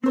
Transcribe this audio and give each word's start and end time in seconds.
Hi, 0.00 0.10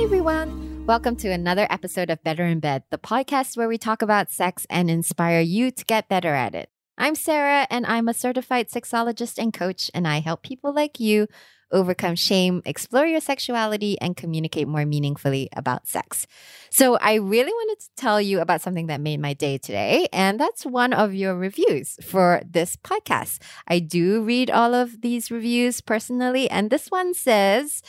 everyone. 0.00 0.86
Welcome 0.86 1.16
to 1.16 1.28
another 1.28 1.66
episode 1.68 2.08
of 2.08 2.22
Better 2.22 2.44
in 2.44 2.60
Bed, 2.60 2.84
the 2.90 2.98
podcast 2.98 3.56
where 3.56 3.66
we 3.66 3.76
talk 3.76 4.02
about 4.02 4.30
sex 4.30 4.64
and 4.70 4.88
inspire 4.88 5.40
you 5.40 5.72
to 5.72 5.84
get 5.84 6.08
better 6.08 6.32
at 6.32 6.54
it. 6.54 6.70
I'm 6.96 7.16
Sarah, 7.16 7.66
and 7.70 7.84
I'm 7.86 8.06
a 8.06 8.14
certified 8.14 8.68
sexologist 8.68 9.36
and 9.42 9.52
coach, 9.52 9.90
and 9.92 10.06
I 10.06 10.20
help 10.20 10.44
people 10.44 10.72
like 10.72 11.00
you 11.00 11.26
overcome 11.72 12.14
shame, 12.14 12.62
explore 12.64 13.06
your 13.06 13.20
sexuality, 13.20 14.00
and 14.00 14.16
communicate 14.16 14.68
more 14.68 14.84
meaningfully 14.84 15.48
about 15.56 15.88
sex. 15.88 16.26
So, 16.70 16.96
I 16.96 17.14
really 17.14 17.52
wanted 17.52 17.80
to 17.80 17.88
tell 17.96 18.20
you 18.20 18.40
about 18.40 18.60
something 18.60 18.86
that 18.86 19.00
made 19.00 19.20
my 19.20 19.34
day 19.34 19.58
today, 19.58 20.08
and 20.12 20.38
that's 20.38 20.64
one 20.64 20.92
of 20.92 21.14
your 21.14 21.34
reviews 21.34 21.96
for 22.02 22.42
this 22.48 22.76
podcast. 22.76 23.40
I 23.66 23.78
do 23.78 24.22
read 24.22 24.50
all 24.50 24.74
of 24.74 25.00
these 25.00 25.30
reviews 25.30 25.80
personally, 25.80 26.48
and 26.50 26.70
this 26.70 26.88
one 26.88 27.14
says, 27.14 27.82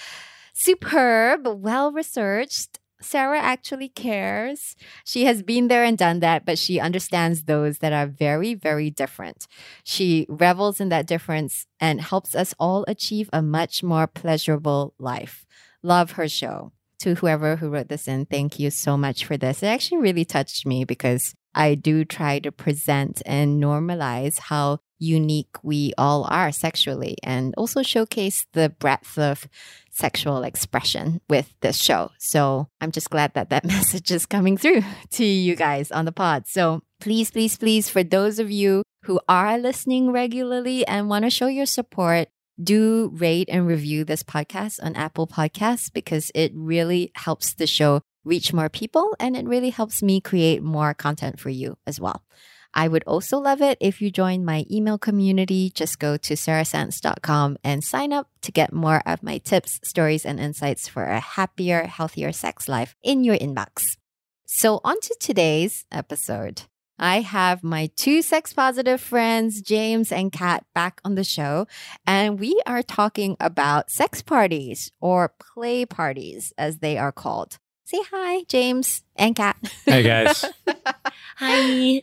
superb, 0.53 1.47
well 1.47 1.91
researched. 1.91 2.79
Sarah 3.03 3.39
actually 3.39 3.89
cares. 3.89 4.75
She 5.05 5.25
has 5.25 5.43
been 5.43 5.67
there 5.67 5.83
and 5.83 5.97
done 5.97 6.19
that, 6.21 6.45
but 6.45 6.57
she 6.57 6.79
understands 6.79 7.43
those 7.43 7.79
that 7.79 7.93
are 7.93 8.07
very, 8.07 8.53
very 8.53 8.89
different. 8.89 9.47
She 9.83 10.25
revels 10.29 10.79
in 10.79 10.89
that 10.89 11.05
difference 11.05 11.65
and 11.79 12.01
helps 12.01 12.33
us 12.33 12.53
all 12.59 12.85
achieve 12.87 13.29
a 13.33 13.41
much 13.41 13.83
more 13.83 14.07
pleasurable 14.07 14.93
life. 14.97 15.45
Love 15.81 16.11
her 16.11 16.27
show. 16.27 16.71
To 16.99 17.15
whoever 17.15 17.57
who 17.57 17.69
wrote 17.69 17.89
this 17.89 18.07
in, 18.07 18.25
thank 18.25 18.59
you 18.59 18.71
so 18.71 18.95
much 18.95 19.25
for 19.25 19.35
this. 19.35 19.61
It 19.61 19.67
actually 19.67 19.97
really 19.97 20.23
touched 20.23 20.65
me 20.65 20.85
because 20.85 21.35
I 21.53 21.75
do 21.75 22.05
try 22.05 22.39
to 22.39 22.51
present 22.51 23.21
and 23.25 23.61
normalize 23.61 24.39
how 24.39 24.79
unique 25.03 25.63
we 25.63 25.93
all 25.97 26.25
are 26.29 26.51
sexually 26.51 27.17
and 27.23 27.53
also 27.57 27.83
showcase 27.83 28.45
the 28.53 28.69
breadth 28.69 29.17
of 29.17 29.47
sexual 29.91 30.43
expression 30.43 31.21
with 31.29 31.53
this 31.61 31.77
show. 31.77 32.09
So 32.17 32.67
I'm 32.81 32.91
just 32.91 33.09
glad 33.09 33.33
that 33.33 33.49
that 33.49 33.65
message 33.75 34.11
is 34.11 34.25
coming 34.25 34.57
through 34.57 34.83
to 35.11 35.25
you 35.25 35.55
guys 35.55 35.91
on 35.91 36.05
the 36.05 36.11
pod. 36.11 36.47
So 36.47 36.81
please, 36.99 37.29
please, 37.31 37.57
please, 37.57 37.89
for 37.89 38.03
those 38.03 38.39
of 38.39 38.49
you 38.49 38.83
who 39.03 39.19
are 39.27 39.57
listening 39.57 40.11
regularly 40.11 40.87
and 40.87 41.09
want 41.09 41.25
to 41.25 41.29
show 41.29 41.47
your 41.47 41.65
support, 41.65 42.29
do 42.61 43.11
rate 43.13 43.49
and 43.51 43.67
review 43.67 44.05
this 44.05 44.23
podcast 44.23 44.79
on 44.81 44.95
Apple 44.95 45.27
Podcasts 45.27 45.91
because 45.91 46.31
it 46.33 46.51
really 46.55 47.11
helps 47.15 47.53
the 47.53 47.67
show 47.67 48.01
reach 48.23 48.53
more 48.53 48.69
people 48.69 49.15
and 49.19 49.35
it 49.35 49.45
really 49.45 49.69
helps 49.69 50.01
me 50.01 50.21
create 50.21 50.63
more 50.63 50.93
content 50.93 51.39
for 51.39 51.49
you 51.49 51.77
as 51.85 51.99
well. 51.99 52.23
I 52.73 52.87
would 52.87 53.03
also 53.05 53.37
love 53.37 53.61
it 53.61 53.77
if 53.79 54.01
you 54.01 54.11
join 54.11 54.43
my 54.43 54.65
email 54.69 54.97
community. 54.97 55.71
Just 55.73 55.99
go 55.99 56.17
to 56.17 56.33
sarahsance.com 56.33 57.57
and 57.63 57.83
sign 57.83 58.11
up 58.13 58.27
to 58.41 58.51
get 58.51 58.73
more 58.73 59.01
of 59.05 59.23
my 59.23 59.37
tips, 59.37 59.79
stories, 59.83 60.25
and 60.25 60.39
insights 60.39 60.87
for 60.87 61.05
a 61.05 61.19
happier, 61.19 61.83
healthier 61.83 62.31
sex 62.31 62.67
life 62.67 62.95
in 63.03 63.23
your 63.23 63.37
inbox. 63.37 63.97
So, 64.45 64.81
on 64.83 64.99
to 65.01 65.15
today's 65.19 65.85
episode. 65.91 66.63
I 66.99 67.21
have 67.21 67.63
my 67.63 67.89
two 67.95 68.21
sex 68.21 68.53
positive 68.53 69.01
friends, 69.01 69.61
James 69.61 70.11
and 70.11 70.31
Kat, 70.31 70.65
back 70.75 71.01
on 71.03 71.15
the 71.15 71.23
show, 71.23 71.67
and 72.05 72.39
we 72.39 72.61
are 72.65 72.83
talking 72.83 73.35
about 73.39 73.89
sex 73.89 74.21
parties 74.21 74.91
or 75.01 75.33
play 75.39 75.85
parties, 75.85 76.53
as 76.57 76.77
they 76.79 76.97
are 76.97 77.11
called. 77.11 77.57
Say 77.85 78.01
hi, 78.09 78.43
James 78.47 79.03
and 79.15 79.35
Kat. 79.35 79.57
Hey 79.85 80.03
guys. 80.03 80.45
Hi. 81.37 82.01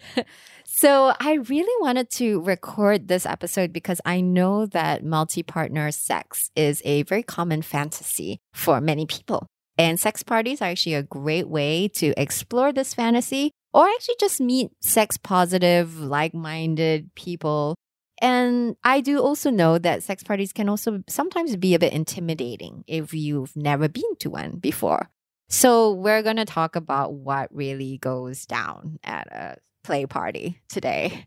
So, 0.80 1.12
I 1.20 1.34
really 1.34 1.82
wanted 1.82 2.08
to 2.12 2.40
record 2.40 3.06
this 3.06 3.26
episode 3.26 3.70
because 3.70 4.00
I 4.06 4.22
know 4.22 4.64
that 4.64 5.04
multi 5.04 5.42
partner 5.42 5.90
sex 5.90 6.50
is 6.56 6.80
a 6.86 7.02
very 7.02 7.22
common 7.22 7.60
fantasy 7.60 8.38
for 8.54 8.80
many 8.80 9.04
people. 9.04 9.46
And 9.76 10.00
sex 10.00 10.22
parties 10.22 10.62
are 10.62 10.70
actually 10.70 10.94
a 10.94 11.02
great 11.02 11.48
way 11.48 11.88
to 11.96 12.14
explore 12.16 12.72
this 12.72 12.94
fantasy 12.94 13.50
or 13.74 13.86
actually 13.88 14.14
just 14.18 14.40
meet 14.40 14.70
sex 14.80 15.18
positive, 15.18 16.00
like 16.00 16.32
minded 16.32 17.14
people. 17.14 17.74
And 18.22 18.74
I 18.82 19.02
do 19.02 19.20
also 19.20 19.50
know 19.50 19.76
that 19.76 20.02
sex 20.02 20.22
parties 20.22 20.54
can 20.54 20.70
also 20.70 21.02
sometimes 21.10 21.56
be 21.56 21.74
a 21.74 21.78
bit 21.78 21.92
intimidating 21.92 22.84
if 22.86 23.12
you've 23.12 23.54
never 23.54 23.86
been 23.86 24.16
to 24.20 24.30
one 24.30 24.52
before. 24.52 25.10
So, 25.50 25.92
we're 25.92 26.22
going 26.22 26.36
to 26.36 26.46
talk 26.46 26.74
about 26.74 27.12
what 27.12 27.54
really 27.54 27.98
goes 27.98 28.46
down 28.46 28.98
at 29.04 29.26
a 29.26 29.56
play 29.84 30.06
party 30.06 30.60
today. 30.68 31.26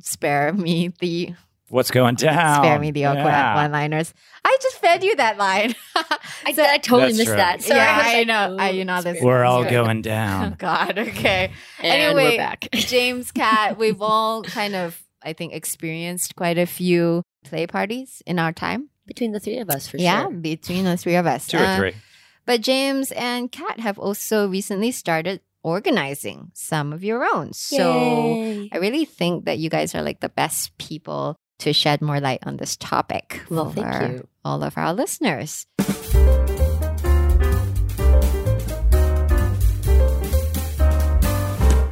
Spare 0.00 0.52
me 0.52 0.92
the 1.00 1.34
What's 1.68 1.92
going 1.92 2.16
down? 2.16 2.64
spare 2.64 2.80
me 2.80 2.90
the 2.90 3.04
awkward 3.04 3.26
Yeah. 3.26 3.54
one-liners. 3.54 4.12
I 4.44 4.58
just 4.60 4.78
fed 4.78 5.04
you 5.04 5.14
that 5.16 5.38
line. 5.38 5.74
I, 6.44 6.52
So- 6.52 6.64
I 6.64 6.78
totally 6.78 7.12
missed 7.12 7.28
right. 7.28 7.36
that. 7.36 7.62
Sorry, 7.62 7.78
yeah, 7.78 7.96
was 7.98 8.06
I 8.06 8.12
like, 8.14 8.26
know. 8.26 8.56
I, 8.58 8.70
you 8.70 8.84
know 8.84 9.02
this. 9.02 9.22
We're 9.22 9.44
all 9.44 9.60
Sorry. 9.62 9.70
going 9.76 9.98
Oh 9.98 10.02
down. 10.02 10.54
God. 10.58 10.98
Okay. 10.98 11.52
And 11.78 11.86
anyway, 11.86 12.30
we're 12.32 12.36
back. 12.38 12.66
James, 12.72 13.30
Kat, 13.30 13.78
we've 13.78 14.02
all 14.02 14.42
kind 14.42 14.74
of, 14.74 15.00
I 15.22 15.32
think, 15.32 15.52
experienced 15.52 16.34
quite 16.34 16.58
a 16.58 16.66
few 16.66 17.22
play 17.44 17.68
parties 17.68 18.20
in 18.26 18.38
our 18.40 18.52
time. 18.52 18.88
Between 19.06 19.30
the 19.32 19.40
three 19.40 19.58
of 19.58 19.68
us, 19.70 19.86
for 19.88 19.96
yeah, 19.96 20.22
sure. 20.22 20.30
Yeah, 20.32 20.36
between 20.38 20.84
the 20.84 20.96
three 20.96 21.16
of 21.16 21.26
us. 21.26 21.46
Two 21.46 21.58
or 21.58 21.64
Uh, 21.64 21.76
three. 21.76 21.94
But 22.46 22.62
James 22.62 23.12
and 23.12 23.50
Kat 23.52 23.78
have 23.80 23.98
also 23.98 24.48
recently 24.48 24.90
started 24.90 25.40
organizing 25.62 26.50
some 26.54 26.92
of 26.92 27.04
your 27.04 27.24
own. 27.24 27.52
So 27.52 28.34
Yay. 28.36 28.68
I 28.72 28.78
really 28.78 29.04
think 29.04 29.44
that 29.44 29.58
you 29.58 29.70
guys 29.70 29.94
are 29.94 30.02
like 30.02 30.20
the 30.20 30.28
best 30.28 30.76
people 30.78 31.36
to 31.60 31.72
shed 31.72 32.00
more 32.00 32.20
light 32.20 32.40
on 32.46 32.56
this 32.56 32.76
topic 32.76 33.42
Well, 33.50 33.70
for 33.70 33.82
thank 33.82 34.12
you. 34.12 34.28
all 34.44 34.62
of 34.62 34.76
our 34.78 34.92
listeners. 34.94 35.66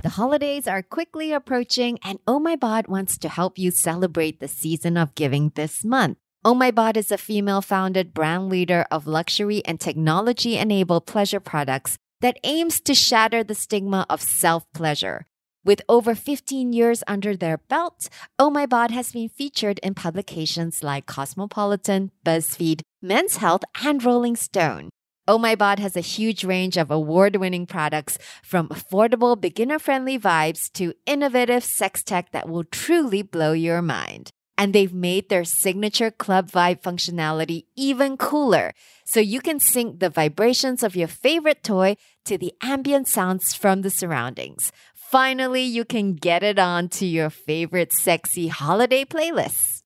The 0.00 0.14
holidays 0.14 0.66
are 0.66 0.82
quickly 0.82 1.32
approaching, 1.32 1.98
and 2.02 2.18
Oh 2.26 2.38
My 2.40 2.56
Bod 2.56 2.86
wants 2.86 3.18
to 3.18 3.28
help 3.28 3.58
you 3.58 3.70
celebrate 3.70 4.40
the 4.40 4.48
season 4.48 4.96
of 4.96 5.14
giving 5.14 5.52
this 5.54 5.84
month. 5.84 6.16
Oh 6.44 6.54
My 6.54 6.70
Bod 6.70 6.96
is 6.96 7.12
a 7.12 7.18
female 7.18 7.60
founded 7.60 8.14
brand 8.14 8.48
leader 8.48 8.86
of 8.90 9.06
luxury 9.06 9.60
and 9.66 9.78
technology 9.78 10.56
enabled 10.56 11.04
pleasure 11.06 11.40
products 11.40 11.98
that 12.20 12.38
aims 12.44 12.80
to 12.80 12.94
shatter 12.94 13.42
the 13.44 13.54
stigma 13.54 14.06
of 14.08 14.20
self 14.20 14.70
pleasure. 14.72 15.26
With 15.64 15.82
over 15.88 16.14
15 16.14 16.72
years 16.72 17.02
under 17.06 17.36
their 17.36 17.58
belt, 17.58 18.08
Oh 18.38 18.48
My 18.48 18.64
Bod 18.64 18.90
has 18.90 19.12
been 19.12 19.28
featured 19.28 19.78
in 19.80 19.94
publications 19.94 20.82
like 20.82 21.06
Cosmopolitan, 21.06 22.10
BuzzFeed, 22.24 22.80
Men's 23.02 23.36
Health, 23.36 23.64
and 23.84 24.02
Rolling 24.02 24.36
Stone. 24.36 24.88
Oh 25.26 25.36
My 25.36 25.54
Bod 25.54 25.78
has 25.78 25.94
a 25.94 26.00
huge 26.00 26.42
range 26.42 26.78
of 26.78 26.90
award 26.90 27.36
winning 27.36 27.66
products 27.66 28.16
from 28.42 28.68
affordable, 28.68 29.38
beginner 29.38 29.78
friendly 29.78 30.18
vibes 30.18 30.72
to 30.72 30.94
innovative 31.04 31.62
sex 31.62 32.02
tech 32.02 32.32
that 32.32 32.48
will 32.48 32.64
truly 32.64 33.20
blow 33.20 33.52
your 33.52 33.82
mind. 33.82 34.30
And 34.58 34.74
they've 34.74 34.92
made 34.92 35.28
their 35.28 35.44
signature 35.44 36.10
club 36.10 36.50
vibe 36.50 36.82
functionality 36.82 37.66
even 37.76 38.16
cooler 38.16 38.74
so 39.04 39.20
you 39.20 39.40
can 39.40 39.60
sync 39.60 40.00
the 40.00 40.10
vibrations 40.10 40.82
of 40.82 40.96
your 40.96 41.06
favorite 41.06 41.62
toy 41.62 41.96
to 42.24 42.36
the 42.36 42.52
ambient 42.60 43.06
sounds 43.06 43.54
from 43.54 43.82
the 43.82 43.90
surroundings. 43.90 44.72
Finally, 44.94 45.62
you 45.62 45.84
can 45.84 46.14
get 46.14 46.42
it 46.42 46.58
on 46.58 46.88
to 46.88 47.06
your 47.06 47.30
favorite 47.30 47.92
sexy 47.92 48.48
holiday 48.48 49.04
playlists. 49.04 49.82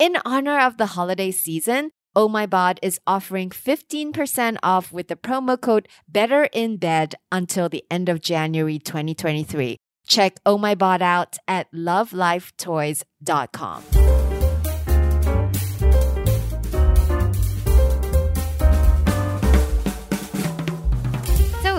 In 0.00 0.16
honor 0.24 0.58
of 0.58 0.78
the 0.78 0.86
holiday 0.86 1.30
season, 1.30 1.90
Oh 2.16 2.28
My 2.28 2.46
Bod 2.46 2.78
is 2.82 2.98
offering 3.06 3.50
15% 3.50 4.56
off 4.62 4.90
with 4.92 5.08
the 5.08 5.16
promo 5.16 5.60
code 5.60 5.88
Better 6.08 6.48
in 6.52 6.78
Bed 6.78 7.16
until 7.30 7.68
the 7.68 7.84
end 7.90 8.08
of 8.08 8.20
January 8.20 8.78
2023. 8.78 9.76
Check 10.06 10.38
Oh 10.44 10.58
My 10.58 10.74
Bod 10.74 11.00
out 11.02 11.36
at 11.46 11.70
lovelifetoys.com. 11.72 14.03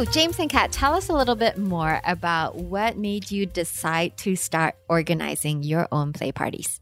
James 0.03 0.39
and 0.39 0.49
Kat, 0.49 0.73
tell 0.73 0.93
us 0.93 1.07
a 1.07 1.13
little 1.13 1.35
bit 1.35 1.57
more 1.57 2.01
about 2.05 2.57
what 2.57 2.97
made 2.97 3.31
you 3.31 3.45
decide 3.45 4.17
to 4.17 4.35
start 4.35 4.75
organizing 4.89 5.63
your 5.63 5.87
own 5.91 6.11
play 6.11 6.33
parties. 6.33 6.81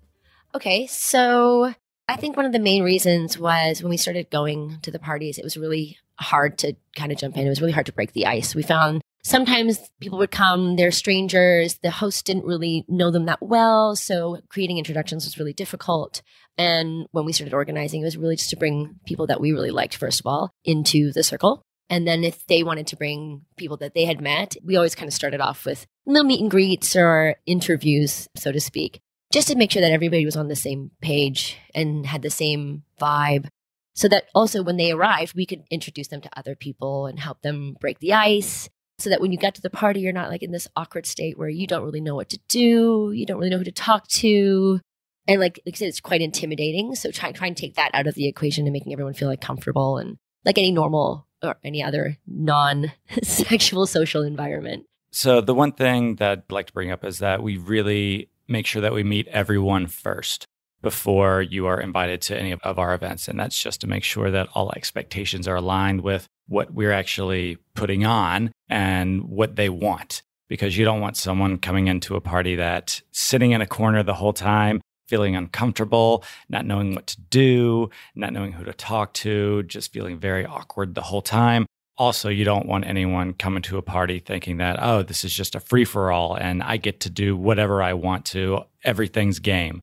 Okay, 0.56 0.88
so 0.88 1.74
I 2.08 2.16
think 2.16 2.36
one 2.36 2.46
of 2.46 2.52
the 2.54 2.60
main 2.60 2.84
reasons 2.84 3.38
was 3.38 3.84
when 3.84 3.92
we 3.92 3.98
started 3.98 4.32
going 4.32 4.80
to 4.82 4.90
the 4.90 5.00
parties, 5.00 5.38
it 5.38 5.44
was 5.44 5.58
really 5.58 5.98
hard 6.16 6.58
to 6.60 6.74
kind 6.96 7.12
of 7.12 7.18
jump 7.20 7.38
in. 7.38 7.46
It 7.46 7.50
was 7.50 7.62
really 7.62 7.74
hard 7.74 7.86
to 7.86 7.94
break 7.94 8.14
the 8.14 8.26
ice. 8.26 8.56
We 8.56 8.64
found 8.64 9.02
sometimes 9.24 9.80
people 10.00 10.18
would 10.18 10.32
come, 10.32 10.76
they're 10.76 10.92
strangers. 10.92 11.76
The 11.84 11.92
host 11.92 12.26
didn't 12.26 12.46
really 12.46 12.84
know 12.88 13.12
them 13.12 13.26
that 13.26 13.42
well. 13.42 13.96
So 13.96 14.40
creating 14.50 14.80
introductions 14.80 15.26
was 15.26 15.38
really 15.38 15.54
difficult. 15.54 16.22
And 16.58 17.08
when 17.12 17.26
we 17.26 17.34
started 17.34 17.54
organizing, 17.54 18.02
it 18.02 18.06
was 18.06 18.18
really 18.18 18.36
just 18.36 18.50
to 18.52 18.58
bring 18.58 18.96
people 19.06 19.28
that 19.28 19.42
we 19.42 19.52
really 19.52 19.72
liked, 19.72 19.96
first 19.96 20.20
of 20.20 20.26
all, 20.26 20.52
into 20.64 21.12
the 21.12 21.24
circle. 21.24 21.64
And 21.90 22.08
then 22.08 22.24
if 22.24 22.46
they 22.48 22.64
wanted 22.64 22.88
to 22.88 22.96
bring 22.96 23.42
people 23.58 23.78
that 23.78 23.94
they 23.94 24.06
had 24.06 24.22
met, 24.22 24.56
we 24.64 24.76
always 24.76 24.96
kind 24.96 25.08
of 25.08 25.14
started 25.14 25.42
off 25.42 25.66
with 25.66 25.86
little 26.06 26.24
meet 26.24 26.42
and 26.42 26.52
greets 26.52 26.96
or 26.96 27.36
interviews, 27.46 28.28
so 28.36 28.52
to 28.52 28.60
speak, 28.60 29.00
just 29.32 29.48
to 29.48 29.56
make 29.56 29.72
sure 29.72 29.82
that 29.82 29.92
everybody 29.92 30.26
was 30.26 30.36
on 30.36 30.48
the 30.48 30.56
same 30.56 30.92
page 31.02 31.58
and 31.76 32.06
had 32.06 32.22
the 32.22 32.30
same 32.30 32.84
vibe. 33.00 33.48
So 33.96 34.08
that 34.08 34.26
also 34.34 34.64
when 34.64 34.78
they 34.78 34.92
arrived, 34.92 35.36
we 35.36 35.46
could 35.46 35.64
introduce 35.70 36.08
them 36.08 36.22
to 36.22 36.30
other 36.38 36.56
people 36.56 37.06
and 37.06 37.20
help 37.20 37.42
them 37.42 37.76
break 37.80 38.00
the 38.00 38.14
ice. 38.14 38.70
So 39.00 39.10
that 39.10 39.22
when 39.22 39.32
you 39.32 39.38
get 39.38 39.56
to 39.56 39.62
the 39.62 39.70
party, 39.70 40.00
you're 40.00 40.14
not 40.14 40.30
like 40.30 40.44
in 40.44 40.52
this 40.52 40.68
awkward 40.76 41.06
state 41.06 41.38
where 41.38 41.50
you 41.50 41.68
don't 41.68 41.84
really 41.84 42.02
know 42.02 42.16
what 42.16 42.30
to 42.30 42.40
do, 42.48 43.12
you 43.14 43.26
don't 43.26 43.38
really 43.38 43.50
know 43.50 43.58
who 43.58 43.64
to 43.64 43.72
talk 43.72 44.08
to. 44.08 44.80
And 45.28 45.40
like, 45.40 45.60
like 45.66 45.76
I 45.76 45.78
said, 45.78 45.88
it's 45.90 46.00
quite 46.00 46.22
intimidating. 46.22 46.96
So 46.96 47.12
try, 47.12 47.32
try 47.32 47.48
and 47.48 47.58
take 47.58 47.76
that 47.76 47.92
out 47.94 48.08
of 48.08 48.16
the 48.16 48.28
equation 48.28 48.66
and 48.66 48.74
making 48.74 48.94
everyone 48.94 49.14
feel 49.14 49.28
like 49.28 49.42
comfortable 49.42 49.98
and 49.98 50.18
like 50.46 50.58
any 50.58 50.72
normal 50.72 51.28
or 51.44 51.58
any 51.64 51.84
other 51.84 52.18
non 52.28 52.92
sexual 53.22 53.86
social 53.98 54.24
environment. 54.24 54.86
So, 55.12 55.42
the 55.42 55.54
one 55.54 55.74
thing 55.74 56.16
that 56.16 56.32
I'd 56.32 56.52
like 56.52 56.68
to 56.68 56.74
bring 56.74 56.92
up 56.92 57.06
is 57.06 57.20
that 57.20 57.44
we 57.44 57.58
really 57.58 58.30
make 58.48 58.66
sure 58.66 58.82
that 58.82 58.94
we 58.94 59.04
meet 59.04 59.28
everyone 59.28 59.88
first 59.88 60.48
before 60.82 61.42
you 61.42 61.66
are 61.66 61.80
invited 61.80 62.22
to 62.22 62.38
any 62.38 62.52
of 62.52 62.78
our 62.78 62.94
events. 62.94 63.28
And 63.28 63.40
that's 63.40 63.62
just 63.62 63.82
to 63.82 63.88
make 63.88 64.04
sure 64.04 64.30
that 64.30 64.50
all 64.54 64.72
expectations 64.76 65.48
are 65.48 65.56
aligned 65.56 66.02
with 66.02 66.28
what 66.48 66.74
we're 66.74 66.92
actually 66.92 67.58
putting 67.74 68.06
on 68.06 68.52
and 68.70 69.24
what 69.24 69.56
they 69.56 69.70
want. 69.70 70.22
Because 70.50 70.78
you 70.78 70.84
don't 70.86 71.00
want 71.00 71.18
someone 71.18 71.58
coming 71.58 71.88
into 71.88 72.16
a 72.16 72.22
party 72.22 72.58
that 72.58 73.02
sitting 73.12 73.52
in 73.52 73.62
a 73.62 73.66
corner 73.66 74.04
the 74.04 74.14
whole 74.14 74.34
time, 74.34 74.82
feeling 75.08 75.36
uncomfortable, 75.36 76.24
not 76.50 76.66
knowing 76.66 76.96
what 76.96 77.08
to 77.08 77.20
do, 77.22 77.90
not 78.16 78.34
knowing 78.34 78.52
who 78.52 78.64
to 78.64 78.74
talk 78.74 79.14
to, 79.14 79.64
just 79.64 79.94
feeling 79.94 80.20
very 80.20 80.46
awkward 80.46 80.96
the 80.96 81.02
whole 81.02 81.22
time. 81.22 81.66
Also, 81.98 82.30
you 82.30 82.44
don't 82.44 82.66
want 82.66 82.88
anyone 82.88 83.34
coming 83.34 83.62
to 83.62 83.78
a 83.78 83.82
party 83.82 84.18
thinking 84.20 84.58
that, 84.58 84.78
oh, 84.82 85.04
this 85.04 85.24
is 85.24 85.34
just 85.34 85.54
a 85.54 85.60
free 85.60 85.86
for 85.86 86.12
all 86.12 86.36
and 86.36 86.64
I 86.64 86.78
get 86.78 87.02
to 87.02 87.10
do 87.10 87.38
whatever 87.38 87.84
I 87.84 87.94
want 87.94 88.26
to. 88.28 88.62
Everything's 88.84 89.40
game. 89.40 89.80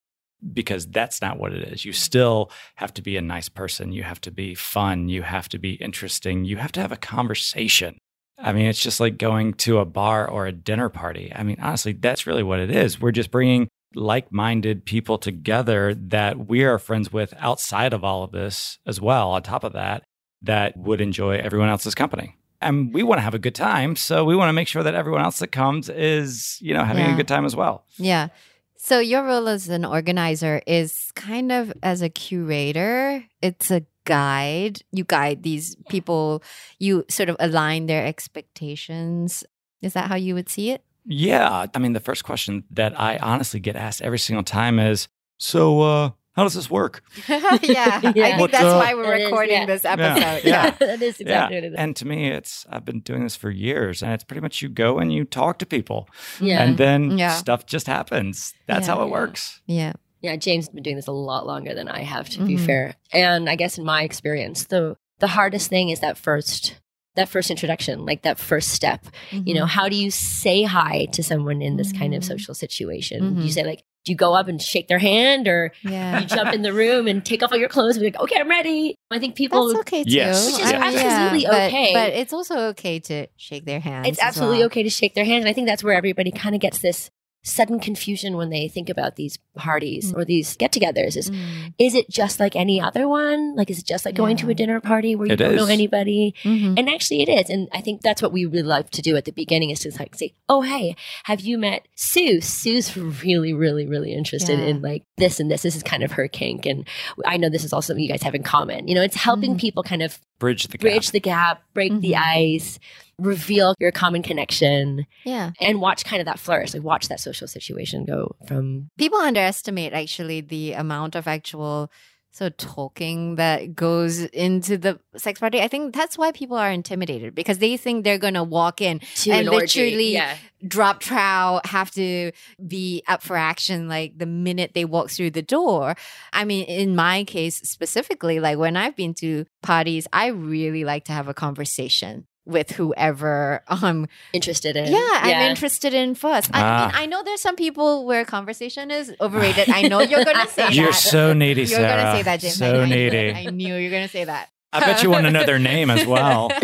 Because 0.55 0.87
that's 0.87 1.21
not 1.21 1.39
what 1.39 1.53
it 1.53 1.71
is. 1.71 1.85
You 1.85 1.93
still 1.93 2.51
have 2.77 2.95
to 2.95 3.03
be 3.03 3.19
a 3.19 3.21
nice 3.21 3.51
person. 3.51 3.93
You 3.93 4.05
have 4.05 4.23
to 4.23 4.31
be 4.31 4.55
fun. 4.55 5.11
You 5.11 5.21
have 5.21 5.51
to 5.51 5.59
be 5.59 5.75
interesting. 5.75 6.47
You 6.47 6.57
have 6.57 6.73
to 6.73 6.81
have 6.81 6.93
a 6.93 6.97
conversation. 6.97 7.99
I 8.39 8.55
mean, 8.55 8.65
it's 8.65 8.81
just 8.81 9.01
like 9.01 9.19
going 9.19 9.53
to 9.55 9.81
a 9.81 9.85
bar 9.85 10.27
or 10.27 10.47
a 10.47 10.53
dinner 10.53 10.89
party. 10.89 11.31
I 11.35 11.43
mean, 11.43 11.59
honestly, 11.61 11.93
that's 11.93 12.27
really 12.27 12.43
what 12.43 12.59
it 12.59 12.71
is. 12.71 12.99
We're 12.99 13.13
just 13.13 13.31
bringing 13.31 13.69
like 13.95 14.31
minded 14.33 14.85
people 14.85 15.19
together 15.19 15.95
that 15.95 16.49
we 16.49 16.65
are 16.65 16.79
friends 16.79 17.13
with 17.13 17.35
outside 17.39 17.93
of 17.93 18.05
all 18.05 18.23
of 18.23 18.31
this 18.33 18.79
as 18.87 19.01
well, 19.01 19.31
on 19.31 19.43
top 19.43 19.65
of 19.65 19.73
that, 19.73 20.03
that 20.43 20.77
would 20.77 21.01
enjoy 21.01 21.37
everyone 21.39 21.69
else's 21.69 21.95
company. 21.95 22.37
And 22.63 22.93
we 22.95 23.03
want 23.03 23.19
to 23.19 23.23
have 23.23 23.35
a 23.35 23.39
good 23.39 23.55
time. 23.55 23.97
So 23.97 24.25
we 24.25 24.37
want 24.37 24.49
to 24.51 24.53
make 24.53 24.69
sure 24.69 24.83
that 24.83 24.95
everyone 24.95 25.23
else 25.23 25.39
that 25.39 25.49
comes 25.49 25.89
is, 25.89 26.59
you 26.61 26.75
know, 26.75 26.85
having 26.85 27.05
Yeah. 27.05 27.15
a 27.15 27.17
good 27.17 27.29
time 27.29 27.45
as 27.47 27.57
well. 27.57 27.85
Yeah. 27.97 28.29
So 28.77 28.99
your 28.99 29.25
role 29.25 29.49
as 29.49 29.69
an 29.69 29.85
organizer 29.85 30.63
is 30.67 31.11
kind 31.15 31.53
of 31.53 31.73
as 31.83 32.01
a 32.03 32.09
curator. 32.09 33.25
It's 33.43 33.71
a 33.71 33.85
guide. 34.05 34.81
You 34.93 35.05
guide 35.05 35.43
these 35.43 35.77
people. 35.89 36.43
You 36.79 37.05
sort 37.09 37.29
of 37.29 37.37
align 37.41 37.87
their 37.87 38.07
expectations. 38.07 39.45
Is 39.83 39.93
that 39.95 40.09
how 40.09 40.17
you 40.17 40.35
would 40.35 40.49
see 40.49 40.71
it? 40.71 40.83
Yeah. 41.05 41.67
I 41.75 41.79
mean, 41.79 41.93
the 41.93 42.01
first 42.01 42.25
question 42.25 42.65
that 42.71 42.99
I 42.99 43.17
honestly 43.19 43.61
get 43.61 43.77
asked 43.77 44.03
every 44.03 44.19
single 44.19 44.45
time 44.45 44.79
is 44.79 45.09
So, 45.39 45.81
uh, 45.81 46.11
how 46.35 46.45
does 46.45 46.55
this 46.55 46.71
work? 46.71 47.03
yeah. 47.29 47.41
I 48.05 48.13
think 48.13 48.41
What's 48.41 48.53
that's 48.53 48.65
up? 48.65 48.83
why 48.85 48.95
we're 48.95 49.15
It 49.15 49.21
is, 49.23 49.25
recording 49.27 49.53
yeah. 49.63 49.67
this 49.67 49.85
episode. 49.85 50.43
Yeah. 50.49 50.71
that 50.79 51.03
is 51.03 51.21
exactly 51.21 51.57
what 51.57 51.65
it 51.65 51.73
is. 51.73 51.75
And 51.77 51.97
to 51.97 52.07
me, 52.07 52.29
it's, 52.31 52.67
I've 52.71 52.85
been 52.85 53.01
doing 53.01 53.25
this 53.25 53.37
for 53.37 53.51
years 53.51 54.03
and 54.03 54.13
it's 54.13 54.25
pretty 54.25 54.41
much 54.41 54.63
you 54.63 54.69
go 54.69 54.99
and 54.99 55.13
you 55.13 55.25
talk 55.25 55.59
to 55.59 55.67
people 55.67 56.09
yeah. 56.41 56.63
and 56.63 56.79
then 56.79 57.19
Yeah. 57.19 57.35
stuff 57.35 57.67
just 57.67 57.87
happens. 57.87 58.55
That's 58.67 58.87
Yeah. 58.87 58.95
how 58.95 59.03
it 59.03 59.07
Yeah. 59.07 59.11
works. 59.13 59.61
Yeah. 59.67 59.93
Yeah, 60.23 60.37
James 60.37 60.67
has 60.67 60.75
been 60.75 60.83
doing 60.83 60.97
this 60.97 61.07
a 61.07 61.13
lot 61.13 61.47
longer 61.47 61.75
than 61.75 61.89
I 61.89 62.03
have, 62.03 62.29
to 62.31 62.45
be 62.45 62.57
Mhm. 62.57 62.67
fair. 62.67 62.95
And 63.13 63.49
I 63.49 63.57
guess 63.57 63.79
in 63.79 63.85
my 63.85 64.03
experience, 64.03 64.65
the 64.67 64.97
the 65.19 65.27
hardest 65.29 65.69
thing 65.69 65.91
is 65.91 66.01
that 66.01 66.17
first 66.17 66.81
that 67.21 67.29
first 67.29 67.51
introduction, 67.51 68.05
like 68.07 68.23
that 68.23 68.39
first 68.39 68.71
step. 68.71 69.07
You 69.31 69.55
know, 69.55 69.67
how 69.67 69.89
do 69.89 69.97
you 69.97 70.11
say 70.11 70.63
hi 70.65 71.07
to 71.13 71.23
someone 71.23 71.63
in 71.63 71.77
this 71.77 71.93
kind 71.93 72.15
of 72.15 72.23
Mhm. 72.23 72.27
social 72.27 72.55
situation? 72.55 73.35
Do 73.37 73.41
Mhm. 73.41 73.45
you 73.47 73.53
say 73.53 73.63
like, 73.65 73.85
do 74.07 74.13
you 74.13 74.17
go 74.17 74.33
up 74.35 74.49
and 74.49 74.61
shake 74.63 74.89
their 74.89 74.99
hand, 74.99 75.47
or 75.47 75.73
Yeah. 75.85 76.21
you 76.21 76.27
jump 76.27 76.55
in 76.55 76.63
the 76.63 76.73
room 76.73 77.07
and 77.07 77.23
take 77.23 77.43
off 77.43 77.53
all 77.53 77.59
your 77.59 77.69
clothes 77.69 77.97
and 77.97 78.01
be 78.03 78.07
like, 78.07 78.19
okay, 78.21 78.41
I'm 78.41 78.49
ready? 78.49 78.95
I 79.11 79.19
think 79.19 79.35
people. 79.35 79.69
That's 79.69 79.81
okay 79.81 80.05
too. 80.05 80.11
Yes. 80.11 80.47
Which 80.47 80.55
is 80.65 80.73
I 80.73 80.73
mean, 80.73 80.83
absolutely 80.99 81.45
but- 81.51 81.67
okay. 81.69 81.91
But 81.93 82.13
it's 82.15 82.33
also 82.33 82.59
okay 82.69 82.99
to 83.01 83.27
shake 83.37 83.67
their 83.67 83.81
hands. 83.81 84.09
It's 84.09 84.19
absolutely 84.19 84.59
well. 84.59 84.67
okay 84.67 84.83
to 84.85 84.91
shake 84.91 85.15
their 85.15 85.27
hand. 85.27 85.41
And 85.41 85.49
I 85.49 85.53
think 85.53 85.67
that's 85.67 85.85
where 85.85 85.93
everybody 85.95 86.31
kind 86.31 86.55
of 86.55 86.63
gets 86.63 86.79
this 86.79 87.11
sudden 87.43 87.81
confusion 87.81 88.37
when 88.37 88.51
they 88.51 88.69
think 88.69 88.89
about 88.91 89.17
these 89.17 89.39
parties 89.57 90.13
Mm. 90.13 90.19
or 90.19 90.25
these 90.25 90.57
get-togethers. 90.57 91.17
Is 91.17 91.31
Mm. 91.31 91.73
is 91.79 91.95
it 91.95 92.09
just 92.11 92.39
like 92.39 92.55
any 92.55 92.81
other 92.81 93.09
one? 93.09 93.57
Like, 93.57 93.71
is 93.71 93.79
it 93.79 93.87
just 93.87 94.05
like 94.05 94.15
going 94.15 94.37
to 94.39 94.51
a 94.51 94.55
dinner 94.55 94.79
party 94.81 95.17
where 95.17 95.27
you 95.27 95.33
It 95.33 95.37
don't 95.37 95.57
know 95.57 95.65
is. 95.65 95.71
anybody? 95.71 96.35
Mhm. 96.45 96.79
And 96.79 96.89
actually, 96.91 97.23
it 97.23 97.29
is. 97.29 97.49
And 97.49 97.69
I 97.73 97.81
think 97.81 98.03
that's 98.03 98.21
what 98.23 98.33
we 98.33 98.45
really 98.45 98.63
like 98.63 98.91
to 98.91 99.03
do 99.03 99.17
at 99.17 99.25
the 99.25 99.33
beginning 99.33 99.71
is 99.71 99.81
to 99.81 99.91
like 99.99 100.15
say, 100.15 100.35
"Oh, 100.49 100.61
hey, 100.63 100.95
have 101.25 101.41
you 101.41 101.57
met 101.59 101.87
Sue? 101.97 102.41
Sue's 102.43 102.97
really, 102.97 103.53
really, 103.55 103.87
really 103.87 104.13
interested 104.13 104.59
Yeah. 104.59 104.67
in 104.67 104.83
like 104.83 105.05
this 105.17 105.41
and 105.41 105.51
this. 105.51 105.63
This 105.63 105.77
is 105.77 105.83
kind 105.83 106.03
of 106.03 106.13
her 106.13 106.29
kink, 106.29 106.67
and 106.67 106.87
I 107.27 107.37
know 107.39 107.49
this 107.49 107.65
is 107.65 107.73
also 107.73 107.89
something 107.93 108.03
you 108.05 108.11
guys 108.11 108.23
have 108.23 108.35
in 108.35 108.43
common. 108.43 108.87
You 108.87 108.95
know, 108.95 109.03
it's 109.03 109.17
helping 109.17 109.55
Mhm. 109.55 109.61
people 109.61 109.83
kind 109.83 110.03
of 110.03 110.19
Bridge 110.39 110.65
the 110.69 110.79
gap. 110.79 110.81
bridge 110.81 111.11
the 111.11 111.21
gap, 111.21 111.63
break 111.75 112.01
the 112.01 112.13
Mhm. 112.13 112.23
ice, 112.23 112.79
reveal 113.21 113.75
your 113.79 113.93
common 113.93 114.23
connection, 114.23 115.07
Yeah. 115.25 115.51
and 115.61 115.81
watch 115.81 116.05
kind 116.05 116.21
of 116.21 116.27
that 116.27 116.39
flourish. 116.39 116.75
Like 116.75 116.83
watch 116.83 117.09
that 117.09 117.21
social 117.21 117.47
situation 117.49 118.05
go 118.05 118.35
from 118.47 118.91
People 118.99 119.19
underestimate 119.21 119.93
actually 119.93 120.41
the 120.41 120.73
amount 120.75 121.15
of 121.15 121.27
actual 121.29 121.91
so 122.33 122.49
talking 122.49 123.35
that 123.35 123.75
goes 123.75 124.21
into 124.21 124.79
the 124.79 125.01
sex 125.17 125.41
party. 125.41 125.61
I 125.61 125.67
think 125.67 125.93
that's 125.93 126.17
why 126.17 126.31
people 126.31 126.57
are 126.57 126.71
intimidated 126.71 127.35
because 127.35 127.59
they 127.59 127.77
think 127.77 128.05
they're 128.05 128.19
gonna 128.19 128.45
walk 128.45 128.81
in, 128.81 129.01
to 129.17 129.33
And 129.33 129.49
an 129.49 129.53
literally- 129.55 130.13
Yeah. 130.13 130.37
drop 130.65 131.01
trow, 131.01 131.61
have 131.65 131.91
to 131.93 132.31
be 132.65 133.03
up 133.09 133.23
for 133.25 133.37
action 133.37 133.89
like 133.89 134.17
the 134.17 134.27
minute 134.27 134.73
they 134.75 134.85
walk 134.85 135.11
through 135.11 135.31
the 135.33 135.43
door. 135.43 135.97
I 136.33 136.45
mean, 136.45 136.67
in 136.67 136.95
my 136.95 137.25
case 137.25 137.57
specifically, 137.69 138.39
like 138.39 138.59
when 138.59 138.77
I've 138.77 138.95
been 138.95 139.15
to 139.15 139.45
parties, 139.61 140.07
I 140.13 140.29
really 140.29 140.85
like 140.85 141.07
to 141.07 141.13
have 141.13 141.27
a 141.27 141.35
conversation 141.35 142.29
with 142.51 142.71
whoever 142.73 143.63
I'm 143.69 144.07
interested 144.33 144.77
in. 144.77 144.93
yeah, 144.93 145.21
I'm 145.23 145.51
interested 145.51 145.95
in 145.95 146.15
first. 146.15 146.51
I 146.55 146.61
Ah. 146.61 146.87
mean, 146.87 146.97
I 147.03 147.07
know 147.07 147.23
there's 147.23 147.41
some 147.41 147.57
people 147.57 148.05
where 148.05 148.25
conversation 148.25 148.91
is 148.91 149.15
overrated. 149.21 149.71
I 149.71 149.83
know 149.83 150.01
you're 150.01 150.25
going 150.25 150.37
to 150.37 150.49
say 150.49 150.69
You're 150.73 150.87
that. 150.91 150.95
so 150.95 151.33
needy, 151.33 151.63
You're 151.63 151.79
Sarah. 151.81 152.03
going 152.03 152.07
to 152.07 152.19
say 152.19 152.23
that, 152.25 152.41
James. 152.41 152.57
So 152.57 152.73
know 152.73 152.81
you 152.85 152.95
needy. 152.95 153.33
I 153.33 153.45
knew 153.47 153.75
you 153.77 153.85
were 153.85 153.91
going 153.91 154.07
to 154.07 154.13
say 154.13 154.25
that. 154.25 154.49
I 154.73 154.81
bet 154.81 155.03
you 155.03 155.11
want 155.11 155.25
to 155.25 155.31
know 155.33 155.45
their 155.45 155.59
name 155.59 155.91
as 155.91 156.07
well. 156.07 156.51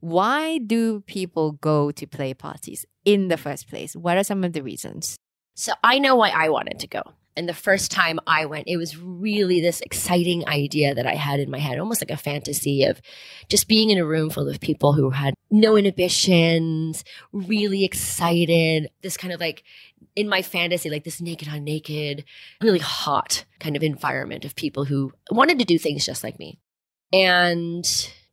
Why 0.00 0.58
do 0.58 1.00
people 1.00 1.52
go 1.52 1.90
to 1.90 2.06
play 2.06 2.34
parties 2.34 2.84
in 3.04 3.28
the 3.28 3.36
first 3.38 3.68
place? 3.68 3.96
What 3.96 4.18
are 4.18 4.24
some 4.24 4.44
of 4.44 4.52
the 4.52 4.62
reasons? 4.62 5.16
So 5.56 5.72
I 5.82 5.98
know 5.98 6.14
why 6.16 6.28
I 6.30 6.48
wanted 6.50 6.78
to 6.80 6.86
go. 6.86 7.02
And 7.36 7.48
the 7.48 7.54
first 7.54 7.90
time 7.90 8.20
I 8.26 8.46
went, 8.46 8.68
it 8.68 8.76
was 8.76 8.96
really 8.96 9.60
this 9.60 9.80
exciting 9.80 10.46
idea 10.48 10.94
that 10.94 11.06
I 11.06 11.14
had 11.14 11.40
in 11.40 11.50
my 11.50 11.58
head, 11.58 11.78
almost 11.78 12.00
like 12.00 12.12
a 12.12 12.16
fantasy 12.16 12.84
of 12.84 13.00
just 13.48 13.66
being 13.66 13.90
in 13.90 13.98
a 13.98 14.04
room 14.04 14.30
full 14.30 14.48
of 14.48 14.60
people 14.60 14.92
who 14.92 15.10
had 15.10 15.34
no 15.50 15.76
inhibitions, 15.76 17.04
really 17.32 17.84
excited, 17.84 18.88
this 19.02 19.16
kind 19.16 19.32
of 19.32 19.40
like 19.40 19.64
in 20.14 20.28
my 20.28 20.42
fantasy, 20.42 20.90
like 20.90 21.04
this 21.04 21.20
naked 21.20 21.48
on 21.48 21.64
naked, 21.64 22.24
really 22.62 22.78
hot 22.78 23.44
kind 23.58 23.74
of 23.74 23.82
environment 23.82 24.44
of 24.44 24.54
people 24.54 24.84
who 24.84 25.12
wanted 25.30 25.58
to 25.58 25.64
do 25.64 25.78
things 25.78 26.06
just 26.06 26.22
like 26.22 26.38
me. 26.38 26.60
And 27.12 27.84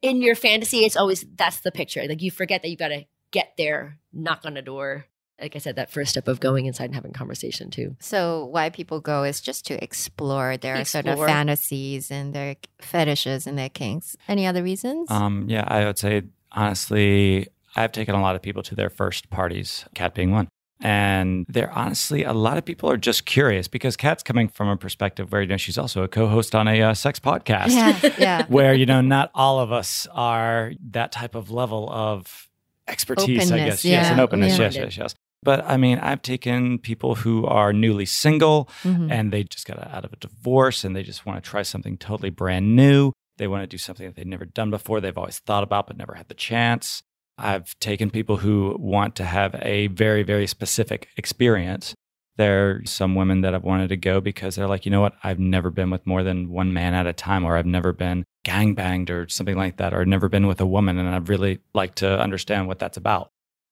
in 0.02 0.22
your 0.22 0.36
fantasy, 0.36 0.86
it's 0.86 0.98
always 0.98 1.26
that's 1.36 1.62
the 1.62 1.72
picture. 1.72 2.04
Like 2.08 2.22
you 2.22 2.32
forget 2.32 2.62
that 2.62 2.70
you 2.70 2.78
got 2.78 2.90
to 2.90 3.06
get 3.32 3.54
there, 3.58 4.00
knock 4.14 4.42
on 4.46 4.58
a 4.58 4.62
door. 4.62 5.06
Like 5.42 5.56
I 5.56 5.60
said, 5.60 5.76
that 5.76 5.92
first 5.92 6.12
step 6.12 6.28
of 6.28 6.40
going 6.40 6.68
inside 6.68 6.86
and 6.86 6.96
having 6.96 7.14
conversation 7.14 7.70
too. 7.70 7.96
So, 8.00 8.46
why 8.46 8.70
people 8.70 9.00
go 9.00 9.24
is 9.24 9.42
just 9.42 9.66
to 9.68 9.84
explore 9.84 10.58
their 10.58 10.86
sort 10.86 11.08
of 11.08 11.18
fantasies 11.20 12.12
and 12.12 12.34
their 12.34 12.56
fetishes 12.80 13.48
and 13.48 13.58
their 13.58 13.70
kinks. 13.70 14.16
Any 14.28 14.46
other 14.46 14.64
reasons? 14.64 15.10
Um, 15.10 15.46
yeah, 15.50 15.64
I 15.68 15.86
would 15.86 15.98
say 15.98 16.24
honestly, 16.52 17.48
I've 17.76 17.92
taken 17.92 18.16
a 18.16 18.22
lot 18.22 18.36
of 18.36 18.42
people 18.42 18.64
to 18.64 18.76
their 18.76 18.90
first 18.90 19.30
parties, 19.30 19.86
Kat 19.96 20.14
being 20.14 20.32
one. 20.32 20.48
And 20.84 21.46
they're 21.48 21.72
honestly, 21.72 22.24
a 22.24 22.34
lot 22.34 22.58
of 22.58 22.66
people 22.66 22.90
are 22.90 22.98
just 22.98 23.26
curious 23.26 23.68
because 23.68 23.96
Kat's 23.96 24.24
coming 24.24 24.48
from 24.48 24.68
a 24.68 24.76
perspective 24.76 25.32
where, 25.32 25.42
you 25.42 25.48
know, 25.48 25.58
she's 25.58 25.78
also 25.78 26.02
a 26.02 26.08
co 26.08 26.28
host 26.28 26.56
on 26.56 26.68
a 26.68 26.82
uh, 26.82 26.94
sex 26.96 27.20
podcast. 27.20 27.70
Yeah, 27.70 28.16
yeah. 28.18 28.46
Where, 28.48 28.74
you 28.74 28.88
know, 28.88 29.00
not 29.00 29.30
all 29.36 29.60
of 29.60 29.72
us 29.72 30.08
are 30.12 30.74
that 30.90 31.12
type 31.12 31.36
of 31.36 31.52
level 31.52 31.88
of 31.92 32.50
expertise, 32.88 33.52
I 33.52 33.56
Openness, 33.56 33.84
guess. 33.84 33.86
Yes, 33.86 34.08
and 34.12 34.20
openness. 34.20 34.58
yeah. 34.58 34.66
Yes, 34.66 34.76
yes, 34.76 34.98
yes. 34.98 35.16
But 35.44 35.66
I 35.66 35.78
mean, 35.78 35.98
I've 36.00 36.22
taken 36.22 36.78
people 36.78 37.16
who 37.16 37.46
are 37.46 37.74
newly 37.74 38.06
single 38.06 38.70
Mhm. 38.84 39.12
and 39.12 39.32
they 39.34 39.44
just 39.44 39.66
got 39.66 39.80
out 39.92 40.06
of 40.06 40.14
a 40.14 40.18
divorce 40.18 40.84
and 40.84 40.96
they 40.96 41.04
just 41.04 41.26
want 41.26 41.44
to 41.44 41.50
try 41.50 41.64
something 41.64 41.98
totally 41.98 42.30
brand 42.30 42.76
new. 42.76 43.12
They 43.38 43.48
want 43.48 43.64
to 43.64 43.68
do 43.68 43.78
something 43.80 44.06
that 44.06 44.16
they've 44.16 44.26
never 44.26 44.46
done 44.46 44.70
before, 44.70 45.02
they've 45.02 45.18
always 45.18 45.40
thought 45.40 45.64
about 45.64 45.88
but 45.88 45.98
never 45.98 46.14
had 46.14 46.28
the 46.28 46.36
chance. 46.36 47.02
I've 47.38 47.78
taken 47.80 48.12
people 48.12 48.38
who 48.38 48.76
want 48.80 49.16
to 49.16 49.24
have 49.26 49.56
a 49.64 49.88
very, 49.88 50.22
very 50.22 50.46
specific 50.46 51.08
experience. 51.18 51.96
There 52.38 52.70
are 52.70 52.82
some 52.86 53.16
women 53.16 53.42
that 53.42 53.54
have 53.54 53.64
wanted 53.64 53.90
to 53.90 53.98
go 53.98 54.22
because 54.22 54.56
they're 54.56 54.68
like, 54.68 54.86
you 54.86 54.92
know 54.92 55.02
what, 55.02 55.16
I've 55.24 55.40
never 55.40 55.72
been 55.72 55.90
with 55.90 56.06
more 56.06 56.22
than 56.24 56.50
one 56.50 56.72
man 56.72 56.94
at 56.94 57.08
a 57.08 57.14
time, 57.14 57.44
or 57.44 57.58
I've 57.58 57.66
never 57.66 57.94
been 57.94 58.26
gangbanged 58.46 59.10
or 59.10 59.28
something 59.28 59.58
like 59.58 59.78
that, 59.78 59.94
or 59.94 60.06
never 60.06 60.30
been 60.30 60.46
with 60.48 60.62
a 60.62 60.66
woman, 60.66 60.98
and 61.00 61.10
I'd 61.10 61.30
really 61.30 61.60
like 61.74 61.96
to 61.96 62.20
understand 62.20 62.68
what 62.68 62.80
that's 62.80 62.98
about. 62.98 63.30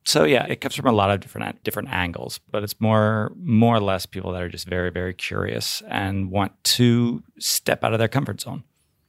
So 0.10 0.24
yeah, 0.24 0.48
it 0.50 0.60
comes 0.60 0.74
from 0.74 0.88
a 0.88 0.92
lot 0.92 1.12
of 1.12 1.20
different 1.20 1.64
different 1.64 1.90
angles, 1.90 2.40
but 2.50 2.64
it's 2.64 2.82
more 2.82 3.32
more 3.38 3.76
or 3.76 3.80
less 3.80 4.08
people 4.08 4.32
that 4.32 4.42
are 4.42 4.50
just 4.50 4.68
very 4.68 4.90
very 4.90 5.14
curious 5.14 5.84
and 5.88 6.32
want 6.32 6.52
to 6.80 7.22
step 7.38 7.84
out 7.84 7.94
of 7.94 8.00
their 8.00 8.08
comfort 8.08 8.42
zone. 8.42 8.64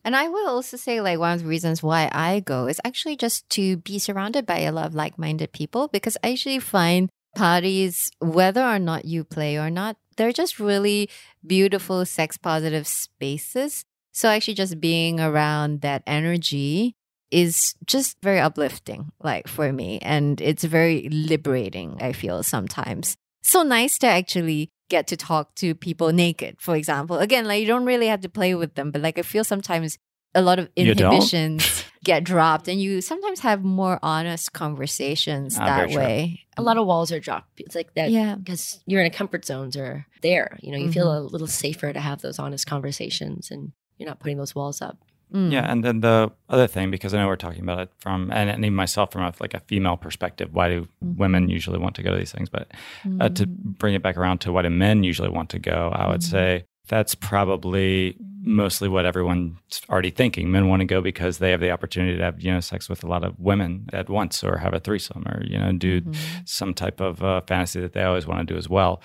And 0.04 0.14
I 0.14 0.28
will 0.28 0.46
also 0.46 0.76
say, 0.76 1.00
like, 1.00 1.18
one 1.18 1.32
of 1.32 1.40
the 1.40 1.48
reasons 1.48 1.82
why 1.82 2.10
I 2.12 2.40
go 2.40 2.66
is 2.66 2.82
actually 2.84 3.16
just 3.16 3.48
to 3.56 3.78
be 3.78 3.98
surrounded 3.98 4.44
by 4.44 4.58
a 4.58 4.72
lot 4.72 4.88
of 4.88 4.94
like 4.94 5.18
minded 5.18 5.52
people 5.52 5.88
because 5.88 6.18
I 6.22 6.32
actually 6.32 6.58
find 6.58 7.08
parties, 7.34 8.10
whether 8.18 8.62
or 8.62 8.78
not 8.78 9.06
you 9.06 9.24
play 9.24 9.56
or 9.56 9.70
not, 9.70 9.96
they're 10.18 10.36
just 10.36 10.60
really 10.60 11.08
beautiful, 11.46 12.04
sex 12.04 12.36
positive 12.36 12.86
spaces. 12.86 13.86
So 14.12 14.28
actually, 14.28 14.60
just 14.60 14.82
being 14.82 15.18
around 15.18 15.80
that 15.80 16.02
energy 16.06 16.94
is 17.30 17.74
just 17.86 18.16
very 18.22 18.40
uplifting, 18.40 19.12
like 19.22 19.48
for 19.48 19.72
me. 19.72 19.98
And 20.00 20.40
it's 20.40 20.64
very 20.64 21.08
liberating, 21.10 21.96
I 22.00 22.12
feel 22.12 22.42
sometimes. 22.42 23.16
So 23.42 23.62
nice 23.62 23.98
to 23.98 24.06
actually 24.06 24.68
get 24.88 25.06
to 25.08 25.16
talk 25.16 25.54
to 25.56 25.74
people 25.74 26.12
naked, 26.12 26.56
for 26.60 26.74
example. 26.76 27.18
Again, 27.18 27.46
like 27.46 27.60
you 27.60 27.66
don't 27.66 27.84
really 27.86 28.08
have 28.08 28.20
to 28.22 28.28
play 28.28 28.54
with 28.54 28.74
them, 28.74 28.90
but 28.90 29.00
like 29.02 29.18
I 29.18 29.22
feel 29.22 29.44
sometimes 29.44 29.96
a 30.34 30.42
lot 30.42 30.58
of 30.58 30.68
inhibitions 30.76 31.84
get 32.04 32.22
dropped 32.24 32.68
and 32.68 32.80
you 32.80 33.00
sometimes 33.00 33.40
have 33.40 33.62
more 33.64 33.98
honest 34.02 34.52
conversations 34.52 35.56
Ah, 35.58 35.64
that 35.66 35.76
very 35.78 35.92
true. 35.92 36.02
way. 36.02 36.40
A 36.56 36.62
lot 36.62 36.76
of 36.76 36.86
walls 36.86 37.10
are 37.12 37.20
dropped. 37.20 37.48
It's 37.60 37.74
like 37.74 37.94
that 37.94 38.10
Yeah. 38.10 38.34
because 38.36 38.80
you're 38.86 39.00
in 39.00 39.06
a 39.06 39.10
comfort 39.10 39.44
zones 39.44 39.76
are 39.76 40.06
there. 40.22 40.56
You 40.62 40.72
know, 40.72 40.78
you 40.78 40.90
feel 40.92 41.16
a 41.16 41.20
little 41.20 41.46
safer 41.46 41.92
to 41.92 42.00
have 42.00 42.20
those 42.20 42.38
honest 42.38 42.66
conversations 42.66 43.50
and 43.50 43.72
you're 43.98 44.08
not 44.08 44.20
putting 44.20 44.38
those 44.38 44.54
walls 44.54 44.80
up. 44.82 44.98
Mm. 45.32 45.52
Yeah, 45.52 45.70
and 45.70 45.84
then 45.84 46.00
the 46.00 46.30
other 46.48 46.66
thing, 46.66 46.90
because 46.90 47.14
I 47.14 47.18
know 47.18 47.26
we're 47.26 47.36
talking 47.36 47.62
about 47.62 47.80
it 47.80 47.90
from, 47.98 48.30
and, 48.32 48.50
and 48.50 48.64
even 48.64 48.74
myself 48.74 49.12
from 49.12 49.22
a, 49.22 49.32
like 49.40 49.54
a 49.54 49.60
female 49.60 49.96
perspective, 49.96 50.52
why 50.52 50.68
do 50.68 50.88
women 51.00 51.48
usually 51.48 51.78
want 51.78 51.94
to 51.96 52.02
go 52.02 52.10
to 52.10 52.16
these 52.18 52.32
things? 52.32 52.48
But 52.48 52.72
uh, 53.20 53.28
to 53.30 53.46
bring 53.46 53.94
it 53.94 54.02
back 54.02 54.16
around 54.16 54.38
to 54.42 54.52
why 54.52 54.62
do 54.62 54.70
men 54.70 55.04
usually 55.04 55.28
want 55.30 55.50
to 55.50 55.58
go, 55.58 55.90
I 55.94 56.08
would 56.08 56.22
say 56.22 56.64
that's 56.88 57.14
probably 57.14 58.16
mostly 58.42 58.88
what 58.88 59.04
everyone's 59.04 59.56
already 59.88 60.10
thinking. 60.10 60.50
Men 60.50 60.68
want 60.68 60.80
to 60.80 60.86
go 60.86 61.00
because 61.00 61.38
they 61.38 61.50
have 61.50 61.60
the 61.60 61.70
opportunity 61.70 62.16
to 62.16 62.22
have 62.22 62.40
you 62.40 62.52
know 62.52 62.60
sex 62.60 62.88
with 62.88 63.04
a 63.04 63.06
lot 63.06 63.24
of 63.24 63.38
women 63.38 63.86
at 63.92 64.08
once, 64.08 64.42
or 64.42 64.58
have 64.58 64.74
a 64.74 64.80
threesome, 64.80 65.24
or 65.26 65.42
you 65.44 65.58
know 65.58 65.72
do 65.72 66.02
some 66.44 66.74
type 66.74 67.00
of 67.00 67.22
uh, 67.22 67.40
fantasy 67.42 67.80
that 67.80 67.92
they 67.92 68.02
always 68.02 68.26
want 68.26 68.46
to 68.46 68.54
do 68.54 68.58
as 68.58 68.68
well. 68.68 69.02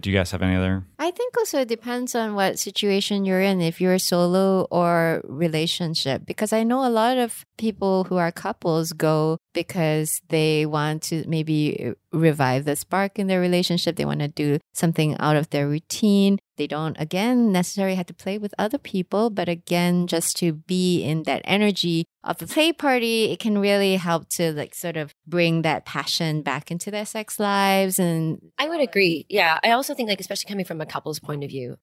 Do 0.00 0.10
you 0.10 0.16
guys 0.16 0.30
have 0.30 0.42
any 0.42 0.56
other? 0.56 0.84
I 0.98 1.10
think 1.10 1.36
also 1.36 1.60
it 1.60 1.68
depends 1.68 2.14
on 2.14 2.34
what 2.34 2.58
situation 2.58 3.24
you're 3.24 3.40
in, 3.40 3.60
if 3.60 3.80
you're 3.80 3.98
solo 3.98 4.66
or 4.70 5.20
relationship. 5.24 6.24
Because 6.24 6.52
I 6.52 6.62
know 6.62 6.86
a 6.86 6.90
lot 6.90 7.18
of 7.18 7.44
people 7.58 8.04
who 8.04 8.16
are 8.16 8.32
couples 8.32 8.92
go 8.92 9.38
because 9.52 10.22
they 10.28 10.66
want 10.66 11.02
to 11.04 11.24
maybe 11.26 11.94
revive 12.12 12.64
the 12.64 12.76
spark 12.76 13.18
in 13.18 13.26
their 13.26 13.40
relationship. 13.40 13.96
They 13.96 14.04
want 14.04 14.20
to 14.20 14.28
do 14.28 14.58
something 14.72 15.16
out 15.18 15.36
of 15.36 15.50
their 15.50 15.68
routine. 15.68 16.38
They 16.56 16.66
don't, 16.66 16.96
again, 17.00 17.52
necessarily 17.52 17.94
have 17.94 18.06
to 18.06 18.14
play 18.14 18.36
with 18.38 18.54
other 18.58 18.78
people, 18.78 19.30
but 19.30 19.48
again, 19.48 20.06
just 20.06 20.36
to 20.38 20.52
be 20.52 21.02
in 21.02 21.22
that 21.24 21.42
energy 21.44 22.04
of 22.22 22.38
the 22.38 22.46
play 22.46 22.72
party, 22.72 23.30
it 23.30 23.38
can 23.38 23.58
really 23.58 23.96
help 23.96 24.28
to 24.30 24.52
like 24.52 24.74
sort 24.74 24.96
of 24.96 25.14
bring 25.26 25.62
that 25.62 25.86
passion 25.86 26.42
back 26.42 26.70
into 26.70 26.90
their 26.90 27.06
sex 27.06 27.38
lives 27.38 27.98
and 27.98 28.40
I 28.58 28.68
would 28.68 28.80
agree. 28.80 29.26
Yeah. 29.28 29.58
I 29.64 29.70
also 29.70 29.94
think 29.94 30.08
like 30.08 30.20
especially 30.20 30.48
coming 30.48 30.66
from 30.66 30.80
a 30.80 30.86
couple's 30.86 31.20
point 31.20 31.44
of 31.44 31.50
view, 31.50 31.76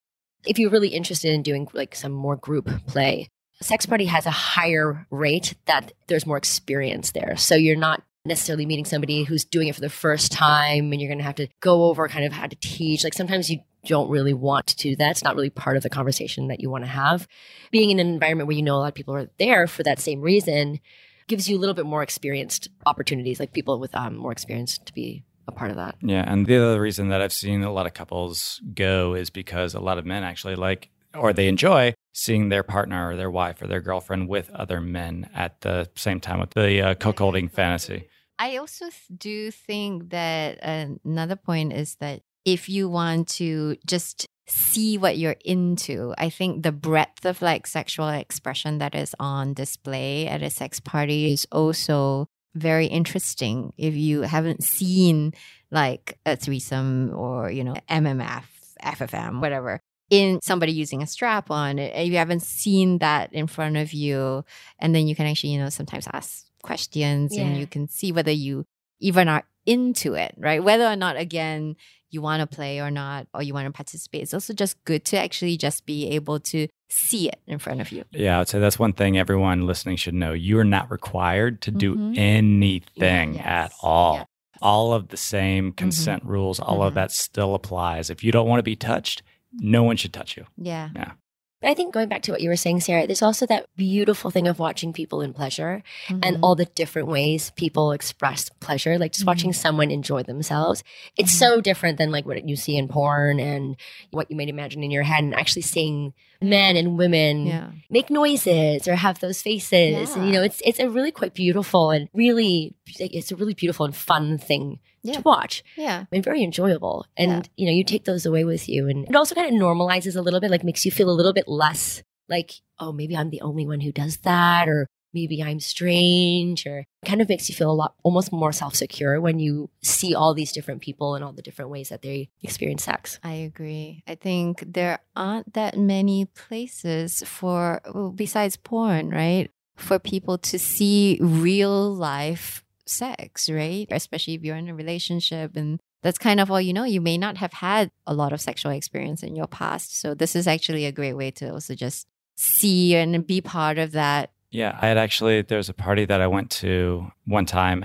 if 0.45 0.59
you're 0.59 0.69
really 0.69 0.89
interested 0.89 1.33
in 1.33 1.41
doing 1.41 1.67
like 1.73 1.95
some 1.95 2.11
more 2.11 2.35
group 2.35 2.69
play, 2.85 3.29
sex 3.61 3.85
party 3.85 4.05
has 4.05 4.25
a 4.25 4.31
higher 4.31 5.07
rate 5.09 5.55
that 5.65 5.91
there's 6.07 6.27
more 6.27 6.37
experience 6.37 7.11
there. 7.11 7.35
So 7.37 7.55
you're 7.55 7.75
not 7.75 8.03
necessarily 8.27 8.65
meeting 8.65 8.85
somebody 8.85 9.23
who's 9.23 9.45
doing 9.45 9.67
it 9.67 9.75
for 9.75 9.81
the 9.81 9.89
first 9.89 10.31
time 10.31 10.91
and 10.91 11.01
you're 11.01 11.09
going 11.09 11.17
to 11.17 11.23
have 11.23 11.35
to 11.35 11.47
go 11.59 11.85
over 11.85 12.07
kind 12.07 12.25
of 12.25 12.33
how 12.33 12.47
to 12.47 12.55
teach. 12.57 13.03
Like 13.03 13.13
sometimes 13.13 13.49
you 13.49 13.59
don't 13.85 14.09
really 14.09 14.33
want 14.33 14.67
to 14.67 14.75
do 14.75 14.95
that. 14.97 15.11
It's 15.11 15.23
not 15.23 15.35
really 15.35 15.49
part 15.49 15.77
of 15.77 15.83
the 15.83 15.89
conversation 15.89 16.47
that 16.47 16.59
you 16.59 16.69
want 16.69 16.83
to 16.83 16.89
have. 16.89 17.27
Being 17.71 17.89
in 17.89 17.99
an 17.99 18.07
environment 18.07 18.47
where 18.47 18.55
you 18.55 18.63
know 18.63 18.75
a 18.75 18.79
lot 18.79 18.89
of 18.89 18.95
people 18.95 19.15
are 19.15 19.29
there 19.39 19.67
for 19.67 19.83
that 19.83 19.99
same 19.99 20.21
reason 20.21 20.79
gives 21.27 21.49
you 21.49 21.57
a 21.57 21.59
little 21.59 21.75
bit 21.75 21.85
more 21.85 22.03
experienced 22.03 22.69
opportunities, 22.85 23.39
like 23.39 23.51
people 23.51 23.79
with 23.79 23.93
um, 23.95 24.15
more 24.15 24.31
experience 24.31 24.77
to 24.77 24.93
be 24.93 25.23
a 25.47 25.51
part 25.51 25.71
of 25.71 25.77
that. 25.77 25.95
Yeah, 26.01 26.23
and 26.25 26.45
the 26.45 26.57
other 26.57 26.81
reason 26.81 27.09
that 27.09 27.21
I've 27.21 27.33
seen 27.33 27.63
a 27.63 27.71
lot 27.71 27.85
of 27.85 27.93
couples 27.93 28.61
go 28.73 29.13
is 29.13 29.29
because 29.29 29.73
a 29.73 29.79
lot 29.79 29.97
of 29.97 30.05
men 30.05 30.23
actually 30.23 30.55
like 30.55 30.89
or 31.13 31.33
they 31.33 31.47
enjoy 31.47 31.93
seeing 32.13 32.49
their 32.49 32.63
partner 32.63 33.09
or 33.09 33.15
their 33.15 33.31
wife 33.31 33.61
or 33.61 33.67
their 33.67 33.81
girlfriend 33.81 34.27
with 34.27 34.49
other 34.51 34.81
men 34.81 35.29
at 35.33 35.61
the 35.61 35.89
same 35.95 36.19
time 36.19 36.39
with 36.39 36.51
the 36.51 36.81
uh, 36.81 36.95
cuckolding 36.95 37.51
fantasy. 37.51 38.07
I 38.39 38.57
also 38.57 38.87
do 39.15 39.51
think 39.51 40.09
that 40.11 40.59
uh, 40.61 40.95
another 41.03 41.35
point 41.35 41.73
is 41.73 41.95
that 41.95 42.21
if 42.45 42.69
you 42.69 42.87
want 42.87 43.27
to 43.27 43.77
just 43.85 44.27
see 44.47 44.97
what 44.97 45.17
you're 45.17 45.35
into, 45.43 46.13
I 46.17 46.29
think 46.29 46.63
the 46.63 46.71
breadth 46.71 47.25
of 47.25 47.41
like 47.41 47.67
sexual 47.67 48.07
expression 48.09 48.77
that 48.77 48.95
is 48.95 49.13
on 49.19 49.53
display 49.53 50.27
at 50.27 50.41
a 50.41 50.49
sex 50.49 50.79
party 50.79 51.33
is 51.33 51.47
also 51.51 52.27
very 52.55 52.85
interesting. 52.85 53.73
If 53.77 53.95
you 53.95 54.21
haven't 54.21 54.63
seen 54.63 55.33
like 55.71 56.17
a 56.25 56.35
threesome 56.35 57.11
or, 57.13 57.51
you 57.51 57.63
know, 57.63 57.75
MMF, 57.89 58.45
FFM, 58.81 59.41
whatever, 59.41 59.81
in 60.09 60.39
somebody 60.41 60.71
using 60.71 61.03
a 61.03 61.07
strap 61.07 61.51
on, 61.51 61.79
if 61.79 62.07
you 62.07 62.17
haven't 62.17 62.43
seen 62.43 62.99
that 62.99 63.33
in 63.33 63.47
front 63.47 63.75
of 63.75 63.91
you, 63.91 64.45
and 64.79 64.95
then 64.95 65.07
you 65.07 65.15
can 65.15 65.27
actually, 65.27 65.51
you 65.51 65.59
know, 65.59 65.69
sometimes 65.69 66.07
ask 66.13 66.46
questions 66.63 67.35
and 67.35 67.57
you 67.57 67.67
can 67.67 67.87
see 67.87 68.11
whether 68.11 68.31
you 68.31 68.65
even 68.99 69.27
are 69.27 69.43
into 69.65 70.13
it, 70.13 70.33
right? 70.37 70.63
Whether 70.63 70.85
or 70.85 70.95
not, 70.95 71.17
again, 71.17 71.75
you 72.09 72.21
want 72.21 72.39
to 72.39 72.47
play 72.55 72.79
or 72.79 72.89
not, 72.89 73.27
or 73.33 73.43
you 73.43 73.53
want 73.53 73.65
to 73.67 73.71
participate. 73.71 74.21
It's 74.23 74.33
also 74.33 74.53
just 74.53 74.81
good 74.85 75.03
to 75.05 75.17
actually 75.19 75.57
just 75.57 75.85
be 75.85 76.07
able 76.11 76.39
to 76.39 76.67
see 76.89 77.27
it 77.27 77.39
in 77.47 77.59
front 77.59 77.81
of 77.81 77.91
you. 77.91 78.05
Yeah, 78.11 78.39
I'd 78.39 78.47
say 78.47 78.59
that's 78.59 78.79
one 78.79 78.93
thing 78.93 79.17
everyone 79.17 79.67
listening 79.67 79.97
should 79.97 80.13
know. 80.13 80.31
You 80.31 80.57
are 80.59 80.63
not 80.63 80.89
required 80.89 81.61
to 81.63 81.71
do 81.71 81.95
Mhm. 81.95 82.17
anything 82.17 83.35
Yes. 83.35 83.45
at 83.45 83.73
all. 83.81 84.15
Yeah. 84.15 84.23
All 84.61 84.93
of 84.93 85.09
the 85.09 85.17
same 85.17 85.73
consent 85.73 86.23
rules, 86.23 86.59
all 86.61 86.81
of 86.81 86.93
Mhm. 86.93 86.95
that 86.95 87.11
still 87.11 87.53
applies. 87.53 88.09
If 88.09 88.23
you 88.23 88.31
don't 88.31 88.47
want 88.47 88.59
to 88.59 88.63
be 88.63 88.75
touched, 88.77 89.21
no 89.51 89.83
one 89.83 89.97
should 89.97 90.13
touch 90.13 90.37
you. 90.37 90.45
Yeah. 90.57 90.89
Yeah. 90.95 91.11
But 91.59 91.71
I 91.71 91.73
think 91.73 91.91
going 91.91 92.07
back 92.07 92.21
to 92.23 92.31
what 92.31 92.41
you 92.41 92.49
were 92.49 92.55
saying, 92.55 92.81
Sarah, 92.81 93.07
there's 93.07 93.23
also 93.23 93.47
that 93.47 93.65
beautiful 93.75 94.29
thing 94.29 94.47
of 94.47 94.59
watching 94.59 94.93
people 94.93 95.21
in 95.21 95.33
pleasure 95.33 95.81
and 96.07 96.23
Mhm. 96.23 96.39
all 96.43 96.53
the 96.53 96.65
different 96.65 97.07
ways 97.07 97.51
people 97.55 97.91
express 97.93 98.49
pleasure. 98.59 98.99
Like 98.99 99.13
just 99.13 99.25
watching 99.25 99.53
someone 99.53 99.89
enjoy 99.89 100.21
themselves. 100.21 100.83
It's 101.17 101.33
Mhm. 101.33 101.39
so 101.39 101.61
different 101.61 101.97
than 101.97 102.11
like 102.11 102.27
what 102.27 102.47
you 102.47 102.55
see 102.55 102.77
in 102.77 102.87
porn 102.87 103.39
and 103.39 103.75
what 104.11 104.29
you 104.29 104.37
might 104.37 104.49
imagine 104.49 104.83
in 104.83 104.91
your 104.91 105.01
head 105.01 105.23
and 105.23 105.33
actually 105.33 105.63
seeing 105.63 106.13
men 106.39 106.77
and 106.77 106.95
women 106.95 107.47
yeah. 107.47 107.71
make 107.89 108.11
noises 108.11 108.87
or 108.87 108.93
have 108.95 109.19
those 109.19 109.41
faces. 109.41 110.15
And 110.15 110.27
you 110.27 110.33
know, 110.33 110.43
it's 110.43 110.61
it's 110.63 110.79
a 110.79 110.87
really 110.87 111.11
quite 111.11 111.33
beautiful 111.33 111.89
and 111.89 112.07
really 112.13 112.75
it's 112.99 113.31
a 113.31 113.35
really 113.35 113.55
beautiful 113.55 113.83
and 113.87 113.95
fun 113.95 114.37
thing 114.37 114.77
Yeah. 115.07 115.15
to 115.15 115.21
watch 115.21 115.63
Yeah. 115.75 116.05
and 116.11 116.23
very 116.23 116.43
enjoyable. 116.43 117.05
And 117.15 117.31
Yeah. 117.31 117.41
you 117.57 117.65
know, 117.65 117.71
you 117.71 117.83
take 117.83 118.05
those 118.05 118.25
away 118.25 118.43
with 118.43 118.67
you, 118.69 118.87
and 118.89 119.07
it 119.07 119.15
also 119.15 119.35
kind 119.35 119.47
of 119.53 119.59
normalizes 119.61 120.15
a 120.15 120.21
little 120.21 120.39
bit, 120.39 120.51
like 120.51 120.63
makes 120.63 120.85
you 120.85 120.91
feel 120.91 121.09
a 121.09 121.17
little 121.19 121.33
bit 121.33 121.47
less 121.47 122.03
like, 122.29 122.51
oh, 122.79 122.91
maybe 122.91 123.15
I'm 123.15 123.29
the 123.29 123.41
only 123.41 123.65
one 123.65 123.79
who 123.79 123.91
does 123.93 124.17
that, 124.17 124.67
or 124.67 124.87
maybe 125.13 125.41
I'm 125.41 125.61
strange, 125.61 126.67
or 126.67 126.83
kind 127.05 127.21
of 127.21 127.29
makes 127.29 127.47
you 127.47 127.55
feel 127.55 127.71
a 127.71 127.79
lot 127.83 127.95
almost 128.03 128.33
more 128.33 128.51
self 128.51 128.75
secure 128.75 129.21
when 129.21 129.39
you 129.39 129.69
see 129.81 130.13
all 130.13 130.33
these 130.33 130.51
different 130.51 130.81
people 130.81 131.15
and 131.15 131.23
all 131.23 131.31
the 131.31 131.41
different 131.41 131.71
ways 131.71 131.87
that 131.89 132.01
they 132.01 132.27
experience 132.43 132.83
sex. 132.83 133.17
I 133.23 133.35
agree. 133.35 134.03
I 134.05 134.15
think 134.15 134.73
there 134.73 134.99
aren't 135.15 135.53
that 135.53 135.77
many 135.77 136.25
places 136.25 137.23
for, 137.25 137.81
well, 137.93 138.11
besides 138.11 138.57
porn, 138.57 139.09
right? 139.09 139.49
For 139.77 139.99
people 139.99 140.37
to 140.39 140.59
see 140.59 141.17
real 141.21 141.93
life 141.93 142.63
sex, 142.89 143.49
right? 143.49 143.87
Especially 143.91 144.33
if 144.35 144.43
you're 144.43 144.55
in 144.55 144.69
a 144.69 144.75
relationship 144.75 145.55
and 145.55 145.79
that's 146.03 146.17
kind 146.17 146.39
of 146.39 146.51
all 146.51 146.61
you 146.61 146.73
know. 146.73 146.83
You 146.83 147.01
may 147.01 147.17
not 147.17 147.37
have 147.37 147.53
had 147.53 147.91
a 148.05 148.13
lot 148.13 148.33
of 148.33 148.41
sexual 148.41 148.71
experience 148.71 149.23
in 149.23 149.35
your 149.35 149.47
past. 149.47 149.99
So 149.99 150.13
this 150.13 150.35
is 150.35 150.47
actually 150.47 150.85
a 150.85 150.91
great 150.91 151.13
way 151.13 151.31
to 151.31 151.51
also 151.53 151.75
just 151.75 152.07
see 152.35 152.95
and 152.95 153.25
be 153.25 153.41
part 153.41 153.77
of 153.77 153.91
that. 153.93 154.31
Yeah, 154.51 154.77
I 154.81 154.87
had 154.87 154.97
actually, 154.97 155.41
there 155.41 155.57
was 155.57 155.69
a 155.69 155.73
party 155.73 156.05
that 156.05 156.21
I 156.21 156.27
went 156.27 156.51
to 156.51 157.11
one 157.25 157.45
time 157.45 157.83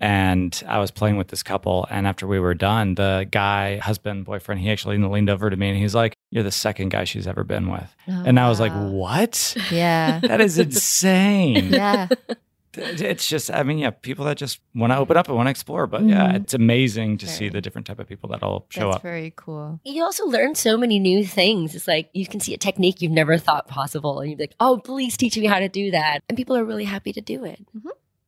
and 0.00 0.62
I 0.66 0.78
was 0.78 0.90
playing 0.90 1.16
with 1.16 1.28
this 1.28 1.42
couple. 1.42 1.86
And 1.90 2.06
after 2.06 2.26
we 2.26 2.38
were 2.38 2.54
done, 2.54 2.94
the 2.94 3.26
guy, 3.30 3.78
husband, 3.78 4.24
boyfriend, 4.24 4.60
he 4.60 4.70
actually 4.70 4.96
leaned 4.98 5.28
over 5.28 5.50
to 5.50 5.56
me 5.56 5.68
and 5.68 5.78
he's 5.78 5.94
like, 5.94 6.14
You're 6.30 6.44
the 6.44 6.52
second 6.52 6.90
guy 6.90 7.04
she's 7.04 7.26
ever 7.26 7.44
been 7.44 7.68
with. 7.70 7.94
Oh, 8.08 8.22
and 8.24 8.38
I 8.38 8.48
was 8.48 8.60
like. 8.60 8.72
Oh, 8.74 8.90
what? 8.92 9.56
Yeah. 9.70 10.20
That 10.28 10.40
is 10.40 10.58
insane. 10.58 11.72
yeah. 11.72 12.08
It's 12.78 13.26
just, 13.28 13.50
I 13.50 13.62
mean, 13.62 13.78
yeah, 13.78 13.90
people 13.90 14.24
that 14.26 14.36
just 14.36 14.60
want 14.74 14.92
to 14.92 14.96
open 14.98 15.16
up 15.16 15.28
and 15.28 15.36
want 15.36 15.46
to 15.46 15.50
explore. 15.50 15.86
But 15.86 16.04
yeah, 16.04 16.28
Mhm. 16.32 16.34
it's 16.36 16.54
amazing 16.54 17.18
to 17.18 17.26
see 17.26 17.48
the 17.48 17.60
different 17.60 17.86
type 17.86 17.98
of 17.98 18.08
people 18.08 18.28
that'll 18.30 18.66
show 18.70 18.86
That's 18.86 18.96
up. 18.96 19.02
very 19.02 19.32
cool. 19.36 19.80
You 19.84 20.04
also 20.04 20.26
learn 20.26 20.54
so 20.54 20.76
many 20.76 20.98
new 20.98 21.24
things. 21.24 21.74
It's 21.74 21.88
like 21.88 22.10
you 22.14 22.26
can 22.26 22.40
see 22.40 22.54
a 22.54 22.58
technique 22.58 23.02
you've 23.02 23.12
never 23.12 23.36
thought 23.38 23.68
possible, 23.68 24.20
and 24.20 24.30
you're 24.30 24.38
like, 24.38 24.54
"Oh, 24.60 24.78
please 24.82 25.16
teach 25.16 25.36
me 25.36 25.46
how 25.46 25.58
to 25.58 25.68
do 25.68 25.90
that." 25.90 26.22
And 26.28 26.36
people 26.36 26.56
are 26.56 26.64
really 26.64 26.84
happy 26.84 27.12
to 27.12 27.20
do 27.20 27.44
it. 27.44 27.64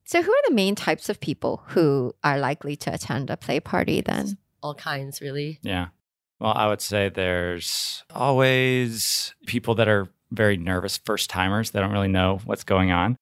So 0.04 0.22
who 0.22 0.32
are 0.32 0.42
the 0.48 0.54
main 0.54 0.74
types 0.74 1.08
of 1.08 1.20
people 1.20 1.62
who 1.68 2.14
are 2.24 2.38
likely 2.38 2.74
to 2.76 2.92
attend 2.92 3.30
a 3.30 3.36
play 3.36 3.60
party 3.60 4.00
then? 4.00 4.38
All 4.62 4.74
kinds, 4.74 5.20
really. 5.20 5.60
Yeah. 5.62 5.88
Well, 6.40 6.52
I 6.54 6.66
would 6.66 6.80
say 6.80 7.08
there's 7.10 8.02
always 8.54 9.34
people 9.46 9.74
that 9.76 9.88
are 9.88 10.08
very 10.32 10.56
nervous, 10.56 10.96
first 10.98 11.28
timers. 11.30 11.70
They 11.70 11.80
don't 11.80 11.92
really 11.92 12.08
know 12.08 12.40
what's 12.44 12.64
going 12.64 12.90
on. 12.90 13.16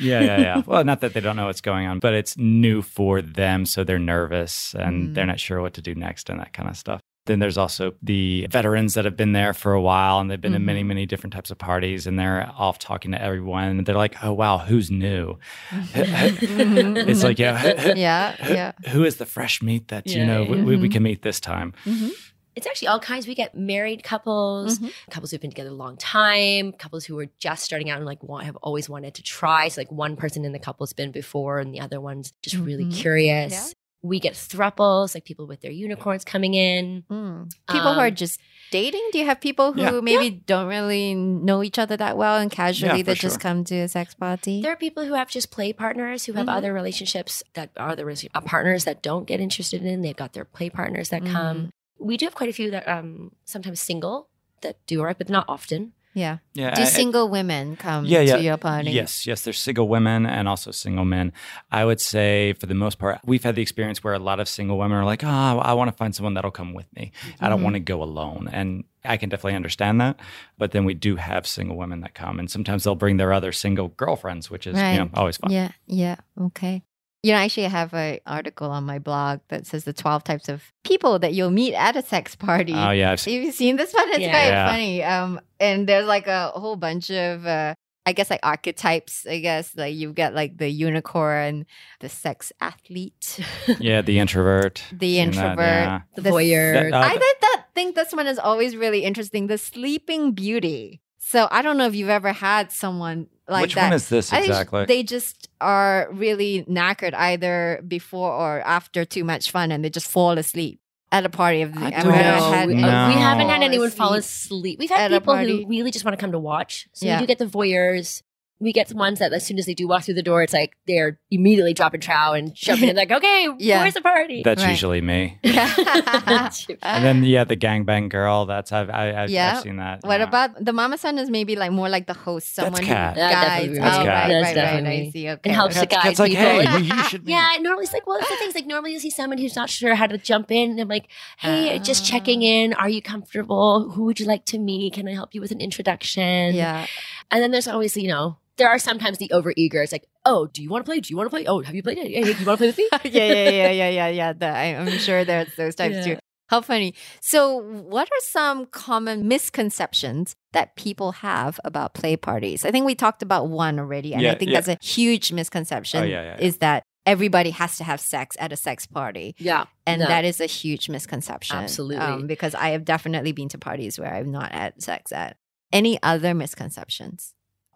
Yeah, 0.00 0.20
yeah, 0.20 0.40
yeah. 0.40 0.62
well, 0.66 0.84
not 0.84 1.00
that 1.00 1.12
they 1.14 1.20
don't 1.20 1.36
know 1.36 1.46
what's 1.46 1.60
going 1.60 1.86
on, 1.86 1.98
but 1.98 2.14
it's 2.14 2.36
new 2.36 2.82
for 2.82 3.20
them. 3.22 3.66
So 3.66 3.84
they're 3.84 3.98
nervous 3.98 4.74
and 4.74 5.08
Mm. 5.10 5.14
they're 5.14 5.26
not 5.26 5.40
sure 5.40 5.60
what 5.60 5.74
to 5.74 5.82
do 5.82 5.94
next 5.94 6.28
and 6.30 6.38
that 6.40 6.52
kind 6.52 6.68
of 6.68 6.76
stuff. 6.76 7.00
Then 7.26 7.38
there's 7.38 7.56
also 7.56 7.92
the 8.02 8.48
veterans 8.50 8.94
that 8.94 9.04
have 9.04 9.16
been 9.16 9.30
there 9.32 9.52
for 9.54 9.72
a 9.74 9.80
while 9.80 10.18
and 10.18 10.28
they've 10.28 10.40
been 10.40 10.54
in 10.54 10.64
many, 10.64 10.82
Mhm. 10.82 10.86
many 10.86 11.06
different 11.06 11.32
types 11.32 11.52
of 11.52 11.58
parties 11.58 12.04
and 12.08 12.18
they're 12.18 12.50
off 12.58 12.80
talking 12.80 13.12
to 13.12 13.22
everyone. 13.22 13.64
And 13.68 13.86
they're 13.86 13.94
like, 13.94 14.16
oh, 14.24 14.32
wow, 14.32 14.58
who's 14.58 14.90
new? 14.90 15.38
It's 15.94 17.22
like, 17.22 17.38
yeah, 17.38 17.94
yeah, 17.94 18.34
yeah. 18.48 18.72
who 18.90 19.04
is 19.04 19.16
the 19.16 19.26
fresh 19.26 19.62
meat 19.62 19.88
that, 19.88 20.06
you 20.08 20.24
know, 20.26 20.42
yeah. 20.42 20.50
we, 20.50 20.62
we, 20.62 20.76
we 20.76 20.88
can 20.88 21.02
meet 21.02 21.22
this 21.22 21.38
time? 21.40 21.74
Mhm. 21.84 22.10
It's 22.54 22.66
actually 22.66 22.88
all 22.88 23.00
kinds. 23.00 23.26
We 23.26 23.34
get 23.34 23.54
married 23.56 24.02
couples, 24.02 24.78
Mhm. 24.78 24.92
couples 25.10 25.30
who've 25.30 25.40
been 25.40 25.50
together 25.50 25.70
a 25.70 25.74
long 25.74 25.96
time, 25.96 26.72
couples 26.72 27.04
who 27.04 27.18
are 27.18 27.28
just 27.38 27.64
starting 27.64 27.88
out 27.90 27.96
and 27.96 28.06
like 28.06 28.22
want, 28.22 28.44
have 28.44 28.56
always 28.56 28.88
wanted 28.88 29.14
to 29.14 29.22
try. 29.22 29.68
So 29.68 29.80
like 29.80 29.90
one 29.90 30.16
person 30.16 30.44
in 30.44 30.52
the 30.52 30.58
couple's 30.58 30.92
been 30.92 31.12
before, 31.12 31.60
and 31.60 31.72
the 31.74 31.80
other 31.80 32.00
one's 32.00 32.32
just 32.42 32.56
really 32.56 32.84
Mhm. 32.84 32.94
curious. 32.94 33.52
Yeah. 33.52 33.64
We 34.04 34.18
get 34.18 34.34
thruples, 34.34 35.14
like 35.14 35.24
people 35.24 35.46
with 35.46 35.60
their 35.60 35.70
unicorns 35.70 36.24
coming 36.24 36.54
in. 36.54 37.04
Mm. 37.08 37.52
People 37.70 37.94
who 37.94 38.00
are 38.00 38.08
Um, 38.08 38.14
just 38.16 38.40
dating? 38.72 39.08
Do 39.12 39.18
you 39.20 39.26
have 39.26 39.40
people 39.40 39.72
who 39.74 39.80
Yeah. 39.80 40.00
maybe 40.00 40.28
don't 40.30 40.66
really 40.66 41.14
know 41.14 41.62
each 41.62 41.78
other 41.78 41.96
that 41.96 42.16
well 42.16 42.36
and 42.36 42.50
casually 42.50 42.98
Yeah, 42.98 43.02
they 43.04 43.14
for 43.14 43.20
just 43.20 43.38
come 43.38 43.62
to 43.64 43.76
a 43.76 43.88
sex 43.88 44.12
party? 44.14 44.60
There 44.60 44.72
are 44.72 44.76
people 44.76 45.04
who 45.04 45.14
have 45.14 45.30
just 45.30 45.52
play 45.52 45.72
partners 45.72 46.24
who 46.24 46.32
have 46.32 46.46
Mhm. 46.48 46.56
other 46.56 46.72
relationships 46.72 47.44
that 47.54 47.70
are 47.76 47.94
the 47.94 48.02
rela- 48.02 48.28
uh, 48.34 48.40
partners 48.40 48.84
that 48.84 49.02
don't 49.02 49.24
get 49.26 49.38
interested 49.40 49.84
in. 49.84 50.02
They've 50.02 50.16
got 50.16 50.32
their 50.32 50.44
play 50.44 50.68
partners 50.68 51.10
that 51.10 51.24
come. 51.24 51.70
We 52.02 52.16
do 52.16 52.26
have 52.26 52.34
quite 52.34 52.50
a 52.50 52.52
few 52.52 52.70
that 52.70 52.86
um 52.88 53.32
sometimes 53.44 53.80
single 53.80 54.28
that 54.60 54.76
do 54.86 55.02
arrive, 55.02 55.18
but 55.18 55.28
not 55.28 55.44
often. 55.48 55.92
yeah. 56.14 56.38
Yeah. 56.52 56.74
Do 56.74 56.82
I- 56.82 56.84
I- 56.84 56.88
single 56.88 57.28
women 57.30 57.74
come 57.76 58.04
Yeah, 58.04 58.20
yeah. 58.20 58.36
to 58.36 58.42
your 58.42 58.58
party? 58.58 58.90
Yes, 58.90 59.26
yes. 59.26 59.42
There's 59.44 59.58
single 59.58 59.88
women 59.88 60.26
and 60.26 60.46
also 60.46 60.70
single 60.70 61.06
men. 61.06 61.32
I 61.70 61.84
would 61.86 62.00
say, 62.02 62.52
for 62.60 62.66
the 62.66 62.74
most 62.74 62.98
part, 62.98 63.18
we've 63.24 63.42
had 63.42 63.54
the 63.54 63.62
experience 63.62 64.04
where 64.04 64.12
a 64.14 64.18
lot 64.18 64.38
of 64.38 64.46
single 64.48 64.76
women 64.78 64.98
are 64.98 65.06
like, 65.06 65.24
oh, 65.24 65.58
I 65.70 65.72
want 65.72 65.88
to 65.90 65.96
find 65.96 66.14
someone 66.14 66.34
that'll 66.34 66.50
come 66.50 66.74
with 66.74 66.86
me. 66.94 67.12
I 67.40 67.48
don't 67.48 67.60
Mhm. 67.60 67.64
want 67.64 67.74
to 67.76 67.80
go 67.80 68.02
alone. 68.02 68.48
And 68.52 68.84
I 69.04 69.16
can 69.16 69.30
definitely 69.30 69.56
understand 69.56 70.00
that. 70.02 70.20
But 70.58 70.72
then 70.72 70.84
we 70.84 70.94
do 70.94 71.16
have 71.16 71.46
single 71.46 71.76
women 71.78 72.00
that 72.02 72.12
come, 72.14 72.38
and 72.38 72.50
sometimes 72.50 72.84
they'll 72.84 72.94
bring 73.04 73.16
their 73.16 73.32
other 73.32 73.50
single 73.52 73.88
girlfriends, 73.88 74.50
which 74.50 74.66
is, 74.66 74.76
you 74.76 74.98
know, 74.98 75.08
always 75.14 75.38
fun. 75.38 75.50
Yeah, 75.50 75.70
yeah, 75.86 76.16
okay. 76.38 76.82
You 77.22 77.30
know, 77.32 77.38
actually, 77.38 77.66
I 77.66 77.68
have 77.68 77.94
an 77.94 78.18
article 78.26 78.68
on 78.70 78.82
my 78.82 78.98
blog 78.98 79.40
that 79.48 79.64
says 79.64 79.84
the 79.84 79.92
12 79.92 80.24
types 80.24 80.48
of 80.48 80.64
people 80.82 81.20
that 81.20 81.34
you'll 81.34 81.50
meet 81.52 81.72
at 81.72 81.94
a 81.94 82.02
sex 82.02 82.34
party. 82.34 82.74
Oh, 82.74 82.90
yeah. 82.90 83.12
I've 83.12 83.20
seen, 83.20 83.36
Have 83.36 83.44
you 83.46 83.52
seen 83.52 83.76
this 83.76 83.92
one? 83.94 84.08
It's 84.08 84.18
Yeah. 84.18 84.32
very 84.32 84.48
Yeah. 84.48 84.68
funny. 84.70 85.04
Um, 85.04 85.40
and 85.60 85.88
there's 85.88 86.06
like 86.06 86.26
a 86.26 86.48
whole 86.48 86.74
bunch 86.74 87.12
of, 87.12 87.46
uh, 87.46 87.74
I 88.04 88.12
guess, 88.12 88.28
like 88.28 88.40
archetypes. 88.42 89.24
I 89.24 89.38
guess 89.38 89.76
like 89.76 89.94
you've 89.94 90.16
got 90.16 90.34
like 90.34 90.56
the 90.58 90.68
unicorn, 90.68 91.64
the 92.00 92.08
sex 92.08 92.50
athlete, 92.60 93.38
yeah, 93.78 94.02
the 94.02 94.18
introvert. 94.18 94.82
the 94.90 95.14
Seen 95.18 95.30
that, 95.30 95.36
introvert, 95.52 95.58
yeah. 95.84 96.00
The 96.16 96.22
the- 96.22 96.30
voyeur. 96.30 96.90
That- 96.90 96.92
uh, 96.92 97.06
I 97.06 97.16
think 97.16 97.40
that 97.40 97.64
think 97.76 97.94
this 97.94 98.12
one 98.12 98.26
is 98.26 98.40
always 98.40 98.74
really 98.74 99.04
interesting. 99.04 99.46
The 99.46 99.58
sleeping 99.58 100.32
beauty. 100.32 101.00
So 101.20 101.46
I 101.52 101.62
don't 101.62 101.78
know 101.78 101.86
if 101.86 101.94
you've 101.94 102.08
ever 102.08 102.32
had 102.32 102.72
someone 102.72 103.28
like 103.52 103.62
Which 103.62 103.74
that. 103.74 103.84
one 103.84 103.92
is 103.92 104.08
this 104.08 104.32
exactly? 104.32 104.84
they 104.86 105.02
just 105.02 105.48
are 105.60 106.08
really 106.12 106.64
knackered 106.68 107.14
either 107.14 107.82
before 107.86 108.32
or 108.32 108.60
after 108.62 109.04
too 109.04 109.24
much 109.24 109.50
fun, 109.50 109.70
and 109.72 109.84
they 109.84 109.90
just 109.90 110.06
fall 110.08 110.32
asleep 110.38 110.80
at 111.12 111.24
a 111.26 111.28
party. 111.28 111.62
Of 111.62 111.74
the, 111.74 111.80
I 111.80 111.86
I've 111.86 112.02
don't- 112.04 112.12
never 112.12 112.56
had 112.56 112.68
we, 112.68 112.74
No. 112.74 112.88
uh, 112.88 113.08
we 113.08 113.14
haven't 113.14 113.48
had 113.48 113.62
anyone 113.62 113.90
fall 113.90 114.14
asleep. 114.14 114.78
asleep. 114.78 114.78
We've 114.80 114.90
had 114.90 115.10
people 115.10 115.36
who 115.36 115.66
really 115.68 115.90
just 115.90 116.04
want 116.04 116.16
to 116.18 116.20
come 116.20 116.32
to 116.32 116.38
watch. 116.38 116.88
So 116.92 117.06
Yeah. 117.06 117.16
we 117.16 117.22
do 117.22 117.26
get 117.26 117.38
the 117.38 117.46
voyeurs. 117.46 118.22
We 118.62 118.72
get 118.72 118.88
some 118.88 118.98
ones 118.98 119.18
that 119.18 119.32
as 119.32 119.44
soon 119.44 119.58
as 119.58 119.66
they 119.66 119.74
do 119.74 119.88
walk 119.88 120.04
through 120.04 120.14
the 120.14 120.22
door, 120.22 120.42
it's 120.42 120.52
like 120.52 120.72
they're 120.86 121.18
immediately 121.30 121.74
dropping 121.74 122.00
trow 122.00 122.32
and 122.32 122.54
jumping 122.54 122.90
in 122.90 122.96
like, 122.96 123.10
okay, 123.10 123.48
Yeah. 123.58 123.80
where's 123.82 123.94
the 123.94 124.00
party? 124.00 124.42
That's 124.44 124.62
Right. 124.62 124.70
usually 124.70 125.00
me. 125.00 125.38
And 126.82 127.04
then, 127.04 127.24
yeah, 127.24 127.44
the 127.44 127.56
gangbang 127.56 128.08
girl. 128.08 128.46
That's, 128.46 128.72
I've, 128.72 128.90
I, 128.90 129.24
I've, 129.24 129.30
Yeah. 129.30 129.54
I've 129.56 129.62
seen 129.62 129.76
that. 129.76 130.00
What 130.02 130.20
yeah. 130.20 130.26
about 130.28 130.64
the 130.64 130.72
mama-san? 130.72 131.18
Is 131.18 131.28
maybe 131.30 131.56
like 131.56 131.72
more 131.72 131.88
like 131.88 132.06
the 132.06 132.14
host, 132.14 132.54
someone 132.54 132.82
Kat. 132.82 133.14
who 133.14 133.20
Yeah, 133.20 133.32
guides. 133.32 133.44
definitely. 133.44 133.78
Oh, 133.78 133.82
That's 133.82 133.96
right, 133.98 134.04
Kat. 134.06 134.14
right, 134.22 134.28
That's 134.28 134.44
right. 134.46 134.54
definitely 134.54 134.96
I 134.96 135.00
me. 135.02 135.10
see. 135.10 135.28
Okay. 135.28 135.40
And 135.50 135.54
helps 135.54 135.74
the 135.80 135.86
Kat's- 135.86 135.94
guide 135.94 136.02
Kat's 136.02 136.18
like, 136.20 136.30
people. 136.30 136.44
hey, 136.44 136.62
Yeah. 136.62 136.78
you 136.78 137.02
should 137.04 137.24
meet. 137.26 137.32
Yeah, 137.32 137.48
normally 137.60 137.84
it's 137.84 137.92
like, 137.92 138.06
well, 138.06 138.18
it's 138.18 138.28
the 138.30 138.36
things 138.36 138.54
like 138.54 138.66
normally 138.66 138.92
you 138.92 138.98
see 139.00 139.10
someone 139.10 139.38
who's 139.38 139.56
not 139.56 139.68
sure 139.70 139.94
how 139.94 140.06
to 140.06 140.18
jump 140.18 140.50
in. 140.50 140.70
And 140.72 140.80
I'm 140.80 140.88
like, 140.88 141.08
hey, 141.38 141.78
just 141.80 142.04
checking 142.06 142.40
Ah. 142.42 142.46
in. 142.46 142.72
Are 142.74 142.88
you 142.88 143.02
comfortable? 143.02 143.90
Who 143.90 144.04
would 144.04 144.20
you 144.20 144.26
like 144.26 144.44
to 144.46 144.58
meet? 144.58 144.94
Can 144.94 145.08
I 145.08 145.12
help 145.14 145.34
you 145.34 145.40
with 145.40 145.50
an 145.50 145.60
introduction? 145.60 146.54
Yeah. 146.54 146.86
And 147.30 147.42
then 147.42 147.50
there's 147.50 147.68
always, 147.68 147.96
you 147.96 148.08
know, 148.08 148.36
there 148.56 148.68
are 148.68 148.78
sometimes 148.78 149.18
the 149.18 149.28
overeager. 149.32 149.82
It's 149.82 149.92
like, 149.92 150.06
oh, 150.24 150.46
do 150.46 150.62
you 150.62 150.68
want 150.68 150.84
to 150.84 150.88
play? 150.90 151.00
Do 151.00 151.08
you 151.10 151.16
want 151.16 151.26
to 151.26 151.30
play? 151.30 151.46
Oh, 151.46 151.62
have 151.62 151.74
you 151.74 151.82
played 151.82 151.98
it? 151.98 152.08
Hey, 152.08 152.20
you 152.38 152.46
want 152.46 152.58
to 152.60 152.64
play 152.64 152.66
with 152.68 152.78
me? 152.78 152.88
yeah, 153.10 153.32
yeah, 153.32 153.50
yeah, 153.50 153.70
yeah, 153.70 153.88
yeah, 153.88 154.08
yeah. 154.08 154.32
The, 154.32 154.46
I, 154.46 154.64
I'm 154.76 154.98
sure 154.98 155.24
there's 155.24 155.54
those 155.56 155.74
types 155.74 155.94
Yeah. 155.96 156.14
too. 156.14 156.18
How 156.48 156.60
funny. 156.60 156.94
So, 157.22 157.56
what 157.56 158.08
are 158.08 158.20
some 158.20 158.66
common 158.66 159.26
misconceptions 159.26 160.34
that 160.52 160.76
people 160.76 161.12
have 161.12 161.58
about 161.64 161.94
play 161.94 162.14
parties? 162.16 162.66
I 162.66 162.70
think 162.70 162.84
we 162.84 162.94
talked 162.94 163.22
about 163.22 163.48
one 163.48 163.78
already, 163.78 164.12
and 164.12 164.26
I 164.26 164.34
think 164.34 164.50
yeah. 164.50 164.60
that's 164.60 164.68
a 164.68 164.84
huge 164.86 165.32
misconception. 165.32 166.02
Oh, 166.02 166.06
yeah, 166.06 166.22
yeah, 166.22 166.36
yeah. 166.38 166.44
Is 166.46 166.58
that 166.58 166.82
everybody 167.06 167.50
has 167.50 167.76
to 167.78 167.84
have 167.84 168.00
sex 168.00 168.36
at 168.38 168.52
a 168.52 168.56
sex 168.56 168.86
party? 168.86 169.34
Yeah. 169.38 169.64
And 169.86 170.00
No. 170.00 170.08
that 170.08 170.26
is 170.26 170.40
a 170.40 170.46
huge 170.46 170.90
misconception. 170.90 171.56
Um, 171.56 171.64
Absolutely. 171.64 172.26
because 172.26 172.54
I 172.54 172.70
have 172.70 172.84
definitely 172.84 173.32
been 173.32 173.48
to 173.48 173.58
parties 173.58 173.98
where 173.98 174.12
I've 174.12 174.26
not 174.26 174.52
had 174.52 174.82
sex 174.82 175.10
at. 175.10 175.36
Any 175.72 175.98
other 176.02 176.34
misconceptions? 176.34 177.32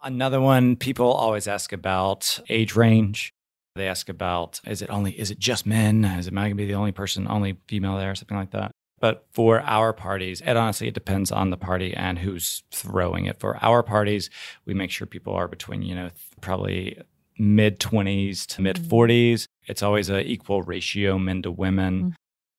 Another 0.06 0.40
one 0.40 0.76
people 0.76 1.10
always 1.12 1.48
ask 1.48 1.72
about 1.72 2.38
age 2.48 2.76
range. 2.76 3.32
They 3.74 3.88
ask 3.88 4.08
about 4.08 4.60
is 4.64 4.80
it 4.80 4.88
only 4.88 5.18
is 5.18 5.32
it 5.32 5.40
just 5.40 5.66
men? 5.66 6.04
Is 6.04 6.28
it 6.28 6.32
am 6.32 6.38
I 6.38 6.44
gonna 6.44 6.54
be 6.54 6.64
the 6.64 6.74
only 6.74 6.92
person, 6.92 7.26
only 7.28 7.56
female 7.66 7.96
there, 7.96 8.12
or 8.12 8.14
something 8.14 8.36
like 8.36 8.52
that? 8.52 8.70
But 9.00 9.26
for 9.32 9.60
our 9.62 9.92
parties, 9.92 10.40
and 10.40 10.56
honestly, 10.56 10.86
it 10.86 10.94
depends 10.94 11.32
on 11.32 11.50
the 11.50 11.56
party 11.56 11.92
and 11.92 12.20
who's 12.20 12.62
throwing 12.70 13.26
it. 13.26 13.40
For 13.40 13.58
our 13.62 13.82
parties, 13.82 14.30
we 14.64 14.74
make 14.74 14.92
sure 14.92 15.08
people 15.08 15.34
are 15.34 15.48
between, 15.48 15.82
you 15.82 15.96
know, 15.96 16.10
probably 16.40 17.02
mid 17.36 17.80
20s 17.80 18.46
to 18.46 18.62
mid 18.62 18.76
mm-hmm. 18.76 18.94
40s. 18.94 19.48
It's 19.66 19.82
always 19.82 20.08
an 20.08 20.20
equal 20.20 20.62
ratio 20.62 21.18
men 21.18 21.42
to 21.42 21.50
women. 21.50 22.04
Mm. 22.04 22.14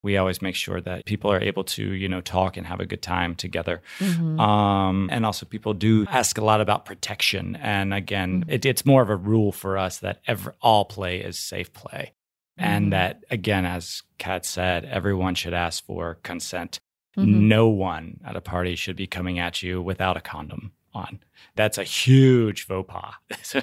We 0.08 0.16
always 0.16 0.40
make 0.40 0.54
sure 0.54 0.80
that 0.80 1.04
people 1.04 1.30
are 1.30 1.40
able 1.50 1.64
to, 1.76 1.82
you 2.02 2.08
know, 2.08 2.22
talk 2.22 2.56
and 2.56 2.66
have 2.66 2.80
a 2.80 2.86
good 2.86 3.02
time 3.02 3.34
together. 3.34 3.82
Mhm. 3.98 4.40
Um, 4.40 5.08
and 5.12 5.26
also, 5.26 5.44
people 5.44 5.74
do 5.74 6.06
ask 6.08 6.38
a 6.38 6.44
lot 6.50 6.60
about 6.62 6.86
protection. 6.86 7.56
And 7.56 7.92
again, 7.92 8.30
Mhm. 8.44 8.50
it, 8.54 8.64
it's 8.64 8.86
more 8.86 9.02
of 9.02 9.10
a 9.10 9.16
rule 9.16 9.52
for 9.52 9.76
us 9.76 9.98
that 9.98 10.16
every, 10.26 10.52
all 10.62 10.84
play 10.86 11.14
is 11.20 11.38
safe 11.38 11.70
play. 11.74 12.12
Mhm. 12.58 12.64
And 12.70 12.92
that, 12.94 13.12
again, 13.30 13.66
as 13.66 14.02
Kat 14.16 14.46
said, 14.46 14.86
everyone 14.86 15.34
should 15.34 15.52
ask 15.66 15.84
for 15.84 16.14
consent. 16.22 16.80
Mhm. 17.18 17.26
No 17.58 17.68
one 17.68 18.20
at 18.24 18.34
a 18.34 18.40
party 18.40 18.74
should 18.76 18.96
be 18.96 19.06
coming 19.06 19.38
at 19.38 19.62
you 19.62 19.82
without 19.82 20.16
a 20.16 20.22
condom 20.22 20.72
on. 20.94 21.18
That's 21.54 21.76
a 21.76 21.84
huge 21.84 22.62
faux 22.68 22.90
pas. 22.90 23.12
So- 23.42 23.60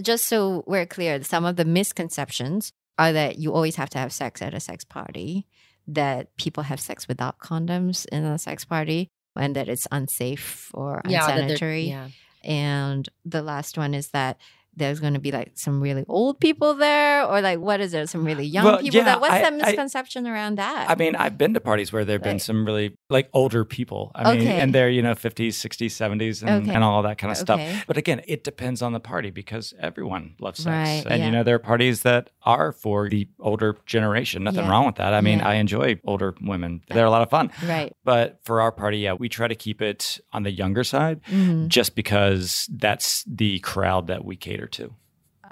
just 0.00 0.24
so 0.26 0.62
we're 0.68 0.86
clear, 0.86 1.20
some 1.24 1.44
of 1.44 1.56
the 1.56 1.64
misconceptions 1.64 2.70
are 2.96 3.12
that 3.12 3.38
you 3.38 3.52
always 3.54 3.76
have 3.76 3.88
to 3.90 3.98
have 3.98 4.12
sex 4.12 4.42
at 4.42 4.52
a 4.54 4.60
sex 4.60 4.84
party, 4.84 5.46
that 5.94 6.36
people 6.36 6.62
have 6.64 6.80
sex 6.80 7.08
without 7.08 7.38
condoms 7.38 8.06
in 8.10 8.24
a 8.24 8.38
sex 8.38 8.64
party, 8.64 9.08
and 9.36 9.54
that 9.56 9.68
it's 9.68 9.86
unsafe 9.90 10.70
or 10.74 11.02
Yeah, 11.06 11.28
unsanitary. 11.28 11.88
Yeah. 11.88 12.08
And 12.42 13.08
the 13.24 13.42
last 13.42 13.76
one 13.76 13.94
is 13.94 14.08
that 14.08 14.38
there's 14.76 15.00
going 15.00 15.14
to 15.14 15.20
be 15.20 15.30
like 15.32 15.52
some 15.54 15.80
really 15.80 16.04
old 16.08 16.40
people 16.40 16.74
there, 16.74 17.24
or 17.24 17.40
like 17.40 17.58
what 17.58 17.80
is 17.80 17.92
there? 17.92 18.06
Some 18.06 18.24
really 18.24 18.44
young 18.46 18.64
Well, 18.64 18.78
people. 18.78 18.96
yeah, 18.98 19.04
that 19.04 19.20
what's 19.20 19.32
I- 19.34 19.40
that 19.42 19.52
I- 19.52 19.56
misconception 19.56 20.26
around 20.26 20.56
that? 20.58 20.88
I 20.88 20.94
mean, 20.94 21.16
I've 21.16 21.36
been 21.36 21.54
to 21.54 21.60
parties 21.60 21.92
where 21.92 22.04
there've 22.04 22.22
been 22.22 22.38
some 22.38 22.64
really 22.64 22.96
like 23.10 23.28
older 23.32 23.64
people. 23.64 24.12
I 24.14 24.32
mean, 24.32 24.42
Okay. 24.42 24.60
and 24.60 24.74
they're, 24.74 24.88
you 24.90 25.02
know, 25.02 25.14
50s, 25.14 25.54
60s, 25.58 25.92
70s, 25.92 26.42
and, 26.42 26.62
Okay. 26.64 26.74
and 26.74 26.84
all 26.84 27.02
that 27.02 27.18
kind 27.18 27.30
of 27.32 27.36
Okay. 27.38 27.42
stuff. 27.72 27.84
But 27.86 27.96
again, 27.96 28.22
it 28.26 28.44
depends 28.44 28.80
on 28.82 28.92
the 28.92 29.00
party 29.00 29.30
because 29.30 29.74
everyone 29.80 30.34
loves 30.40 30.60
sex. 30.62 30.66
Right, 30.70 31.04
and, 31.06 31.20
yeah. 31.20 31.26
you 31.26 31.32
know, 31.32 31.42
there 31.42 31.56
are 31.56 31.58
parties 31.58 32.02
that 32.02 32.30
are 32.44 32.72
for 32.72 33.08
the 33.08 33.28
older 33.40 33.76
generation. 33.86 34.44
Nothing 34.44 34.64
Yeah. 34.64 34.70
wrong 34.70 34.86
with 34.86 34.96
that. 34.96 35.12
I 35.14 35.20
mean. 35.20 35.40
I 35.40 35.54
enjoy 35.54 35.98
older 36.04 36.34
women, 36.42 36.82
they're 36.90 37.06
a 37.06 37.10
lot 37.10 37.22
of 37.22 37.30
fun. 37.30 37.50
right. 37.66 37.92
But 38.04 38.38
for 38.44 38.60
our 38.60 38.70
party, 38.70 38.98
yeah, 38.98 39.14
we 39.14 39.28
try 39.28 39.48
to 39.48 39.54
keep 39.54 39.80
it 39.82 40.20
on 40.32 40.42
the 40.42 40.50
younger 40.50 40.84
side 40.84 41.20
Mhm. 41.24 41.68
just 41.68 41.94
because 41.96 42.68
that's 42.76 43.24
the 43.26 43.58
crowd 43.60 44.06
that 44.08 44.24
we 44.24 44.36
cater 44.36 44.59
to. 44.66 44.90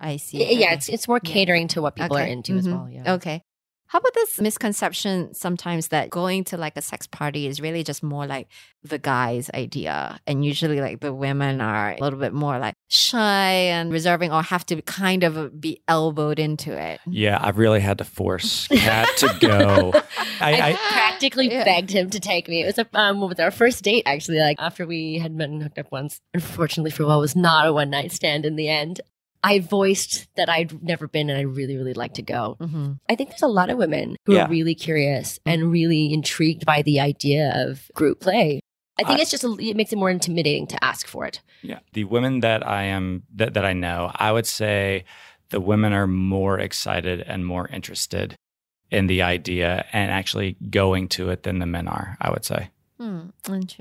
I 0.01 0.17
see. 0.17 0.39
yeah, 0.61 0.75
it's 0.75 0.89
it's 0.89 1.09
more 1.09 1.21
Yeah. 1.23 1.33
catering 1.33 1.69
to 1.69 1.83
what 1.83 1.97
people 1.97 2.17
are 2.17 2.25
into 2.25 2.57
as 2.57 2.67
Mhm. 2.67 2.73
well. 2.73 2.89
Yeah. 2.91 3.15
Okay. 3.15 3.43
How 3.89 3.99
about 4.01 4.13
this 4.13 4.39
misconception 4.39 5.33
sometimes 5.33 5.89
that 5.89 6.11
going 6.11 6.45
to 6.45 6.59
like 6.59 6.77
a 6.77 6.83
sex 6.83 7.07
party 7.07 7.47
is 7.47 7.59
really 7.59 7.83
just 7.83 8.03
more 8.03 8.27
like 8.27 8.49
the 8.83 8.99
guy's 8.99 9.49
idea? 9.55 10.21
And 10.27 10.45
usually, 10.45 10.79
like 10.81 11.01
the 11.01 11.15
women 11.15 11.63
are 11.63 11.93
a 11.93 11.99
little 11.99 12.19
bit 12.19 12.35
more 12.35 12.59
like 12.59 12.75
shy 12.89 13.51
and 13.53 13.91
reserving 13.91 14.31
or 14.31 14.43
have 14.43 14.67
to 14.67 14.83
kind 14.83 15.25
of 15.25 15.59
be 15.59 15.81
elbowed 15.89 16.39
into 16.39 16.79
it. 16.79 17.01
Yeah, 17.07 17.39
I've 17.41 17.57
really 17.57 17.81
had 17.81 17.97
to 17.99 18.05
force 18.05 18.67
Kat 18.69 19.09
to 19.19 19.35
go. 19.41 19.93
I, 20.41 20.53
I, 20.53 20.69
I, 20.73 20.73
practically 20.93 21.51
Yeah. 21.51 21.65
begged 21.65 21.91
him 21.91 22.11
to 22.11 22.21
take 22.21 22.47
me. 22.47 22.63
It 22.63 22.67
was 22.67 22.79
a, 22.79 22.87
um, 22.93 23.21
with 23.27 23.41
our 23.41 23.51
first 23.51 23.83
date, 23.83 24.03
actually. 24.05 24.39
Like 24.39 24.57
after 24.59 24.87
we 24.87 25.19
had 25.19 25.35
met 25.35 25.49
and 25.49 25.63
hooked 25.63 25.79
up 25.79 25.91
once. 25.91 26.21
Unfortunately, 26.35 26.91
for 26.91 27.05
a 27.05 27.07
while, 27.07 27.19
it 27.19 27.23
was 27.23 27.35
not 27.37 27.67
a 27.67 27.73
one 27.73 27.89
night 27.89 28.13
stand 28.13 28.45
in 28.45 28.57
the 28.57 28.69
end. 28.69 29.01
I 29.43 29.61
voiced 29.61 30.27
that 30.37 30.49
I'd 30.49 30.83
never 30.83 31.07
been 31.09 31.31
and 31.31 31.39
I 31.39 31.43
really, 31.43 31.77
really 31.77 31.95
like 31.95 32.15
to 32.15 32.23
go. 32.23 32.57
Mm-hmm. 32.61 32.93
I 33.09 33.15
think 33.15 33.31
there's 33.31 33.43
a 33.43 33.47
lot 33.49 33.71
of 33.71 33.79
women 33.79 34.17
who 34.27 34.35
Yeah. 34.35 34.47
are 34.47 34.49
really 34.49 34.75
curious 34.75 35.39
and 35.47 35.71
really 35.71 36.13
intrigued 36.13 36.67
by 36.67 36.83
the 36.83 37.01
idea 37.01 37.53
of 37.55 37.89
group 37.95 38.21
play. 38.21 38.61
I 38.99 39.05
think 39.05 39.19
I- 39.21 39.23
it's 39.23 39.31
just 39.31 39.45
a, 39.45 39.57
it 39.61 39.77
makes 39.77 39.93
it 39.93 39.97
more 39.99 40.11
intimidating 40.11 40.67
to 40.69 40.85
ask 40.85 41.07
for 41.07 41.25
it. 41.25 41.41
Yeah, 41.63 41.79
the 41.93 42.05
women 42.05 42.41
that 42.41 42.67
I 42.67 42.85
am 42.85 43.23
that, 43.37 43.55
that 43.55 43.65
I 43.65 43.73
know, 43.73 44.11
I 44.15 44.33
would 44.33 44.47
say 44.47 45.05
the 45.51 45.61
women 45.61 45.93
are 45.93 46.07
more 46.09 46.59
excited 46.59 47.21
and 47.21 47.47
more 47.47 47.69
interested 47.69 48.35
in 48.91 49.07
the 49.07 49.23
idea 49.23 49.85
and 49.93 50.11
actually 50.11 50.57
going 50.71 51.09
to 51.09 51.31
it 51.31 51.43
than 51.45 51.59
the 51.61 51.67
men 51.67 51.87
are. 51.89 52.17
I 52.21 52.31
would 52.31 52.45
say. 52.45 52.71
Hmm. 52.99 53.29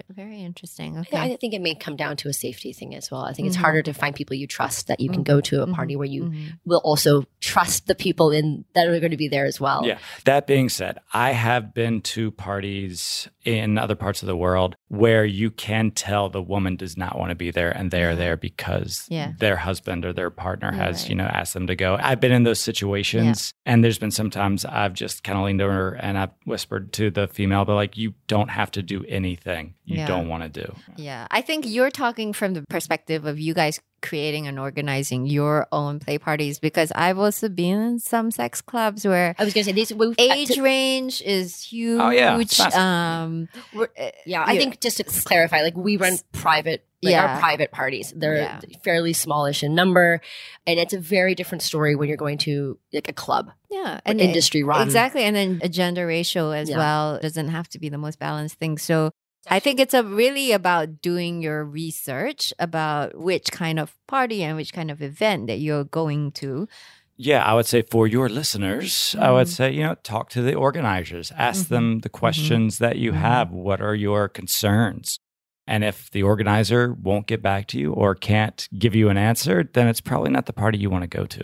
Very 0.10 0.42
interesting. 0.42 0.98
I- 0.98 1.02
Okay. 1.02 1.18
I 1.18 1.36
think 1.38 1.54
it 1.56 1.62
may 1.62 1.74
come 1.74 1.96
down 1.96 2.18
to 2.18 2.30
a 2.30 2.34
safety 2.34 2.72
thing 2.72 2.94
as 2.94 3.10
well. 3.10 3.22
I 3.22 3.34
think 3.34 3.48
it's 3.48 3.58
Mhm. 3.58 3.62
harder 3.62 3.82
to 3.82 3.94
find 3.94 4.16
people 4.16 4.36
you 4.36 4.46
trust 4.46 4.88
that 4.88 5.00
you 5.00 5.10
can 5.10 5.22
Mhm. 5.22 5.26
go 5.26 5.42
to 5.42 5.64
a 5.64 5.68
Mhm. 5.68 5.74
party 5.74 5.96
where 5.96 6.08
you 6.08 6.26
Mhm. 6.26 6.60
will 6.66 6.82
also 6.84 7.26
trust 7.42 7.88
the 7.88 7.96
people 7.96 8.30
in 8.32 8.66
that 8.74 8.88
are 8.88 9.00
going 9.00 9.12
to 9.12 9.18
be 9.18 9.28
there 9.28 9.46
as 9.46 9.60
well. 9.60 9.86
Yeah. 9.86 9.98
That 10.26 10.46
being 10.46 10.70
said, 10.70 11.00
I 11.14 11.32
have 11.32 11.74
been 11.74 12.02
to 12.02 12.30
parties 12.32 13.28
in 13.44 13.78
other 13.80 13.96
parts 13.96 14.22
of 14.22 14.28
the 14.28 14.36
world 14.38 14.76
where 14.90 15.26
you 15.26 15.52
can 15.52 15.92
tell 15.92 16.30
the 16.30 16.42
woman 16.42 16.76
does 16.78 16.96
not 16.96 17.18
want 17.20 17.30
to 17.30 17.36
be 17.36 17.52
there 17.52 17.70
and 17.72 17.92
they 17.92 18.04
are 18.04 18.16
there 18.16 18.38
because 18.38 19.06
Yeah. 19.10 19.34
their 19.38 19.58
husband 19.58 20.06
or 20.06 20.14
their 20.14 20.30
partner 20.30 20.72
Yeah, 20.74 20.86
has, 20.86 21.02
right. 21.04 21.10
you 21.10 21.16
know, 21.16 21.26
asked 21.26 21.54
them 21.54 21.68
to 21.68 21.76
go. 21.76 21.98
I've 22.02 22.22
been 22.22 22.32
in 22.32 22.44
those 22.44 22.62
situations 22.62 23.54
and 23.66 23.84
there's 23.84 23.98
been 24.00 24.12
sometimes 24.12 24.64
I've 24.66 24.94
just 24.94 25.24
kind 25.24 25.38
of 25.38 25.44
leaned 25.46 25.62
over 25.62 25.94
and 25.96 26.18
I've 26.18 26.32
whispered 26.46 26.94
to 26.94 27.12
the 27.12 27.28
female, 27.28 27.66
but 27.66 27.76
like, 27.76 27.98
you 27.98 28.14
don't 28.28 28.50
have 28.50 28.72
to 28.72 28.82
do 28.82 29.04
anything 29.08 29.74
you 29.86 29.98
Yeah. 29.98 30.08
don't 30.08 30.28
want 30.30 30.44
to 30.44 30.50
do. 30.64 30.76
Yeah, 30.96 31.28
I 31.32 31.42
think 31.42 31.66
you're 31.68 31.92
talking 31.92 32.32
from 32.34 32.54
the 32.54 32.64
perspective 32.70 33.26
of 33.26 33.40
you 33.40 33.54
guys 33.54 33.80
creating 34.02 34.48
and 34.48 34.60
organizing 34.60 35.26
your 35.26 35.68
own 35.72 36.00
play 36.00 36.18
parties 36.18 36.60
because 36.60 36.92
I've 36.94 37.18
also 37.18 37.50
been 37.50 37.80
in 37.82 38.00
some 38.00 38.32
sex 38.32 38.62
clubs 38.62 39.06
where 39.06 39.36
I 39.40 39.44
was 39.44 39.54
going 39.54 39.64
to 39.66 39.70
say 39.72 39.76
this 39.76 39.92
we- 39.92 40.14
age 40.18 40.52
uh, 40.52 40.56
to- 40.56 40.62
range 40.62 41.22
is 41.24 41.62
huge. 41.64 42.00
Oh, 42.02 42.10
yeah, 42.10 42.38
it's. 42.40 42.60
Um, 42.76 43.50
uh, 43.78 43.86
yeah, 44.26 44.44
I 44.44 44.54
yeah. 44.54 44.60
think 44.60 44.80
just 44.82 44.98
to 44.98 45.04
clarify, 45.04 45.62
like 45.62 45.76
we 45.76 45.98
run 45.98 46.18
private, 46.32 46.86
like 47.04 47.12
Yeah. 47.14 47.26
our 47.34 47.40
private 47.40 47.72
parties. 47.72 48.14
They're 48.16 48.36
Yeah. 48.38 48.60
fairly 48.84 49.14
smallish 49.14 49.64
in 49.64 49.76
number, 49.76 50.22
and 50.66 50.80
it's 50.80 50.94
a 50.94 51.00
very 51.00 51.36
different 51.36 51.62
story 51.62 51.96
when 51.96 52.08
you're 52.08 52.18
going 52.18 52.38
to 52.40 52.78
like 52.94 53.10
a 53.10 53.14
club, 53.14 53.52
yeah, 53.70 54.00
an 54.06 54.20
industry 54.20 54.64
run. 54.64 54.86
exactly, 54.88 55.24
and 55.24 55.36
then 55.36 55.60
a 55.64 55.70
gender 55.70 56.06
ratio 56.08 56.52
as 56.52 56.70
Yeah. 56.70 56.78
well 56.78 57.20
doesn't 57.20 57.50
have 57.50 57.68
to 57.70 57.80
be 57.80 57.90
the 57.90 57.98
most 57.98 58.20
balanced 58.20 58.56
thing. 58.60 58.78
So. 58.78 59.12
I 59.50 59.60
think 59.60 59.80
it's 59.80 59.94
a 59.94 60.04
really 60.04 60.52
about 60.52 61.02
doing 61.02 61.42
your 61.42 61.64
research 61.64 62.54
about 62.60 63.16
which 63.18 63.52
kind 63.52 63.80
of 63.80 63.96
party 64.08 64.44
and 64.44 64.58
which 64.58 64.74
kind 64.74 64.92
of 64.92 65.02
event 65.02 65.48
that 65.48 65.60
you're 65.60 65.86
going 65.86 66.32
to. 66.34 66.68
Yeah, 67.16 67.44
I 67.44 67.54
would 67.56 67.66
say 67.66 67.82
for 67.82 68.08
your 68.08 68.30
listeners, 68.30 69.16
I 69.20 69.32
would 69.32 69.48
Mhm. 69.48 69.52
say, 69.52 69.72
you 69.72 69.82
know, 69.84 69.96
talk 70.04 70.30
to 70.32 70.42
the 70.42 70.54
organizers, 70.54 71.32
ask 71.36 71.66
Mhm. 71.66 71.70
them 71.70 72.00
the 72.00 72.10
questions 72.10 72.78
that 72.78 72.98
you 72.98 73.12
Mhm. 73.12 73.16
have. 73.16 73.52
What 73.52 73.82
are 73.82 73.96
your 73.96 74.28
concerns? 74.28 75.18
And 75.66 75.84
if 75.84 76.12
the 76.12 76.24
organizer 76.24 76.94
won't 76.94 77.28
get 77.28 77.42
back 77.42 77.68
to 77.68 77.80
you 77.80 77.92
or 77.94 78.16
can't 78.16 78.68
give 78.78 78.96
you 78.96 79.10
an 79.10 79.18
answer, 79.18 79.64
then 79.74 79.88
it's 79.88 80.02
probably 80.02 80.30
not 80.30 80.46
the 80.46 80.54
party 80.54 80.78
you 80.78 80.90
want 80.90 81.04
to 81.04 81.08
go 81.18 81.26
to. 81.26 81.44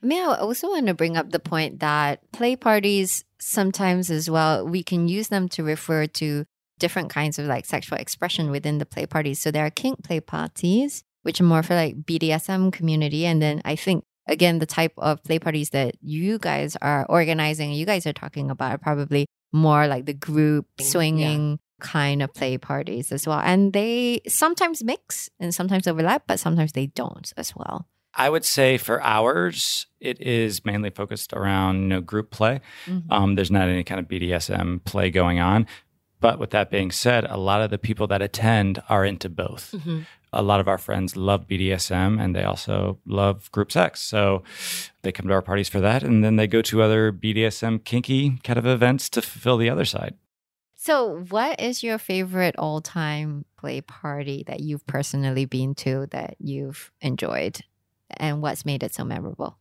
Mean, 0.00 0.22
I 0.22 0.36
also 0.36 0.68
want 0.68 0.86
to 0.86 0.94
bring 0.94 1.16
up 1.16 1.30
the 1.30 1.40
point 1.40 1.80
that 1.80 2.20
play 2.30 2.54
parties 2.54 3.24
sometimes 3.40 4.10
as 4.10 4.30
well, 4.30 4.66
we 4.66 4.82
can 4.84 5.08
use 5.08 5.28
them 5.28 5.48
to 5.50 5.64
refer 5.64 6.06
to 6.06 6.44
different 6.78 7.10
kinds 7.10 7.38
of 7.38 7.46
like 7.46 7.64
sexual 7.66 7.98
expression 7.98 8.50
within 8.50 8.78
the 8.78 8.86
play 8.86 9.06
parties. 9.06 9.40
So 9.40 9.50
there 9.50 9.66
are 9.66 9.70
kink 9.70 10.02
play 10.04 10.20
parties, 10.20 11.02
which 11.22 11.40
are 11.40 11.44
more 11.44 11.62
for 11.62 11.74
like 11.74 11.96
BDSM 12.04 12.72
community. 12.72 13.26
And 13.26 13.40
then 13.42 13.60
I 13.64 13.76
think, 13.76 14.04
again, 14.26 14.58
the 14.58 14.66
type 14.66 14.92
of 14.98 15.22
play 15.24 15.38
parties 15.38 15.70
that 15.70 15.94
you 16.00 16.38
guys 16.38 16.76
are 16.80 17.06
organizing 17.08 17.72
you 17.72 17.86
guys 17.86 18.06
are 18.06 18.12
talking 18.12 18.50
about 18.50 18.72
are 18.72 18.78
probably 18.78 19.26
more 19.52 19.86
like 19.86 20.06
the 20.06 20.14
group 20.14 20.66
Yeah. 20.78 20.86
swinging 20.86 21.58
kind 21.80 22.22
of 22.22 22.34
play 22.34 22.58
parties 22.58 23.12
as 23.12 23.26
well. 23.26 23.38
And 23.38 23.72
they 23.72 24.20
sometimes 24.26 24.82
mix 24.82 25.30
and 25.38 25.54
sometimes 25.54 25.86
overlap, 25.86 26.24
but 26.26 26.40
sometimes 26.40 26.72
they 26.72 26.86
don't 26.88 27.32
as 27.36 27.54
well. 27.54 27.86
I 28.14 28.30
would 28.30 28.44
say 28.44 28.78
for 28.78 29.00
ours, 29.02 29.86
it 30.00 30.20
is 30.20 30.64
mainly 30.64 30.90
focused 30.90 31.32
around 31.32 31.82
you 31.82 31.88
know 31.88 32.00
group 32.00 32.30
play. 32.32 32.60
Mhm. 32.86 33.04
Um, 33.10 33.34
there's 33.36 33.50
not 33.50 33.68
any 33.68 33.84
kind 33.84 34.00
of 34.00 34.08
BDSM 34.08 34.80
play 34.84 35.10
going 35.10 35.38
on. 35.38 35.66
But 36.20 36.38
with 36.38 36.50
that 36.50 36.70
being 36.70 36.90
said, 36.90 37.24
a 37.24 37.36
lot 37.36 37.62
of 37.62 37.70
the 37.70 37.78
people 37.78 38.06
that 38.08 38.22
attend 38.22 38.82
are 38.88 39.04
into 39.04 39.28
both. 39.28 39.74
Mhm. 39.76 40.06
A 40.32 40.42
lot 40.42 40.60
of 40.60 40.68
our 40.68 40.78
friends 40.78 41.16
love 41.16 41.46
BDSM 41.46 42.18
and 42.18 42.34
they 42.34 42.42
also 42.42 42.98
love 43.06 43.50
group 43.52 43.72
sex. 43.72 44.00
So 44.02 44.42
they 45.02 45.12
come 45.12 45.26
to 45.28 45.32
our 45.32 45.42
parties 45.42 45.68
for 45.68 45.80
that. 45.80 46.02
And 46.02 46.22
then 46.24 46.36
they 46.36 46.46
go 46.46 46.60
to 46.62 46.82
other 46.82 47.12
BDSM 47.12 47.78
kinky 47.78 48.38
kind 48.44 48.58
of 48.58 48.66
events 48.66 49.08
to 49.10 49.22
fulfill 49.22 49.56
the 49.56 49.70
other 49.70 49.84
side. 49.84 50.14
So, 50.80 51.24
what 51.28 51.60
is 51.60 51.82
your 51.82 51.98
favorite 51.98 52.54
all 52.56 52.80
time 52.80 53.44
play 53.58 53.80
party 53.80 54.44
that 54.46 54.60
you've 54.60 54.86
personally 54.86 55.44
been 55.44 55.74
to 55.76 56.06
that 56.12 56.36
you've 56.38 56.92
enjoyed? 57.00 57.60
And 58.10 58.40
what's 58.40 58.64
made 58.64 58.82
it 58.82 58.94
so 58.94 59.04
memorable? 59.04 59.58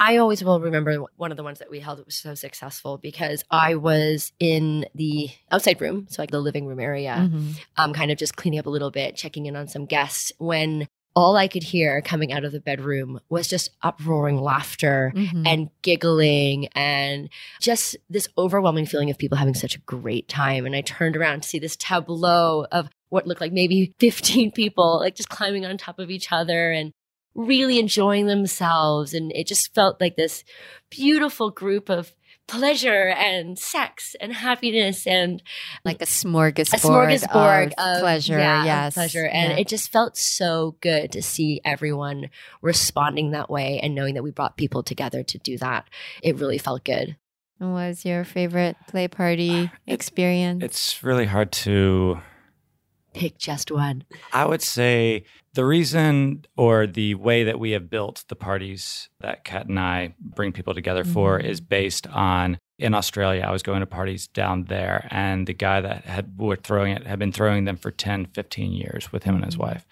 I 0.00 0.16
always 0.16 0.42
will 0.42 0.58
remember 0.60 0.96
one 1.16 1.30
of 1.30 1.36
the 1.36 1.42
ones 1.44 1.58
that 1.58 1.70
we 1.70 1.78
held 1.78 1.98
that 1.98 2.06
was 2.06 2.16
so 2.16 2.34
successful 2.34 2.96
because 2.96 3.44
I 3.50 3.74
was 3.74 4.32
in 4.40 4.86
the 4.94 5.28
outside 5.52 5.78
room, 5.80 6.06
so 6.08 6.22
like 6.22 6.30
the 6.30 6.40
living 6.40 6.66
room 6.66 6.80
area, 6.80 7.28
Mhm. 7.30 7.60
um, 7.76 7.92
kind 7.92 8.10
of 8.10 8.16
just 8.16 8.34
cleaning 8.34 8.58
up 8.58 8.64
a 8.66 8.70
little 8.70 8.90
bit, 8.90 9.14
checking 9.14 9.44
in 9.44 9.56
on 9.56 9.68
some 9.68 9.84
guests 9.84 10.32
when 10.38 10.88
all 11.14 11.36
I 11.36 11.48
could 11.48 11.64
hear 11.64 12.00
coming 12.02 12.32
out 12.32 12.44
of 12.44 12.52
the 12.52 12.60
bedroom 12.60 13.20
was 13.28 13.46
just 13.48 13.70
uproaring 13.82 14.40
laughter 14.40 15.12
Mhm. 15.14 15.42
and 15.46 15.68
giggling 15.82 16.68
and 16.68 17.28
just 17.60 17.96
this 18.08 18.28
overwhelming 18.38 18.86
feeling 18.86 19.10
of 19.10 19.18
people 19.18 19.36
having 19.36 19.54
such 19.54 19.74
a 19.74 19.80
great 19.80 20.28
time. 20.28 20.64
And 20.64 20.74
I 20.74 20.80
turned 20.80 21.16
around 21.16 21.42
to 21.42 21.48
see 21.48 21.58
this 21.58 21.76
tableau 21.76 22.64
of 22.72 22.88
what 23.10 23.26
looked 23.26 23.40
like 23.40 23.52
maybe 23.52 23.92
15 23.98 24.52
people, 24.52 25.00
like 25.00 25.16
just 25.16 25.28
climbing 25.28 25.66
on 25.66 25.76
top 25.76 25.98
of 25.98 26.10
each 26.10 26.30
other 26.32 26.70
and 26.70 26.92
really 27.34 27.78
enjoying 27.78 28.26
themselves. 28.26 29.14
And 29.14 29.32
it 29.32 29.46
just 29.46 29.74
felt 29.74 30.00
like 30.00 30.16
this 30.16 30.44
beautiful 30.90 31.50
group 31.50 31.88
of 31.88 32.14
pleasure 32.46 33.10
and 33.16 33.56
sex 33.56 34.16
and 34.20 34.32
happiness 34.32 35.06
and 35.06 35.40
like 35.84 36.02
a 36.02 36.04
smorgasbord, 36.04 36.74
a 36.74 36.78
smorgasbord 36.78 37.66
of, 37.78 37.96
of 37.96 38.00
pleasure. 38.00 38.38
yeah, 38.38 38.60
of 38.60 38.66
yes, 38.66 38.94
pleasure, 38.94 39.24
and 39.26 39.52
Yeah. 39.52 39.58
it 39.58 39.68
just 39.68 39.92
felt 39.92 40.16
so 40.16 40.74
good 40.80 41.12
to 41.12 41.22
see 41.22 41.60
everyone 41.64 42.28
responding 42.60 43.30
that 43.30 43.50
way 43.50 43.78
and 43.80 43.94
knowing 43.94 44.14
that 44.14 44.24
we 44.24 44.32
brought 44.32 44.56
people 44.56 44.82
together 44.82 45.22
to 45.22 45.38
do 45.38 45.58
that. 45.58 45.88
It 46.24 46.38
really 46.38 46.58
felt 46.58 46.82
good. 46.84 47.16
What 47.58 47.68
was 47.68 48.04
your 48.04 48.24
favorite 48.24 48.76
play 48.88 49.06
party 49.06 49.70
ah, 49.72 49.76
It- 49.86 49.92
experience? 49.94 50.64
It's 50.64 51.04
really 51.04 51.26
hard 51.26 51.52
to 51.52 52.20
Pick 53.12 53.38
just 53.38 53.70
one. 53.72 54.04
I 54.32 54.44
would 54.44 54.62
say 54.62 55.24
the 55.54 55.64
reason 55.64 56.44
or 56.56 56.86
the 56.86 57.14
way 57.16 57.44
that 57.44 57.58
we 57.58 57.72
have 57.72 57.90
built 57.90 58.24
the 58.28 58.36
parties 58.36 59.08
that 59.20 59.44
Kat 59.44 59.66
and 59.66 59.78
I 59.80 60.14
bring 60.20 60.52
people 60.52 60.74
together 60.74 61.04
for 61.04 61.38
Mhm. 61.40 61.44
is 61.44 61.60
based 61.60 62.06
on 62.08 62.58
in 62.78 62.94
Australia. 62.94 63.44
I 63.46 63.50
was 63.52 63.62
going 63.62 63.80
to 63.80 63.86
parties 63.86 64.26
down 64.26 64.64
there, 64.64 65.06
and 65.10 65.46
the 65.46 65.52
guy 65.52 65.80
that 65.82 66.04
had 66.06 66.38
were 66.38 66.56
throwing 66.56 66.96
it 66.96 67.06
had 67.06 67.18
been 67.18 67.32
throwing 67.32 67.64
them 67.64 67.76
for 67.76 67.90
10, 67.90 68.26
15 68.26 68.72
years 68.72 69.12
with 69.12 69.24
him 69.24 69.34
and 69.34 69.44
his 69.44 69.56
Mm-hmm. 69.56 69.62
wife. 69.64 69.86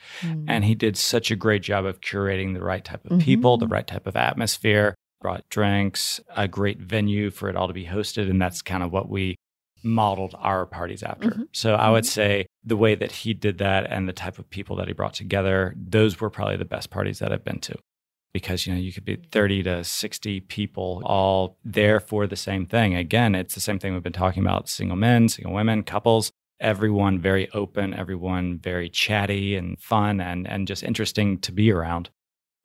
And 0.49 0.64
he 0.64 0.75
did 0.75 0.97
such 0.97 1.31
a 1.31 1.37
great 1.37 1.62
job 1.62 1.85
of 1.85 2.01
curating 2.01 2.55
the 2.55 2.62
right 2.62 2.85
type 2.85 3.05
of 3.11 3.18
people, 3.21 3.57
Mm-hmm. 3.59 3.64
the 3.68 3.75
right 3.75 3.87
type 3.87 4.07
of 4.07 4.16
atmosphere, 4.16 4.94
brought 5.21 5.47
drinks, 5.51 6.21
a 6.35 6.47
great 6.49 6.79
venue 6.79 7.31
for 7.31 7.49
it 7.51 7.57
all 7.57 7.66
to 7.66 7.75
be 7.75 7.87
hosted. 7.87 8.31
And 8.31 8.40
that's 8.40 8.62
kind 8.62 8.83
of 8.85 8.92
what 8.92 9.09
we 9.11 9.35
modeled 9.82 10.34
our 10.38 10.66
parties 10.66 11.02
after. 11.02 11.30
Mhm. 11.30 11.48
So 11.52 11.74
I 11.74 11.90
would 11.90 12.06
say 12.06 12.46
the 12.64 12.76
way 12.76 12.94
that 12.94 13.12
he 13.12 13.34
did 13.34 13.58
that 13.58 13.86
and 13.90 14.08
the 14.08 14.12
type 14.12 14.38
of 14.38 14.48
people 14.50 14.76
that 14.76 14.88
he 14.88 14.94
brought 14.94 15.14
together, 15.14 15.74
those 15.76 16.20
were 16.20 16.30
probably 16.30 16.56
the 16.56 16.64
best 16.64 16.90
parties 16.90 17.18
that 17.20 17.32
I've 17.32 17.44
been 17.44 17.60
to. 17.60 17.76
Because 18.34 18.66
you 18.66 18.74
know 18.74 18.78
you 18.78 18.92
could 18.92 19.06
be 19.06 19.16
30 19.16 19.62
to 19.62 19.82
60 19.82 20.40
people 20.40 21.02
all 21.04 21.56
there 21.64 21.98
for 21.98 22.26
the 22.26 22.36
same 22.36 22.66
thing. 22.66 22.94
Again, 22.94 23.34
it's 23.34 23.54
the 23.54 23.60
same 23.60 23.78
thing 23.78 23.94
we've 23.94 24.02
been 24.02 24.12
talking 24.12 24.42
about: 24.42 24.68
single 24.68 24.98
men, 24.98 25.28
single 25.28 25.54
women, 25.54 25.82
couples. 25.82 26.30
Everyone 26.60 27.18
very 27.20 27.48
open, 27.52 27.94
everyone 27.94 28.58
very 28.58 28.90
chatty 28.90 29.56
and 29.56 29.78
fun, 29.80 30.20
and 30.20 30.46
and 30.46 30.68
just 30.68 30.82
interesting 30.82 31.38
to 31.38 31.52
be 31.52 31.72
around. 31.72 32.10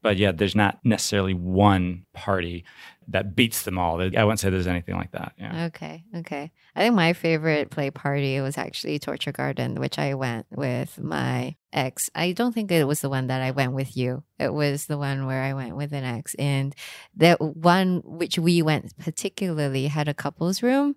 But 0.01 0.17
yeah, 0.17 0.33
there's 0.33 0.55
not 0.55 0.79
necessarily 0.83 1.33
one 1.33 2.03
party 2.13 2.63
that 3.09 3.35
beats 3.35 3.63
them 3.63 3.77
all. 3.77 4.01
I 4.01 4.23
wouldn't 4.23 4.39
say 4.39 4.49
there's 4.49 4.67
anything 4.67 4.95
like 4.95 5.11
that. 5.11 5.33
Yeah. 5.37 5.65
Okay, 5.65 6.03
okay. 6.17 6.51
I 6.75 6.79
think 6.79 6.95
my 6.95 7.13
favorite 7.13 7.69
play 7.69 7.91
party 7.91 8.39
was 8.39 8.57
actually 8.57 8.99
Torture 8.99 9.31
Garden, 9.31 9.75
which 9.75 9.99
I 9.99 10.13
went 10.13 10.45
with 10.49 10.99
my 10.99 11.55
ex. 11.73 12.09
I 12.15 12.31
don't 12.31 12.53
think 12.53 12.71
it 12.71 12.87
was 12.87 13.01
the 13.01 13.09
one 13.09 13.27
that 13.27 13.41
I 13.41 13.51
went 13.51 13.73
with 13.73 13.97
you. 13.97 14.23
It 14.39 14.53
was 14.53 14.85
the 14.85 14.97
one 14.97 15.25
where 15.25 15.41
I 15.41 15.53
went 15.53 15.75
with 15.75 15.91
an 15.91 16.03
ex. 16.03 16.33
And 16.35 16.73
that 17.17 17.41
one 17.41 18.01
which 18.05 18.37
we 18.39 18.61
went 18.61 18.97
particularly 18.97 19.87
had 19.87 20.07
a 20.07 20.13
couple's 20.13 20.63
room 20.63 20.95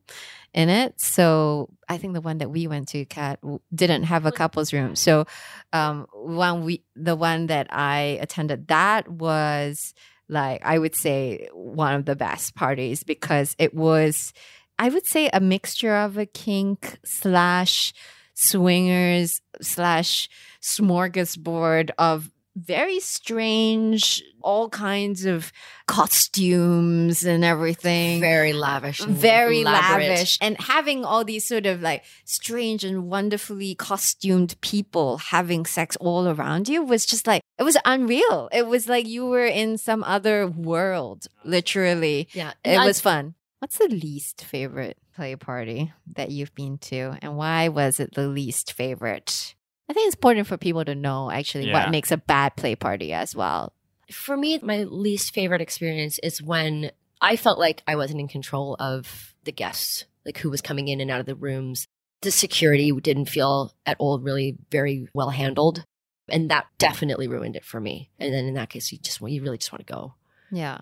in 0.54 0.68
it. 0.68 1.00
So 1.00 1.70
I 1.88 1.98
think 1.98 2.14
the 2.14 2.20
one 2.20 2.38
that 2.38 2.50
we 2.50 2.66
went 2.66 2.88
to, 2.88 3.04
Kat, 3.04 3.40
w- 3.40 3.60
didn't 3.74 4.04
have 4.04 4.26
a 4.26 4.32
couple's 4.32 4.72
room. 4.72 4.96
So 4.96 5.26
um, 5.72 6.06
one 6.12 6.64
we 6.64 6.82
the 6.94 7.16
one 7.16 7.46
that 7.46 7.66
I 7.70 8.18
attended, 8.20 8.68
that 8.68 9.08
was 9.08 9.94
like 10.28 10.62
I 10.64 10.78
would 10.78 10.94
say 10.94 11.48
one 11.52 11.94
of 11.94 12.04
the 12.04 12.16
best 12.16 12.54
parties 12.54 13.02
because 13.02 13.54
it 13.58 13.74
was 13.74 14.32
I 14.78 14.88
would 14.88 15.06
say 15.06 15.30
a 15.32 15.40
mixture 15.40 15.94
of 15.94 16.18
a 16.18 16.26
kink 16.26 16.98
slash 17.04 17.94
swingers 18.34 19.40
slash 19.62 20.28
smorgasbord 20.62 21.90
of 21.98 22.30
very 22.56 23.00
strange, 23.00 24.22
all 24.42 24.70
kinds 24.70 25.26
of 25.26 25.52
costumes 25.86 27.22
and 27.24 27.44
everything 27.44 28.20
Very 28.20 28.52
lavish. 28.52 29.00
very 29.00 29.60
elaborate. 29.60 30.08
lavish 30.08 30.38
and 30.40 30.56
having 30.60 31.04
all 31.04 31.24
these 31.24 31.46
sort 31.46 31.66
of 31.66 31.82
like 31.82 32.02
strange 32.24 32.82
and 32.84 33.08
wonderfully 33.08 33.74
costumed 33.74 34.58
people 34.62 35.18
having 35.18 35.66
sex 35.66 35.96
all 35.96 36.26
around 36.28 36.68
you 36.68 36.82
was 36.82 37.04
just 37.06 37.26
like 37.26 37.42
it 37.58 37.62
was 37.62 37.76
unreal 37.84 38.48
it 38.52 38.66
was 38.66 38.88
like 38.88 39.06
you 39.06 39.26
were 39.26 39.44
in 39.46 39.76
some 39.78 40.02
other 40.04 40.46
world 40.46 41.26
literally 41.44 42.28
Yeah. 42.32 42.52
it 42.64 42.78
I- 42.78 42.86
was 42.86 43.00
fun 43.00 43.34
what's 43.58 43.78
the 43.78 43.88
least 43.88 44.44
favorite 44.44 44.96
play 45.14 45.34
party 45.36 45.92
that 46.14 46.30
you've 46.30 46.54
been 46.54 46.78
to 46.78 47.16
and 47.20 47.36
why 47.36 47.68
was 47.68 48.00
it 48.00 48.14
the 48.14 48.28
least 48.28 48.72
favorite 48.72 49.54
i 49.88 49.92
think 49.92 50.06
it's 50.06 50.16
important 50.16 50.46
for 50.46 50.56
people 50.56 50.84
to 50.84 50.94
know 50.94 51.30
actually 51.30 51.66
Yeah. 51.66 51.72
what 51.74 51.90
makes 51.90 52.10
a 52.12 52.16
bad 52.16 52.56
play 52.56 52.74
party 52.76 53.12
as 53.12 53.34
well 53.34 53.72
for 54.10 54.36
me, 54.36 54.58
my 54.62 54.84
least 54.84 55.34
favorite 55.34 55.60
experience 55.60 56.20
is 56.22 56.40
when 56.40 56.92
I 57.20 57.36
felt 57.36 57.58
like 57.58 57.82
I 57.88 57.96
wasn't 57.96 58.20
in 58.20 58.28
control 58.28 58.76
of 58.78 59.34
the 59.44 59.50
guests, 59.50 60.04
like 60.24 60.38
who 60.38 60.48
was 60.50 60.60
coming 60.60 60.86
in 60.88 61.00
and 61.00 61.10
out 61.10 61.20
of 61.20 61.26
the 61.26 61.34
rooms. 61.34 61.88
The 62.20 62.30
security 62.30 62.92
didn't 62.92 63.28
feel 63.28 63.72
at 63.84 63.96
all 63.98 64.20
really 64.20 64.58
very 64.70 65.08
well 65.12 65.30
handled. 65.30 65.84
And 66.28 66.50
that 66.50 66.66
definitely 66.78 67.26
ruined 67.28 67.56
it 67.56 67.64
for 67.64 67.80
me. 67.80 68.10
And 68.18 68.32
then 68.32 68.46
in 68.46 68.54
that 68.54 68.70
case, 68.70 68.92
you 68.92 68.98
just 68.98 69.20
you 69.20 69.42
really 69.42 69.58
just 69.58 69.72
want 69.72 69.84
to 69.84 69.92
go. 69.92 70.14
Yeah. 70.52 70.78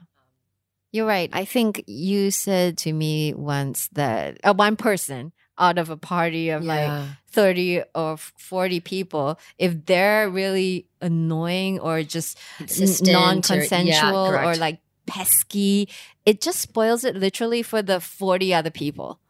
You're 0.92 1.06
right. 1.06 1.30
I 1.32 1.44
think 1.44 1.84
you 1.86 2.30
said 2.30 2.76
to 2.78 2.92
me 2.92 3.32
once 3.34 3.88
that 3.92 4.38
uh, 4.44 4.52
one 4.54 4.76
person 4.76 5.32
out 5.58 5.78
of 5.78 5.90
a 5.90 5.96
party 5.96 6.50
of 6.50 6.64
like 6.64 7.08
30 7.28 7.82
or 7.94 8.16
40 8.16 8.80
people, 8.80 9.38
if 9.58 9.86
they're 9.86 10.28
really 10.28 10.86
annoying 11.00 11.80
or 11.80 12.02
just 12.02 12.38
Insistent 12.60 13.12
non-consensual 13.12 14.16
or 14.16 14.30
correct. 14.32 14.58
like 14.60 14.80
pesky, 15.06 15.88
it 16.24 16.40
just 16.40 16.60
spoils 16.60 17.04
it 17.04 17.14
literally 17.16 17.62
for 17.62 17.82
the 17.82 18.00
40 18.00 18.54
other 18.54 18.70
people. 18.70 19.20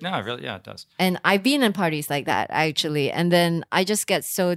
No, 0.00 0.20
really, 0.20 0.44
yeah, 0.44 0.56
it 0.56 0.64
does. 0.64 0.86
And 0.98 1.20
I've 1.24 1.42
been 1.42 1.62
in 1.62 1.72
parties 1.72 2.08
like 2.08 2.26
that 2.26 2.48
actually. 2.50 3.10
And 3.10 3.32
then 3.32 3.64
I 3.72 3.84
just 3.84 4.06
get 4.06 4.24
so 4.24 4.56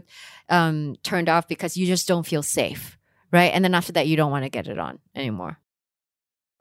um, 0.49 0.95
turned 1.03 1.29
off 1.29 1.47
because 1.47 1.75
you 1.75 1.88
just 1.88 2.07
don't 2.07 2.25
feel 2.25 2.43
safe. 2.43 2.97
Right. 3.31 3.51
And 3.53 3.63
then 3.63 3.73
after 3.73 3.93
that, 3.93 4.07
you 4.07 4.17
don't 4.17 4.31
want 4.31 4.43
to 4.43 4.49
get 4.49 4.67
it 4.67 4.77
on 4.77 4.99
anymore. 5.15 5.57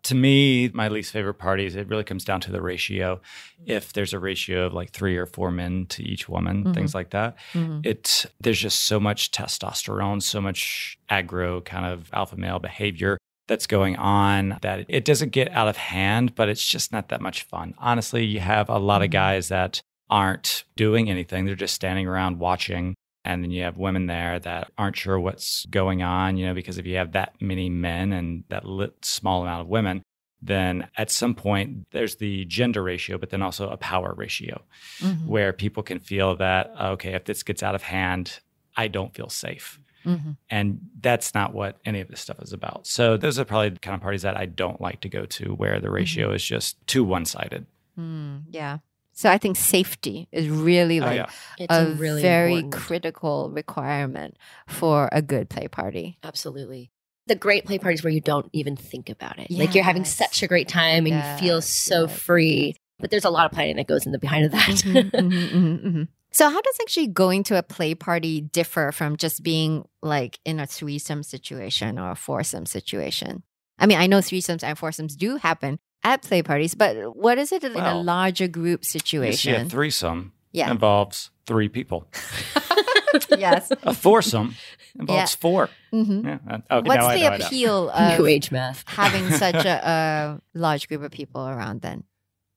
To 0.04 0.14
me, 0.14 0.70
my 0.72 0.88
least 0.88 1.12
favorite 1.12 1.34
parties, 1.34 1.76
it 1.76 1.88
really 1.88 2.04
comes 2.04 2.24
down 2.24 2.40
to 2.42 2.52
the 2.52 2.62
ratio. 2.62 3.20
If 3.66 3.92
there's 3.92 4.14
a 4.14 4.18
ratio 4.18 4.64
of 4.66 4.72
like 4.72 4.92
three 4.92 5.16
or 5.16 5.26
four 5.26 5.50
men 5.50 5.86
to 5.90 6.02
each 6.02 6.28
woman, 6.28 6.64
Mhm. 6.64 6.74
things 6.74 6.94
like 6.94 7.10
that, 7.10 7.36
Mhm. 7.52 7.84
it 7.84 8.24
there's 8.40 8.58
just 8.60 8.82
so 8.82 8.98
much 8.98 9.30
testosterone, 9.30 10.22
so 10.22 10.40
much 10.40 10.98
aggro 11.10 11.62
kind 11.64 11.84
of 11.84 12.08
alpha 12.14 12.36
male 12.36 12.58
behavior 12.58 13.18
that's 13.46 13.66
going 13.66 13.96
on 13.96 14.58
that 14.62 14.86
it 14.88 15.04
doesn't 15.04 15.32
get 15.32 15.50
out 15.52 15.68
of 15.68 15.76
hand, 15.76 16.34
but 16.34 16.48
it's 16.48 16.66
just 16.66 16.92
not 16.92 17.08
that 17.08 17.20
much 17.20 17.42
fun. 17.42 17.74
Honestly, 17.78 18.24
you 18.24 18.40
have 18.40 18.70
a 18.70 18.78
lot 18.78 19.02
of 19.02 19.08
Mhm. 19.08 19.12
guys 19.12 19.48
that 19.48 19.80
aren't 20.08 20.64
doing 20.76 21.10
anything. 21.10 21.44
They're 21.44 21.54
just 21.54 21.74
standing 21.74 22.06
around 22.06 22.38
watching. 22.38 22.94
And 23.24 23.44
then 23.44 23.50
you 23.50 23.62
have 23.64 23.76
women 23.76 24.06
there 24.06 24.38
that 24.40 24.70
aren't 24.78 24.96
sure 24.96 25.20
what's 25.20 25.66
going 25.66 26.02
on, 26.02 26.36
you 26.38 26.46
know, 26.46 26.54
because 26.54 26.78
if 26.78 26.86
you 26.86 26.96
have 26.96 27.12
that 27.12 27.34
many 27.40 27.68
men 27.68 28.12
and 28.12 28.44
that 28.48 28.64
lit 28.64 29.04
small 29.04 29.42
amount 29.42 29.60
of 29.60 29.68
women, 29.68 30.02
then 30.40 30.88
at 30.96 31.10
some 31.10 31.34
point 31.34 31.84
there's 31.90 32.16
the 32.16 32.46
gender 32.46 32.82
ratio, 32.82 33.18
but 33.18 33.28
then 33.28 33.42
also 33.42 33.68
a 33.68 33.76
power 33.76 34.14
ratio 34.16 34.62
Mhm. 35.00 35.26
where 35.26 35.52
people 35.52 35.82
can 35.82 35.98
feel 35.98 36.34
that, 36.36 36.72
okay, 36.80 37.12
if 37.14 37.24
this 37.26 37.42
gets 37.42 37.62
out 37.62 37.74
of 37.74 37.82
hand, 37.82 38.40
I 38.74 38.88
don't 38.88 39.14
feel 39.14 39.28
safe. 39.28 39.78
Mhm. 40.06 40.38
And 40.48 40.80
that's 40.98 41.34
not 41.34 41.52
what 41.52 41.76
any 41.84 42.00
of 42.00 42.08
this 42.08 42.20
stuff 42.20 42.40
is 42.40 42.54
about. 42.54 42.86
So 42.86 43.18
those 43.18 43.38
are 43.38 43.44
probably 43.44 43.68
the 43.68 43.80
kind 43.80 43.94
of 43.94 44.00
parties 44.00 44.22
that 44.22 44.34
I 44.38 44.46
don't 44.46 44.80
like 44.80 45.00
to 45.02 45.10
go 45.10 45.26
to 45.26 45.52
where 45.54 45.78
the 45.78 45.90
ratio 45.90 46.32
is 46.32 46.42
just 46.42 46.78
too 46.86 47.04
one 47.04 47.26
sided. 47.26 47.66
Mm, 47.98 48.44
yeah. 48.50 48.78
So 49.12 49.28
I 49.30 49.38
think 49.38 49.56
safety 49.56 50.28
is 50.32 50.48
really 50.48 51.00
Oh, 51.00 51.04
like 51.04 51.16
yeah. 51.16 51.66
A, 51.68 51.82
a 51.82 51.94
really 51.94 52.22
very 52.22 52.54
important- 52.56 52.72
critical 52.82 53.50
requirement 53.50 54.36
for 54.68 55.08
a 55.12 55.20
good 55.22 55.50
play 55.50 55.68
party. 55.68 56.18
Absolutely. 56.22 56.90
The 57.26 57.34
great 57.34 57.64
play 57.66 57.78
parties 57.78 58.02
where 58.02 58.12
you 58.12 58.20
don't 58.20 58.48
even 58.52 58.76
think 58.76 59.08
about 59.10 59.38
it. 59.38 59.50
Like 59.50 59.74
you're 59.74 59.84
having 59.84 60.04
such 60.04 60.42
a 60.42 60.48
great 60.48 60.68
time 60.68 61.06
and 61.06 61.14
you 61.16 61.22
feel 61.38 61.60
so 61.62 62.02
yes, 62.06 62.18
free. 62.18 62.74
But 62.98 63.10
there's 63.10 63.24
a 63.24 63.30
lot 63.30 63.46
of 63.46 63.52
planning 63.52 63.76
that 63.76 63.86
goes 63.86 64.04
in 64.06 64.12
the 64.12 64.18
behind 64.18 64.46
of 64.46 64.52
that. 64.52 64.60
Mhm, 64.68 65.10
mhm, 65.10 65.50
mhm, 65.50 65.84
mhm. 65.84 66.08
So 66.32 66.48
how 66.48 66.60
does 66.60 66.78
actually 66.80 67.08
going 67.08 67.42
to 67.44 67.58
a 67.58 67.62
play 67.62 67.94
party 67.94 68.40
differ 68.40 68.92
from 68.92 69.16
just 69.16 69.42
being 69.42 69.84
like 70.02 70.38
in 70.44 70.60
a 70.60 70.66
threesome 70.66 71.22
situation 71.22 71.98
or 71.98 72.10
a 72.10 72.16
foursome 72.16 72.66
situation? 72.66 73.42
I 73.78 73.86
mean, 73.86 73.98
I 73.98 74.06
know 74.06 74.18
threesomes 74.18 74.62
and 74.62 74.78
foursomes 74.78 75.16
do 75.16 75.36
happen 75.36 75.78
at 76.02 76.22
play 76.22 76.42
parties, 76.42 76.74
but 76.74 77.16
what 77.16 77.38
is 77.38 77.52
it 77.52 77.62
in 77.64 77.76
a 77.76 78.00
larger 78.00 78.48
group 78.48 78.80
You 78.82 78.84
see, 78.88 78.98
a 78.98 79.00
situation? 79.00 79.68
threesome 79.68 80.32
Yeah. 80.52 80.70
involves 80.70 81.30
three 81.46 81.68
people. 81.68 82.06
yes. 83.36 83.70
A 83.82 83.94
foursome 83.94 84.54
involves 84.98 85.34
four. 85.34 85.68
hmm 85.90 86.26
Yeah. 86.26 86.38
uh, 86.48 86.58
Okay, 86.70 86.88
What's 86.88 87.06
the 87.14 87.20
know, 87.28 87.36
appeal 87.46 87.90
of 87.94 88.18
New 88.18 88.26
age 88.26 88.50
math. 88.50 88.84
having 88.86 89.30
such 89.44 89.64
a, 89.64 89.86
a 89.88 90.58
large 90.58 90.88
group 90.88 91.02
of 91.02 91.10
people 91.10 91.46
around 91.46 91.82
then? 91.82 92.04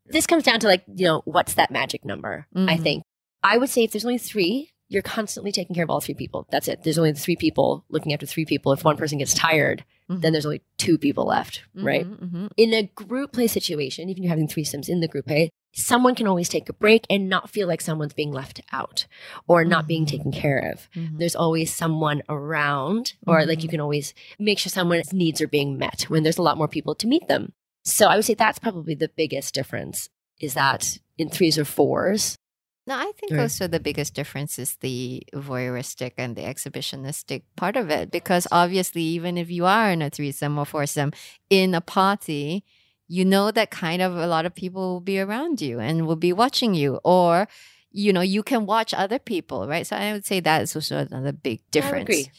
This 0.06 0.28
comes 0.28 0.44
down 0.44 0.60
to 0.60 0.68
like, 0.68 0.84
you 0.94 1.06
know, 1.06 1.22
what's 1.26 1.56
that 1.56 1.72
magic 1.72 2.06
number? 2.06 2.46
I 2.56 2.60
Mhm. 2.78 2.84
think. 2.84 3.04
I 3.42 3.58
would 3.58 3.70
say 3.70 3.84
if 3.84 3.92
there's 3.92 4.06
only 4.06 4.18
three, 4.18 4.70
you're 4.90 5.02
constantly 5.02 5.52
taking 5.52 5.76
care 5.76 5.84
of 5.84 5.90
all 5.90 6.00
three 6.02 6.14
people. 6.14 6.48
That's 6.52 6.68
it. 6.68 6.84
There's 6.84 6.98
only 6.98 7.14
three 7.14 7.36
people 7.36 7.84
looking 7.90 8.14
after 8.14 8.26
three 8.26 8.46
people. 8.46 8.72
If 8.74 8.84
one 8.84 8.96
person 8.96 9.18
gets 9.18 9.34
tired, 9.34 9.84
Mhm. 10.18 10.22
then 10.22 10.34
there's 10.34 10.46
only 10.46 10.62
two 10.78 10.98
people 10.98 11.26
left, 11.26 11.62
right? 11.76 12.06
Mhm, 12.06 12.32
mhm. 12.32 12.50
in 12.58 12.74
a 12.74 12.84
group 12.84 13.34
play 13.34 13.48
situation, 13.48 14.10
even 14.10 14.24
if 14.24 14.26
you're 14.26 14.30
having 14.30 14.48
threesomes 14.48 14.90
in 14.90 15.00
the 15.00 15.08
group 15.08 15.26
play, 15.28 15.50
someone 15.76 16.14
can 16.16 16.28
always 16.28 16.50
take 16.50 16.70
a 16.70 16.74
break 16.74 17.06
and 17.10 17.28
not 17.30 17.50
feel 17.50 17.68
like 17.68 17.82
someone's 17.82 18.14
being 18.14 18.32
left 18.32 18.62
out 18.72 19.08
or 19.48 19.66
not 19.66 19.88
being 19.88 20.06
Mhm. 20.06 20.10
taken 20.10 20.32
care 20.32 20.60
of. 20.72 20.88
Mhm. 20.96 21.18
There's 21.18 21.36
always 21.36 21.74
someone 21.74 22.22
around, 22.30 23.14
or 23.26 23.46
like 23.46 23.64
you 23.64 23.70
can 23.70 23.80
always 23.80 24.14
make 24.38 24.60
sure 24.60 24.70
someone's 24.70 25.12
needs 25.14 25.42
are 25.42 25.48
being 25.48 25.78
met 25.78 26.04
when 26.10 26.24
there's 26.24 26.38
a 26.38 26.44
lot 26.44 26.58
more 26.58 26.68
people 26.68 26.94
to 26.96 27.08
meet 27.08 27.28
them. 27.28 27.54
So 27.84 28.08
I 28.08 28.16
would 28.16 28.26
say 28.26 28.34
that's 28.36 28.60
probably 28.60 28.94
the 28.96 29.10
biggest 29.16 29.54
difference 29.54 30.10
is 30.40 30.54
that 30.54 30.98
in 31.18 31.30
threes 31.30 31.58
or 31.58 31.66
fours, 31.66 32.38
No, 32.86 32.96
I 32.98 33.12
think 33.18 33.32
Right. 33.32 33.42
also 33.42 33.68
the 33.68 33.80
biggest 33.80 34.14
difference 34.14 34.60
is 34.60 34.76
the 34.82 35.24
voyeuristic 35.34 36.14
and 36.18 36.36
the 36.36 36.42
exhibitionistic 36.42 37.44
part 37.56 37.78
of 37.78 37.90
it. 37.90 38.12
Because 38.12 38.46
obviously, 38.52 39.04
even 39.04 39.38
if 39.38 39.50
you 39.50 39.66
are 39.66 39.90
in 39.92 40.02
a 40.02 40.10
threesome 40.10 40.58
or 40.58 40.66
foursome 40.66 41.14
in 41.50 41.74
a 41.74 41.82
party, 41.82 42.66
you 43.08 43.24
know 43.26 43.52
that 43.52 43.70
kind 43.72 44.02
of 44.02 44.16
a 44.18 44.28
lot 44.28 44.46
of 44.46 44.54
people 44.56 44.94
will 44.94 45.02
be 45.02 45.20
around 45.20 45.62
you 45.62 45.80
and 45.80 46.08
will 46.08 46.16
be 46.16 46.34
watching 46.34 46.74
you 46.74 47.00
or 47.04 47.48
you 47.92 48.12
know 48.12 48.22
you 48.22 48.42
can 48.42 48.66
watch 48.66 48.94
other 48.94 49.20
people 49.20 49.68
right 49.68 49.86
so 49.86 49.96
i 49.96 50.12
would 50.14 50.26
say 50.26 50.40
that 50.40 50.62
is 50.64 50.76
also 50.76 50.98
another 50.98 51.32
big 51.32 51.60
difference 51.70 52.10
I 52.10 52.14
agree. 52.14 52.32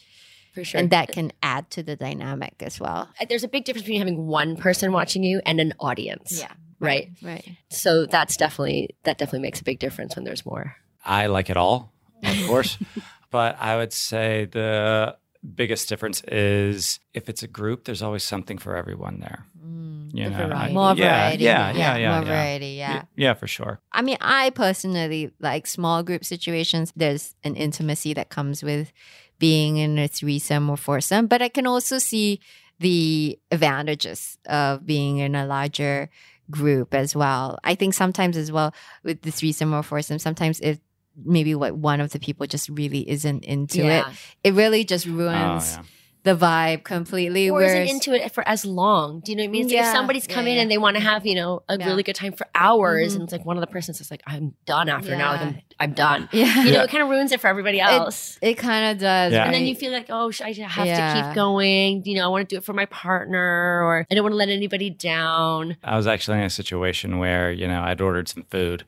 For 0.53 0.63
sure. 0.65 0.81
and 0.81 0.89
that 0.89 1.11
can 1.11 1.31
add 1.41 1.69
to 1.71 1.83
the 1.83 1.95
dynamic 1.95 2.55
as 2.59 2.79
well 2.79 3.09
Uh, 3.21 3.25
there's 3.29 3.43
a 3.43 3.47
big 3.47 3.63
difference 3.63 3.83
between 3.83 3.99
having 3.99 4.25
one 4.27 4.57
person 4.57 4.91
watching 4.91 5.23
you 5.23 5.39
and 5.45 5.61
an 5.61 5.73
audience. 5.79 6.43
Right. 6.79 7.11
right 7.21 7.47
So 7.69 8.05
that's 8.05 8.37
definitely 8.37 8.95
that 9.03 9.17
definitely 9.17 9.39
makes 9.47 9.61
a 9.61 9.63
big 9.63 9.79
difference 9.79 10.15
when 10.15 10.25
there's 10.25 10.45
more. 10.45 10.75
I 11.05 11.27
like 11.27 11.49
it 11.49 11.57
all, 11.57 11.91
of 12.23 12.45
course. 12.47 12.77
but 13.31 13.57
I 13.59 13.75
would 13.77 13.93
say 13.93 14.45
the 14.45 15.15
biggest 15.55 15.87
difference 15.89 16.21
is 16.23 16.99
if 17.13 17.29
it's 17.29 17.43
a 17.43 17.47
group, 17.47 17.85
there's 17.85 18.01
always 18.01 18.23
something 18.23 18.57
for 18.57 18.75
everyone 18.75 19.19
there. 19.19 19.45
Mm. 19.63 20.09
You 20.13 20.29
The 20.29 20.47
know, 20.47 20.55
I- 20.55 20.71
more 20.73 20.95
yeah, 20.95 21.05
variety 21.29 21.43
Yeah, 21.43 21.71
yeah, 21.73 21.95
yeah. 21.97 22.11
more 22.11 22.25
yeah. 22.27 22.33
variety 22.33 22.71
yeah 22.77 23.03
Yeah, 23.15 23.33
for 23.35 23.47
sure. 23.47 23.79
I 23.91 24.01
mean, 24.01 24.17
I 24.21 24.49
personally 24.49 25.31
like 25.39 25.67
small 25.67 26.03
group 26.03 26.25
situations. 26.25 26.91
There's 26.95 27.35
an 27.43 27.55
intimacy 27.55 28.13
that 28.15 28.29
comes 28.29 28.63
with 28.63 28.91
being 29.37 29.77
in 29.77 29.99
a 29.99 30.07
threesome 30.07 30.69
or 30.69 30.77
foursome, 30.77 31.27
but 31.27 31.41
I 31.41 31.49
can 31.49 31.67
also 31.67 31.99
see 31.99 32.39
the 32.79 33.37
advantages 33.51 34.37
of 34.47 34.85
being 34.85 35.17
in 35.19 35.35
a 35.35 35.45
larger 35.45 36.09
group 36.49 36.93
as 36.93 37.15
well. 37.15 37.57
I 37.63 37.75
think 37.75 37.93
sometimes 37.93 38.37
as 38.37 38.51
well 38.51 38.73
with 39.03 39.21
the 39.21 39.31
threesome 39.31 39.73
or 39.73 39.83
foursome, 39.83 40.19
sometimes 40.19 40.59
if 40.61 40.79
maybe 41.23 41.55
what 41.55 41.75
one 41.77 42.01
of 42.01 42.11
the 42.11 42.19
people 42.19 42.45
just 42.45 42.69
really 42.69 43.09
isn't 43.09 43.43
into 43.45 43.81
it, 43.89 44.05
it 44.43 44.53
really 44.53 44.83
just 44.83 45.07
Oh, 45.07 45.11
ruins 45.11 45.77
ah, 45.77 45.81
yeah. 45.81 45.83
The 46.25 46.35
vibe 46.35 46.83
completely. 46.83 47.49
Or 47.49 47.53
whereas, 47.59 47.87
isn't 47.87 48.07
into 48.07 48.13
it 48.13 48.31
for 48.33 48.45
as 48.47 48.65
long. 48.65 49.21
Do 49.21 49.31
you 49.31 49.37
know 49.37 49.43
what 49.43 49.47
I 49.49 49.51
mean? 49.51 49.65
It's 49.65 49.73
like 49.73 49.85
if 49.85 49.91
somebody's 49.93 50.27
yeah, 50.27 50.35
come 50.35 50.47
in 50.47 50.55
yeah. 50.55 50.61
and 50.63 50.71
they 50.71 50.77
want 50.77 50.97
to 50.97 51.01
have, 51.01 51.25
you 51.25 51.35
know, 51.35 51.63
a 51.69 51.77
Yeah. 51.77 51.85
really 51.85 52.03
good 52.03 52.15
time 52.15 52.33
for 52.33 52.47
hours, 52.55 53.11
Mhm. 53.11 53.15
and 53.15 53.23
it's 53.23 53.31
like 53.31 53.45
one 53.45 53.55
of 53.57 53.61
the 53.61 53.67
persons 53.67 54.01
is 54.01 54.09
like, 54.11 54.21
I'm 54.27 54.53
done 54.65 54.89
after 54.89 55.15
now. 55.15 55.31
Like 55.33 55.41
I'm, 55.41 55.61
I'm 55.79 55.93
done. 55.93 56.27
yeah, 56.33 56.63
You 56.63 56.71
know, 56.71 56.77
Yeah. 56.79 56.83
it 56.83 56.89
kind 56.89 57.03
of 57.03 57.09
ruins 57.09 57.31
it 57.31 57.39
for 57.39 57.47
everybody 57.47 57.79
else. 57.79 58.37
it 58.41 58.55
kind 58.55 58.91
of 58.91 58.97
does. 58.99 59.33
Yeah. 59.33 59.45
and 59.45 59.53
then 59.53 59.65
you 59.65 59.75
feel 59.75 59.91
like, 59.91 60.07
oh, 60.09 60.31
I 60.43 60.51
have 60.53 60.85
Yeah. 60.87 61.13
to 61.13 61.21
keep 61.27 61.35
going. 61.35 62.03
You 62.05 62.15
know, 62.15 62.25
I 62.25 62.27
want 62.27 62.49
to 62.49 62.55
do 62.55 62.57
it 62.57 62.63
for 62.65 62.73
my 62.73 62.85
partner, 62.85 63.81
or 63.83 64.05
I 64.09 64.15
don't 64.15 64.23
want 64.23 64.33
to 64.33 64.37
let 64.37 64.49
anybody 64.49 64.89
down. 64.89 65.77
I 65.83 65.95
was 65.95 66.07
actually 66.07 66.39
in 66.39 66.43
a 66.45 66.49
situation 66.49 67.19
where, 67.19 67.51
you 67.51 67.67
know, 67.67 67.81
I'd 67.83 68.01
ordered 68.01 68.27
some 68.27 68.45
food 68.49 68.83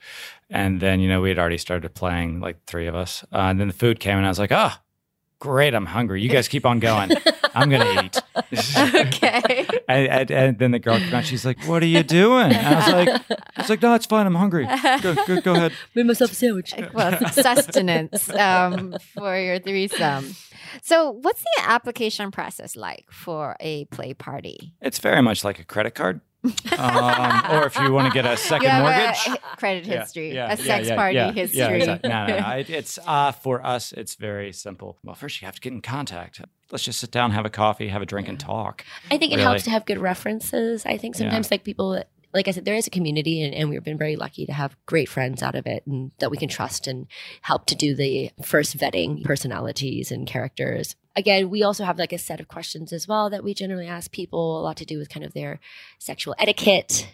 and 0.50 0.80
then, 0.80 1.00
you 1.02 1.08
know, 1.10 1.21
we 1.21 1.30
had 1.30 1.38
already 1.38 1.58
started 1.58 1.93
playing, 1.93 2.39
like 2.39 2.65
three 2.65 2.88
of 2.88 2.95
us. 2.95 3.23
Uh, 3.32 3.38
and 3.50 3.60
then 3.60 3.67
the 3.67 3.73
food 3.73 4.00
came 4.00 4.17
and 4.17 4.26
I 4.26 4.30
was 4.30 4.39
like, 4.39 4.52
oh, 4.52 4.71
great. 5.39 5.73
I'm 5.73 5.86
hungry. 5.86 6.21
You 6.21 6.30
guys 6.30 6.47
keep 6.47 6.65
on 6.65 6.80
going. 6.80 7.12
I'm 7.54 7.69
going 7.69 7.82
to 7.82 8.06
eat. 8.06 8.21
okay. 8.95 9.67
and, 9.88 10.08
and, 10.08 10.32
and 10.32 10.60
then 10.60 10.71
the 10.71 10.80
girl 10.80 11.00
came 11.00 11.13
out. 11.13 11.26
She's 11.26 11.45
like, 11.45 11.62
"What 11.65 11.82
are 11.82 11.88
you 11.88 12.04
doing?" 12.04 12.52
And 12.52 12.67
I 12.67 12.76
was 12.76 12.88
like, 12.93 13.39
"I 13.58 13.62
was 13.62 13.69
like, 13.69 13.82
no, 13.82 13.93
it's 13.95 14.06
fine. 14.06 14.26
I'm 14.26 14.36
hungry. 14.36 14.67
Go, 15.02 15.15
go, 15.26 15.41
go 15.41 15.54
ahead." 15.54 15.73
Make 15.95 16.06
myself 16.06 16.32
a 16.32 16.36
sandwich. 16.36 16.73
well, 16.93 17.17
sustenance 17.32 18.30
um, 18.30 18.95
for 19.13 19.38
your 19.38 19.60
threesome. 19.60 20.36
So, 20.82 21.12
what's 21.12 21.41
the 21.41 21.63
application 21.63 22.32
process 22.32 22.76
like 22.76 23.06
for 23.12 23.56
a 23.60 23.86
play 23.86 24.13
party? 24.13 24.73
It's 24.82 25.00
very 25.00 25.21
much 25.21 25.43
like 25.43 25.60
a 25.60 25.63
credit 25.63 25.95
card, 25.95 26.21
um, 26.77 27.51
or 27.51 27.65
if 27.65 27.77
you 27.79 27.91
want 27.91 28.07
to 28.07 28.13
get 28.13 28.25
a 28.25 28.38
second 28.38 28.63
You 28.65 28.69
have 28.69 28.86
a 28.86 28.89
mortgage. 28.89 29.17
hi- 29.17 29.38
credit 29.57 29.86
history, 29.86 30.33
yeah, 30.33 30.51
a 30.51 30.57
sex 30.57 30.88
yeah, 30.88 30.95
party 30.95 31.15
yeah, 31.15 31.31
history. 31.31 31.60
Yeah, 31.60 31.69
exactly. 31.69 32.10
No, 32.10 32.25
no, 32.27 32.39
no. 32.39 32.47
It, 32.57 32.69
it's 32.69 32.99
uh, 33.05 33.31
for 33.31 33.65
us. 33.65 33.91
It's 33.91 34.15
very 34.15 34.51
simple. 34.53 34.97
Well, 35.03 35.15
first 35.15 35.41
you 35.41 35.45
have 35.45 35.55
to 35.55 35.62
get 35.62 35.73
in 35.73 35.81
contact. 35.81 36.41
Let's 36.71 36.83
just 36.83 36.99
sit 36.99 37.12
down, 37.12 37.31
have 37.31 37.45
a 37.45 37.49
coffee, 37.49 37.88
have 37.88 38.01
a 38.01 38.05
drink, 38.05 38.27
and 38.27 38.39
talk. 38.39 38.83
I 39.12 39.17
think 39.17 39.31
it 39.33 39.39
helps 39.39 39.63
to 39.63 39.69
have 39.69 39.86
good 39.86 39.99
references. 39.99 40.86
I 40.86 40.97
think 40.97 41.15
Yeah. 41.15 41.19
sometimes 41.19 41.49
like 41.51 41.63
people 41.63 42.03
like 42.38 42.47
I 42.47 42.52
said, 42.52 42.65
there 42.65 42.76
is 42.76 42.86
a 42.86 42.91
community 42.91 43.41
and, 43.41 43.54
and 43.54 43.67
we've 43.67 43.84
been 43.84 43.97
very 43.97 44.15
lucky 44.15 44.45
to 44.45 44.54
have 44.54 44.78
great 44.86 45.10
friends 45.10 45.41
out 45.41 45.56
of 45.56 45.65
it 45.65 45.82
and 45.88 46.12
that 46.19 46.30
we 46.30 46.38
can 46.38 46.47
trust 46.47 46.86
and 46.86 47.08
help 47.41 47.65
to 47.65 47.76
do 47.76 47.95
the 47.95 48.30
first 48.43 48.78
vetting 48.78 49.23
personalities 49.23 50.12
and 50.12 50.28
characters. 50.28 50.95
Again, 51.15 51.50
we 51.50 51.63
also 51.63 51.84
have 51.84 51.97
like 51.97 52.13
a 52.13 52.19
set 52.19 52.39
of 52.39 52.47
questions 52.47 52.93
as 52.93 53.08
well 53.08 53.32
that 53.32 53.43
we 53.43 53.56
generally 53.56 53.88
ask 53.88 54.12
people, 54.12 54.60
a 54.60 54.62
lot 54.62 54.78
to 54.78 54.86
do 54.86 55.00
with 55.00 55.10
kind 55.10 55.26
of 55.26 55.34
their 55.34 55.60
sexual 55.97 56.36
etiquette. 56.38 57.08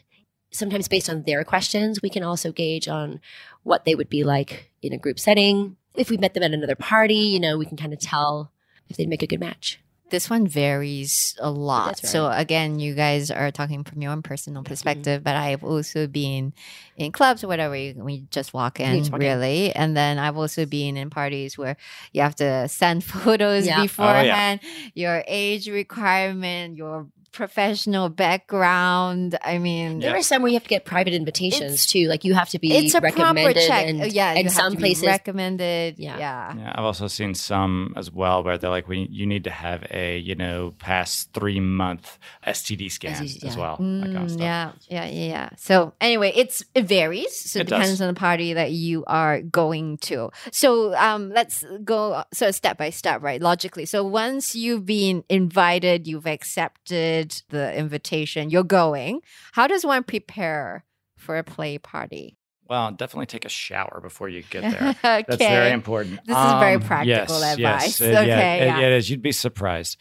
Sometimes 0.51 0.89
based 0.89 1.09
on 1.09 1.23
their 1.23 1.45
questions, 1.45 2.01
we 2.01 2.09
can 2.09 2.21
also 2.21 2.51
gauge 2.51 2.89
on 2.89 3.21
what 3.63 3.85
they 3.85 3.95
would 3.95 4.09
be 4.09 4.25
like 4.25 4.71
in 4.81 4.91
a 4.91 4.97
group 4.97 5.21
setting. 5.21 5.77
If 5.95 6.09
we 6.09 6.17
met 6.17 6.33
them 6.33 6.43
at 6.43 6.51
another 6.51 6.75
party, 6.75 7.15
you 7.15 7.39
know, 7.39 7.57
we 7.57 7.65
can 7.65 7.77
kind 7.77 7.93
of 7.93 7.99
tell 7.99 8.51
if 8.89 8.97
they'd 8.97 9.07
make 9.07 9.23
a 9.23 9.27
good 9.27 9.39
match. 9.39 9.79
This 10.13 10.29
one 10.29 10.45
varies 10.45 11.33
a 11.41 11.49
lot. 11.49 11.87
Right. 11.87 12.05
So 12.05 12.29
again, 12.29 12.77
you 12.77 12.93
guys 12.93 13.31
are 13.31 13.49
talking 13.49 13.83
from 13.83 13.97
your 14.03 14.11
own 14.13 14.21
personal 14.21 14.61
Mm-hmm. 14.61 14.69
perspective, 14.69 15.23
but 15.23 15.35
I've 15.35 15.63
also 15.63 16.05
been 16.05 16.53
in 16.97 17.11
clubs 17.11 17.43
or 17.43 17.47
whatever. 17.49 17.75
you- 17.75 17.97
We 17.97 18.27
just 18.29 18.53
walk 18.53 18.79
in, 18.79 18.99
just 18.99 19.11
walk 19.11 19.21
in. 19.21 19.25
really, 19.27 19.73
and 19.73 19.97
then 19.97 20.19
I've 20.19 20.37
also 20.37 20.67
been 20.67 20.97
in 21.01 21.09
parties 21.09 21.57
where 21.57 21.75
you 22.13 22.21
have 22.21 22.35
to 22.45 22.69
send 22.69 23.03
photos 23.13 23.65
Yeah. 23.65 23.79
Oh, 23.79 23.81
beforehand, 23.89 24.59
your 24.93 25.23
age 25.25 25.65
requirement, 25.67 26.77
your 26.77 27.07
professional 27.33 28.09
background. 28.09 29.37
I 29.43 29.57
mean, 29.57 29.99
There 29.99 30.15
are 30.15 30.21
some 30.21 30.41
where 30.41 30.49
you 30.49 30.55
have 30.55 30.63
to 30.63 30.69
get 30.69 30.85
private 30.85 31.13
invitations 31.13 31.85
too. 31.85 32.07
Like 32.07 32.23
you 32.23 32.33
have 32.33 32.49
to 32.49 32.59
be 32.59 32.71
it's 32.71 32.93
a 32.93 33.01
proper 33.01 33.53
check. 33.53 33.87
and, 33.87 34.11
yeah, 34.13 34.33
you 34.33 34.37
and 34.39 34.47
have 34.47 34.53
some 34.53 34.71
to 34.73 34.77
be 34.77 34.81
places 34.81 35.05
recommended. 35.05 35.99
Yeah. 35.99 36.17
Yeah. 36.17 36.55
Yeah, 36.57 36.73
I've 36.75 36.85
also 36.85 37.07
seen 37.07 37.33
some 37.33 37.93
as 37.97 38.11
well 38.11 38.43
where 38.43 38.57
they're 38.57 38.69
like, 38.69 38.87
"We 38.87 39.07
you 39.11 39.25
need 39.25 39.43
to 39.45 39.49
have 39.49 39.85
a 39.91 40.17
you 40.17 40.35
know 40.35 40.73
past 40.79 41.33
three 41.33 41.59
month 41.59 42.17
STD 42.45 42.89
scan 42.91 43.15
STD, 43.15 43.43
as 43.45 43.57
well." 43.57 43.77
that 43.77 43.83
kind 44.13 44.17
of 44.17 44.31
Mm, 44.33 44.39
yeah, 44.39 44.71
yeah, 44.89 45.05
yeah, 45.05 45.27
yeah. 45.27 45.49
So 45.57 45.93
anyway, 45.99 46.31
it's 46.35 46.63
it 46.75 46.85
varies. 46.85 47.33
So 47.51 47.59
it 47.59 47.61
It 47.63 47.69
does. 47.69 47.79
depends 47.79 48.01
on 48.01 48.07
the 48.13 48.19
party 48.19 48.53
that 48.53 48.71
you 48.71 49.03
are 49.07 49.41
going 49.41 49.97
to. 50.09 50.29
So 50.51 50.93
um, 50.95 51.29
let's 51.29 51.65
go 51.83 52.23
so 52.31 52.51
step 52.51 52.77
by 52.77 52.89
step, 52.91 53.21
right? 53.21 53.41
Logically. 53.41 53.85
So 53.85 54.03
once 54.03 54.55
you've 54.55 54.85
been 54.85 55.23
invited, 55.29 56.07
you've 56.07 56.27
accepted 56.27 57.22
the 57.49 57.75
invitation, 57.77 58.49
you're 58.49 58.63
going. 58.63 59.21
How 59.53 59.67
does 59.67 59.85
one 59.85 60.03
prepare 60.03 60.85
for 61.17 61.37
a 61.37 61.43
play 61.43 61.77
party? 61.77 62.37
Well, 62.69 62.91
definitely 62.91 63.25
take 63.25 63.43
a 63.45 63.49
shower 63.49 63.99
before 64.01 64.29
you 64.29 64.41
get 64.41 64.61
there. 64.61 64.89
okay. 65.03 65.25
That's 65.27 65.35
very 65.37 65.71
important. 65.71 66.21
This 66.25 66.35
is 66.37 66.53
very 66.59 66.75
Um, 66.75 66.81
practical 66.81 67.39
yes, 67.39 67.53
advice. 67.53 67.59
Yes, 67.59 68.01
It- 68.01 68.13
yeah, 68.13 68.19
Okay, 68.21 68.61
it- 68.61 68.65
yeah. 68.65 68.79
it 68.79 68.91
is. 68.93 69.09
You'd 69.09 69.21
be 69.21 69.33
surprised. 69.33 69.97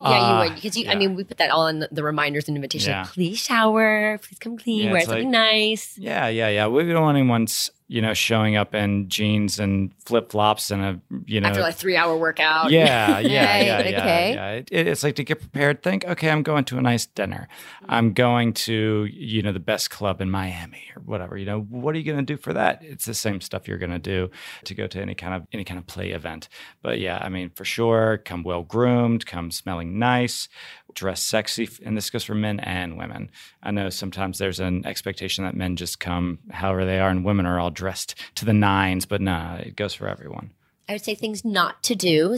Yeah, 0.00 0.08
Uh, 0.08 0.14
you 0.44 0.48
would 0.48 0.54
because 0.54 0.76
you. 0.76 0.88
I 0.88 0.94
mean, 0.94 1.16
we 1.16 1.24
put 1.24 1.38
that 1.38 1.50
all 1.50 1.66
in 1.66 1.80
the, 1.80 1.88
the 1.90 2.04
reminders 2.04 2.46
and 2.46 2.56
invitation. 2.56 2.92
Yeah. 2.92 3.04
Please 3.12 3.38
shower. 3.40 4.18
Please 4.22 4.38
come 4.38 4.56
clean. 4.56 4.86
Yeah, 4.86 4.92
wear 4.92 5.00
something 5.02 5.24
like- 5.32 5.52
nice. 5.52 5.98
Yeah, 5.98 6.28
yeah, 6.28 6.48
yeah. 6.48 6.66
We 6.68 6.84
don't 6.84 7.02
want 7.02 7.18
anyone, 7.18 7.42
s- 7.42 7.70
you 7.86 8.00
know, 8.00 8.14
showing 8.14 8.56
up 8.56 8.74
in 8.74 9.08
jeans 9.10 9.58
and 9.58 9.92
flip 10.06 10.30
flops 10.32 10.70
and 10.70 10.82
a, 10.82 11.00
you 11.26 11.40
know, 11.40 11.48
After 11.48 11.60
like 11.60 11.74
three 11.74 11.96
hour 11.96 12.16
workout. 12.16 12.70
Yeah, 12.70 13.18
yeah, 13.20 13.58
yeah, 13.60 13.60
yeah, 13.60 13.78
okay. 13.98 14.32
yeah. 14.34 14.50
It, 14.52 14.68
it- 14.72 14.88
it's 14.88 15.02
like 15.02 15.16
to 15.16 15.24
get 15.24 15.40
prepared. 15.40 15.82
Think, 15.82 16.04
okay, 16.06 16.30
I'm 16.30 16.42
going 16.42 16.64
to 16.66 16.78
a 16.78 16.80
nice 16.80 17.04
dinner. 17.06 17.46
Mm-hmm. 17.82 17.90
I'm 17.92 18.12
going 18.14 18.52
to, 18.54 19.06
you 19.12 19.42
know, 19.42 19.52
the 19.52 19.60
best 19.60 19.90
club 19.90 20.20
in 20.20 20.30
Miami 20.30 20.84
or 20.96 21.02
whatever. 21.02 21.36
You 21.36 21.44
know, 21.46 21.60
what 21.60 21.94
are 21.94 21.98
you 21.98 22.04
going 22.04 22.24
to 22.24 22.32
do 22.34 22.38
for 22.38 22.52
that? 22.54 22.82
It's 22.82 23.04
the 23.04 23.14
same 23.14 23.40
stuff 23.40 23.68
you're 23.68 23.78
going 23.78 23.90
to 23.92 23.98
do 23.98 24.30
to 24.64 24.74
go 24.74 24.86
to 24.86 25.00
any 25.00 25.14
kind 25.14 25.34
of 25.34 25.46
any 25.52 25.64
kind 25.64 25.78
of 25.78 25.86
play 25.86 26.10
event. 26.12 26.48
But 26.82 27.00
yeah, 27.00 27.18
I 27.20 27.28
mean, 27.28 27.50
for 27.50 27.64
sure, 27.66 28.18
come 28.24 28.42
well 28.44 28.62
groomed, 28.62 29.26
come 29.26 29.50
smelling 29.50 29.98
nice, 29.98 30.48
dress 30.94 31.22
sexy, 31.22 31.68
and 31.84 31.96
this 31.96 32.10
goes 32.10 32.24
for 32.24 32.34
men 32.34 32.60
and 32.60 32.96
women. 32.96 33.30
I 33.62 33.70
know 33.70 33.90
sometimes 33.90 34.38
there's 34.38 34.60
an 34.60 34.86
expectation 34.86 35.44
that 35.44 35.54
men 35.54 35.76
just 35.76 36.00
come 36.00 36.38
however 36.50 36.84
they 36.84 37.00
are, 37.00 37.10
and 37.10 37.24
women 37.24 37.46
are 37.46 37.58
all 37.58 37.70
dressed 37.70 38.14
to 38.36 38.44
the 38.44 38.52
nines. 38.52 39.06
But 39.06 39.20
nah, 39.20 39.56
it 39.56 39.76
goes 39.76 39.94
for 39.94 40.08
everyone. 40.08 40.50
I 40.88 40.92
would 40.92 41.04
say 41.04 41.14
things 41.14 41.44
not 41.44 41.82
to 41.84 41.94
do 41.94 42.36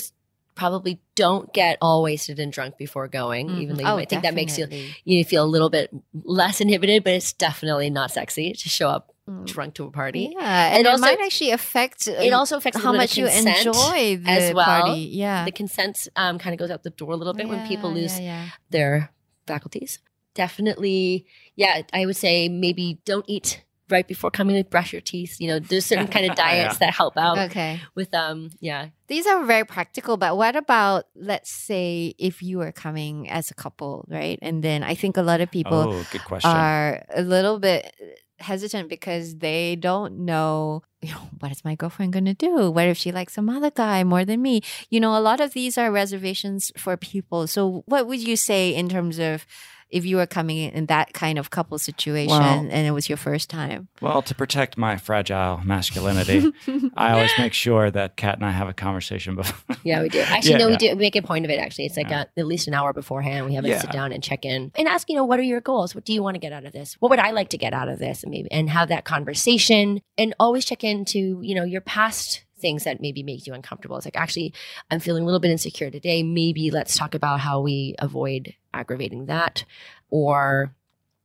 probably 0.56 0.98
don't 1.14 1.52
get 1.52 1.78
all 1.80 2.02
wasted 2.02 2.40
and 2.40 2.50
drunk 2.52 2.76
before 2.76 3.06
going, 3.06 3.48
even 3.62 3.76
though 3.76 3.82
you 3.84 3.88
Oh, 3.88 3.96
might 3.96 4.08
think 4.10 4.22
that 4.22 4.34
makes 4.34 4.58
you 4.58 4.66
you 5.04 5.24
feel 5.24 5.44
a 5.44 5.52
little 5.54 5.70
bit 5.70 5.90
less 6.24 6.60
inhibited, 6.60 7.04
but 7.04 7.12
it's 7.12 7.32
definitely 7.32 7.90
not 7.90 8.10
sexy 8.10 8.52
to 8.52 8.68
show 8.68 8.88
up 8.88 9.12
Mm. 9.28 9.44
drunk 9.44 9.74
to 9.74 9.82
a 9.84 9.90
party. 9.90 10.30
Yeah, 10.38 10.66
and 10.68 10.76
And 10.78 10.86
it 10.86 10.90
also- 10.90 11.00
might 11.00 11.18
actually 11.20 11.50
affect 11.50 12.06
uh, 12.06 12.12
It 12.12 12.32
also 12.32 12.56
affects 12.56 12.80
how 12.80 12.92
much 12.92 13.16
you 13.18 13.26
enjoy 13.26 14.18
the 14.22 14.30
as 14.30 14.54
well. 14.54 14.64
party. 14.64 15.00
Yeah, 15.12 15.44
The 15.44 15.50
consent 15.50 16.06
um, 16.14 16.38
kind 16.38 16.54
of 16.54 16.60
goes 16.60 16.70
out 16.70 16.84
the 16.84 16.90
door 16.90 17.12
a 17.12 17.16
little 17.16 17.34
bit 17.34 17.48
when 17.48 17.66
people 17.66 17.92
lose 17.92 18.20
yeah, 18.20 18.24
yeah. 18.44 18.48
their 18.70 19.10
faculties. 19.44 19.98
Definitely, 20.34 21.26
yeah, 21.56 21.82
I 21.92 22.06
would 22.06 22.14
say 22.16 22.48
maybe 22.48 23.00
don't 23.04 23.24
eat 23.26 23.64
right 23.90 24.06
before 24.06 24.30
coming. 24.30 24.54
Like 24.54 24.70
brush 24.70 24.92
your 24.92 25.02
teeth. 25.02 25.40
You 25.40 25.48
know, 25.48 25.58
there's 25.58 25.86
certain 25.86 26.06
kind 26.06 26.30
of 26.30 26.36
diets 26.46 26.78
that 26.78 26.94
help 26.94 27.16
out 27.16 27.36
Okay. 27.50 27.80
with 27.96 28.14
um, 28.14 28.50
yeah, 28.60 28.90
These 29.08 29.26
are 29.26 29.44
very 29.44 29.64
practical, 29.64 30.16
but 30.16 30.36
what 30.36 30.56
about, 30.56 31.04
let's 31.14 31.50
say, 31.50 32.14
if 32.18 32.42
you 32.42 32.60
are 32.60 32.72
coming 32.72 33.28
as 33.30 33.50
a 33.50 33.54
couple, 33.54 34.04
right? 34.08 34.38
And 34.42 34.62
then 34.62 34.82
I 34.82 34.94
think 34.94 35.16
a 35.16 35.22
lot 35.22 35.40
of 35.40 35.50
people 35.50 35.78
oh, 35.78 36.06
good 36.10 36.24
question. 36.24 36.50
are 36.50 37.04
a 37.14 37.22
little 37.22 37.58
bit 37.58 37.94
hesitant 38.38 38.88
because 38.88 39.36
they 39.36 39.76
don't 39.76 40.18
know, 40.24 40.82
you 41.00 41.10
know, 41.10 41.28
what 41.38 41.52
is 41.52 41.64
my 41.64 41.74
girlfriend 41.74 42.12
going 42.12 42.24
to 42.24 42.34
do? 42.34 42.70
What 42.70 42.86
if 42.88 42.98
she 42.98 43.12
likes 43.12 43.34
some 43.34 43.48
other 43.48 43.70
guy 43.70 44.04
more 44.04 44.24
than 44.24 44.42
me? 44.42 44.60
You 44.90 45.00
know, 45.00 45.16
a 45.16 45.20
lot 45.20 45.40
of 45.40 45.52
these 45.52 45.78
are 45.78 45.90
reservations 45.90 46.70
for 46.76 46.96
people. 46.96 47.46
So, 47.46 47.84
what 47.86 48.06
would 48.06 48.26
you 48.26 48.36
say 48.36 48.74
in 48.74 48.88
terms 48.88 49.18
of 49.18 49.46
if 49.90 50.04
you 50.04 50.16
were 50.16 50.26
coming 50.26 50.56
in, 50.58 50.70
in 50.72 50.86
that 50.86 51.12
kind 51.12 51.38
of 51.38 51.50
couple 51.50 51.78
situation 51.78 52.30
Well- 52.38 52.68
and 52.70 52.86
it 52.86 52.90
was 52.90 53.08
your 53.08 53.16
first 53.18 53.48
time? 53.50 53.88
Well, 54.00 54.20
to 54.22 54.34
protect 54.34 54.76
my 54.76 54.96
fragile 54.96 55.60
masculinity, 55.64 56.52
I 56.96 57.12
always 57.12 57.30
make 57.38 57.52
sure 57.52 57.90
that 57.90 58.16
Kat 58.16 58.36
and 58.36 58.44
I 58.44 58.50
have 58.50 58.68
a 58.68 58.74
conversation 58.74 59.34
before. 59.36 59.76
Yeah, 59.84 60.02
we 60.02 60.08
do. 60.08 60.20
Actually, 60.20 60.50
Yeah, 60.52 60.58
no, 60.58 60.68
we 60.68 60.76
do. 60.76 60.88
We 60.90 60.94
make 60.96 61.14
a 61.16 61.22
point 61.22 61.44
of 61.44 61.50
it. 61.50 61.58
Actually, 61.60 61.86
it's 61.86 61.96
like 61.96 62.10
Yeah. 62.10 62.22
uh 62.22 62.24
at 62.40 62.46
least 62.46 62.66
an 62.66 62.74
hour 62.74 62.92
beforehand. 62.92 63.46
We 63.46 63.54
have 63.54 63.64
a 63.64 63.68
Yeah. 63.68 63.80
sit 63.80 63.92
down 63.92 64.10
and 64.12 64.22
check 64.22 64.44
in 64.44 64.72
and 64.74 64.88
ask, 64.88 65.08
you 65.08 65.14
know, 65.14 65.24
what 65.24 65.38
are 65.38 65.44
your 65.44 65.60
goals? 65.60 65.94
What 65.94 66.04
do 66.04 66.12
you 66.12 66.22
want 66.22 66.34
to 66.34 66.40
get 66.40 66.52
out 66.52 66.64
of 66.64 66.72
this? 66.72 66.94
What 66.98 67.10
would 67.10 67.20
I 67.20 67.30
like 67.30 67.50
to 67.50 67.58
get 67.58 67.72
out 67.72 67.88
of 67.88 67.98
this? 68.00 68.22
And 68.24 68.30
maybe 68.32 68.50
and 68.50 68.68
have 68.70 68.88
that 68.88 69.04
conversation 69.04 70.00
and 70.18 70.34
always 70.40 70.64
check 70.64 70.82
into, 70.82 71.40
you 71.42 71.54
know, 71.54 71.64
your 71.64 71.80
past 71.82 72.44
things 72.58 72.84
that 72.84 73.00
maybe 73.00 73.22
make 73.22 73.46
you 73.46 73.54
uncomfortable. 73.54 73.96
It's 73.96 74.06
like 74.06 74.16
actually, 74.16 74.52
I'm 74.90 75.00
feeling 75.00 75.22
a 75.22 75.26
little 75.26 75.40
bit 75.40 75.50
insecure 75.50 75.90
today. 75.90 76.22
Maybe 76.22 76.70
let's 76.70 76.96
talk 76.96 77.14
about 77.14 77.40
how 77.40 77.60
we 77.60 77.94
avoid 77.98 78.54
aggravating 78.72 79.26
that, 79.26 79.64
or 80.10 80.74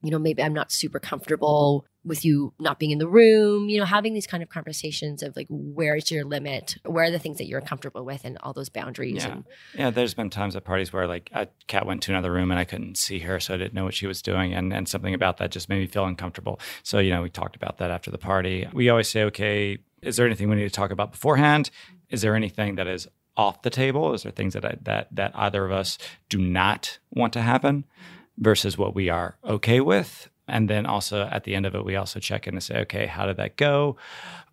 you 0.01 0.11
know, 0.11 0.19
maybe 0.19 0.41
I'm 0.41 0.53
not 0.53 0.71
super 0.71 0.99
comfortable 0.99 1.85
with 2.03 2.25
you 2.25 2.53
not 2.59 2.79
being 2.79 2.91
in 2.91 2.97
the 2.97 3.07
room, 3.07 3.69
you 3.69 3.77
know, 3.77 3.85
having 3.85 4.13
these 4.13 4.25
kind 4.25 4.41
of 4.41 4.49
conversations 4.49 5.21
of 5.21 5.35
like, 5.35 5.47
where's 5.49 6.09
your 6.09 6.23
limit? 6.23 6.75
Where 6.85 7.05
are 7.05 7.11
the 7.11 7.19
things 7.19 7.37
that 7.37 7.47
you're 7.47 7.61
comfortable 7.61 8.03
with 8.03 8.25
and 8.25 8.37
all 8.41 8.53
those 8.53 8.69
boundaries? 8.69 9.23
Yeah. 9.23 9.31
And 9.31 9.45
Yeah, 9.75 9.89
there's 9.91 10.13
been 10.13 10.29
times 10.29 10.55
at 10.55 10.63
parties 10.63 10.91
where 10.91 11.07
like 11.07 11.29
a 11.33 11.47
Kat 11.67 11.85
went 11.85 12.01
to 12.03 12.11
another 12.11 12.31
room 12.31 12.49
and 12.49 12.59
I 12.59 12.65
couldn't 12.65 12.97
see 12.97 13.19
her, 13.19 13.39
so 13.39 13.53
I 13.53 13.57
didn't 13.57 13.73
know 13.73 13.83
what 13.83 13.93
she 13.93 14.07
was 14.07 14.21
doing, 14.21 14.53
and 14.53 14.73
and 14.73 14.87
something 14.89 15.13
about 15.13 15.37
that 15.37 15.51
just 15.51 15.69
made 15.69 15.79
me 15.79 15.87
feel 15.87 16.05
uncomfortable. 16.05 16.59
So 16.83 16.99
you 16.99 17.11
know, 17.11 17.21
we 17.21 17.29
talked 17.29 17.55
about 17.55 17.77
that 17.77 17.91
after 17.91 18.09
the 18.09 18.17
party. 18.17 18.67
We 18.73 18.89
always 18.89 19.07
say, 19.07 19.23
okay, 19.25 19.77
is 20.01 20.15
there 20.15 20.25
anything 20.25 20.49
we 20.49 20.55
need 20.55 20.63
to 20.63 20.69
talk 20.69 20.91
about 20.91 21.11
beforehand? 21.11 21.69
Is 22.09 22.21
there 22.21 22.35
anything 22.35 22.75
that 22.75 22.87
is 22.87 23.07
off 23.37 23.61
the 23.61 23.69
table? 23.69 24.13
Is 24.13 24.23
there 24.23 24.31
things 24.31 24.53
that 24.53 24.65
I, 24.65 24.77
that 24.83 25.07
that 25.15 25.31
either 25.35 25.65
of 25.65 25.71
us 25.71 25.97
do 26.29 26.39
not 26.39 26.99
want 27.11 27.33
to 27.33 27.41
happen 27.41 27.85
versus 28.37 28.77
what 28.77 28.95
we 28.95 29.09
are 29.09 29.37
okay 29.43 29.81
with? 29.81 30.29
And 30.47 30.69
then 30.69 30.85
also 30.85 31.23
at 31.31 31.43
the 31.45 31.55
end 31.55 31.65
of 31.65 31.75
it, 31.75 31.85
we 31.85 31.95
also 31.95 32.19
check 32.19 32.47
in 32.47 32.55
and 32.55 32.63
say, 32.63 32.79
okay, 32.81 33.05
how 33.05 33.25
did 33.25 33.37
that 33.37 33.55
go? 33.57 33.95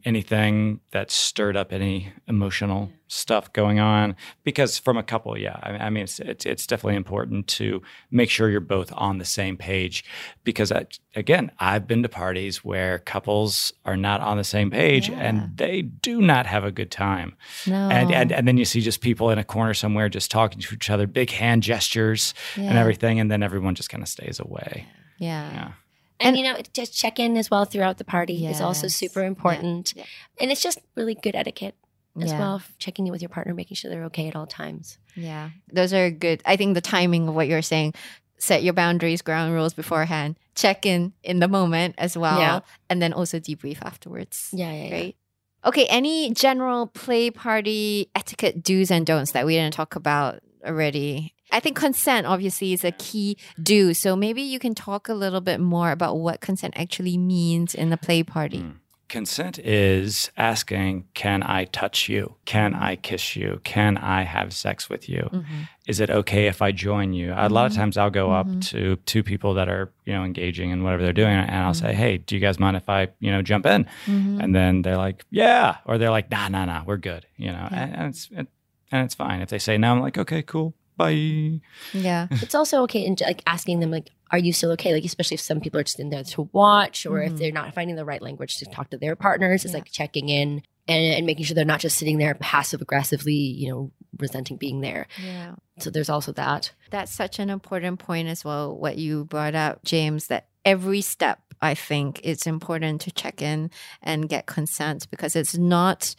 Anything 0.05 0.79
that 0.93 1.11
stirred 1.11 1.57
up 1.57 1.73
any 1.73 2.13
emotional 2.29 2.93
stuff 3.09 3.53
going 3.53 3.81
on? 3.81 4.15
Because 4.45 4.79
from 4.79 4.97
a 4.97 5.03
couple, 5.03 5.37
yeah, 5.37 5.59
I, 5.61 5.91
mean, 5.91 6.05
it's, 6.05 6.21
it's 6.21 6.47
it's 6.47 6.67
definitely 6.69 6.95
important 6.97 7.49
to 7.49 7.83
make 8.13 8.31
sure 8.31 8.49
you're 8.49 8.61
both 8.61 8.93
on 8.95 9.19
the 9.19 9.25
same 9.25 9.57
page. 9.57 10.05
Because 10.45 10.71
I, 10.71 10.87
again, 11.17 11.51
I've 11.59 11.89
been 11.89 12.05
to 12.05 12.09
parties 12.09 12.65
where 12.65 13.01
couples 13.01 13.73
are 13.85 13.97
not 13.97 14.21
on 14.21 14.37
the 14.37 14.45
same 14.45 14.71
page 14.71 15.09
Yeah. 15.09 15.19
and 15.19 15.57
they 15.57 15.83
do 15.83 16.21
not 16.23 16.47
have 16.47 16.63
a 16.63 16.71
good 16.71 16.93
time. 16.93 17.37
No. 17.67 17.89
And, 17.91 18.13
and 18.13 18.31
and 18.31 18.47
then 18.47 18.57
you 18.57 18.65
see 18.65 18.81
just 18.81 19.01
people 19.01 19.31
in 19.31 19.39
a 19.39 19.45
corner 19.45 19.75
somewhere 19.75 20.09
just 20.09 20.31
talking 20.31 20.61
to 20.61 20.75
each 20.77 20.91
other, 20.91 21.09
big 21.09 21.31
hand 21.31 21.65
gestures 21.65 22.35
and 22.55 22.79
everything, 22.79 23.19
and 23.19 23.31
then 23.33 23.43
everyone 23.43 23.75
just 23.75 23.91
kind 23.91 24.03
of 24.05 24.09
stays 24.09 24.39
away. 24.39 24.87
yeah. 24.87 24.93
Yeah. 25.19 25.73
and 26.21 26.37
you 26.37 26.43
know, 26.43 26.57
just 26.73 26.97
check 26.97 27.19
in 27.21 27.37
as 27.37 27.51
well 27.51 27.65
throughout 27.65 27.99
the 27.99 28.05
party 28.05 28.47
is 28.47 28.61
also 28.61 28.89
super 28.89 29.25
important. 29.25 29.93
Yeah. 29.97 30.05
And 30.41 30.51
it's 30.51 30.63
just 30.63 30.79
really 30.97 31.15
good 31.15 31.37
etiquette 31.37 31.75
as 32.21 32.31
Yeah. 32.33 32.39
well, 32.41 32.63
checking 32.79 33.07
in 33.07 33.13
with 33.13 33.23
your 33.23 33.29
partner, 33.29 33.55
making 33.55 33.77
sure 33.77 33.91
they're 33.91 34.05
okay 34.07 34.27
at 34.29 34.35
all 34.35 34.47
times. 34.47 34.99
Yeah, 35.15 35.51
those 35.73 35.93
are 35.93 36.11
good. 36.11 36.43
I 36.45 36.57
think 36.57 36.75
the 36.75 36.81
timing 36.81 37.29
of 37.29 37.35
what 37.37 37.47
you're 37.47 37.63
saying, 37.63 37.95
set 38.39 38.63
your 38.65 38.73
boundaries, 38.73 39.23
ground 39.23 39.53
rules 39.53 39.75
beforehand, 39.75 40.37
check 40.57 40.85
in 40.87 41.13
in 41.23 41.39
the 41.41 41.49
moment 41.49 41.95
as 41.99 42.17
well, 42.19 42.39
Yeah. 42.41 42.61
and 42.91 43.01
then 43.03 43.13
also 43.13 43.39
debrief 43.39 43.79
afterwards. 43.83 44.49
Yeah, 44.53 44.73
yeah, 44.73 44.85
yeah. 44.89 44.95
Right. 44.95 45.17
Okay. 45.65 45.87
Any 45.87 46.33
general 46.33 46.87
play 46.89 47.31
party 47.31 48.11
etiquette 48.15 48.63
do's 48.63 48.91
and 48.91 49.05
don'ts 49.07 49.33
that 49.33 49.45
we 49.47 49.55
didn't 49.55 49.75
talk 49.75 49.95
about 49.97 50.41
already? 50.65 51.35
I 51.51 51.61
think 51.61 51.77
consent 51.77 52.27
obviously 52.27 52.73
is 52.73 52.85
a 52.85 52.93
key 52.93 53.37
do. 53.63 53.95
So 53.95 54.15
maybe 54.17 54.43
you 54.43 54.59
can 54.59 54.75
talk 54.75 55.09
a 55.09 55.15
little 55.15 55.41
bit 55.41 55.61
more 55.61 55.91
about 55.91 56.19
what 56.19 56.41
consent 56.41 56.75
actually 56.77 57.17
means 57.19 57.75
in 57.75 57.91
the 57.91 57.97
play 57.97 58.23
party. 58.23 58.59
Mm. 58.61 58.75
Consent 59.09 59.59
is 59.61 60.31
asking, 60.37 61.07
can 61.15 61.43
I 61.43 61.65
touch 61.65 62.11
you? 62.11 62.35
Can 62.45 62.75
I 62.75 62.97
kiss 62.97 63.37
you? 63.37 63.63
Can 63.65 63.97
I 63.97 64.21
have 64.25 64.53
sex 64.53 64.91
with 64.91 65.09
you? 65.09 65.31
Mhm. 65.33 65.45
Is 65.87 65.99
it 65.99 66.11
okay 66.11 66.47
if 66.47 66.61
I 66.61 66.73
join 66.73 67.15
you? 67.15 67.33
A 67.35 67.49
lot 67.49 67.65
of 67.65 67.73
Mhm. 67.73 67.77
times 67.77 67.97
I'll 67.97 68.11
go 68.11 68.31
up 68.33 68.47
Mhm. 68.47 68.61
to 68.69 68.97
two 69.07 69.23
people 69.23 69.55
that 69.55 69.67
are, 69.71 69.91
you 70.05 70.13
know, 70.13 70.25
engaging 70.25 70.69
in 70.69 70.83
whatever 70.83 71.03
they're 71.03 71.15
doing 71.15 71.33
and 71.35 71.51
I'll 71.51 71.73
Mm-hmm. 71.73 71.87
say, 71.87 71.95
"Hey, 71.95 72.19
do 72.19 72.35
you 72.35 72.41
guys 72.43 72.59
mind 72.59 72.77
if 72.77 72.87
I, 72.91 73.09
you 73.19 73.31
know, 73.31 73.41
jump 73.41 73.65
in?" 73.65 73.87
Mhm. 74.07 74.43
And 74.43 74.55
then 74.55 74.83
they're 74.83 74.99
like, 74.99 75.25
"Yeah," 75.31 75.77
or 75.87 75.97
they're 75.97 76.11
like, 76.11 76.31
"Nah, 76.31 76.49
nah, 76.49 76.67
nah, 76.67 76.83
we're 76.85 76.99
good," 76.99 77.25
you 77.39 77.51
know. 77.51 77.67
Yeah. 77.71 77.81
And, 77.85 77.95
and 77.97 78.09
it's 78.11 78.29
it, 78.31 78.49
and 78.93 79.05
it's 79.07 79.15
fine. 79.15 79.41
If 79.41 79.49
they 79.49 79.59
say 79.59 79.79
no, 79.79 79.91
I'm 79.93 80.01
like, 80.01 80.19
"Okay, 80.19 80.43
cool. 80.43 80.75
Bye." 80.99 81.61
Yeah. 81.95 82.27
it's 82.45 82.55
also 82.55 82.83
okay 82.83 83.05
in 83.07 83.17
like 83.25 83.43
asking 83.47 83.81
them 83.81 83.91
like 83.91 84.11
are 84.31 84.39
you 84.39 84.53
still 84.53 84.73
okay 84.73 84.93
like 84.93 85.05
especially 85.05 85.37
if 85.37 85.41
some 85.41 85.61
people 85.61 85.81
are 85.81 85.85
just 85.85 85.99
in 86.01 86.11
there 86.11 86.23
to 86.23 86.51
watch 86.53 87.07
or 87.07 87.21
Mhm. 87.21 87.27
if 87.29 87.37
they're 87.39 87.53
not 87.53 87.73
finding 87.75 87.97
the 87.97 88.05
right 88.05 88.21
language 88.21 88.59
to 88.59 88.67
talk 88.67 88.91
to 88.91 88.99
their 88.99 89.17
partners 89.17 89.65
it's 89.65 89.73
Yeah. 89.73 89.79
like 89.79 89.91
checking 89.91 90.29
in 90.29 90.61
and, 90.87 91.15
and 91.17 91.25
making 91.27 91.45
sure 91.47 91.55
they're 91.55 91.65
not 91.65 91.81
just 91.81 91.97
sitting 91.97 92.19
there 92.19 92.35
passive 92.35 92.83
aggressively 92.83 93.33
you 93.33 93.71
know 93.71 93.91
resenting 94.19 94.57
being 94.59 94.81
there 94.83 95.07
Yeah. 95.25 95.55
so 95.79 95.89
there's 95.91 96.11
also 96.11 96.33
that 96.33 96.73
That's 96.91 97.13
such 97.15 97.39
an 97.39 97.49
important 97.51 98.01
point 98.01 98.29
as 98.29 98.45
well, 98.45 98.77
what 98.77 98.97
you 98.99 99.25
brought 99.27 99.55
up, 99.55 99.85
James, 99.85 100.27
that 100.29 100.49
every 100.65 101.03
step, 101.03 101.39
I 101.63 101.75
think, 101.75 102.21
it's 102.25 102.47
important 102.47 103.03
to 103.03 103.11
check 103.13 103.41
in 103.43 103.71
and 104.03 104.29
get 104.29 104.47
consent 104.47 105.07
because 105.11 105.37
it's 105.37 105.57
not 105.57 106.15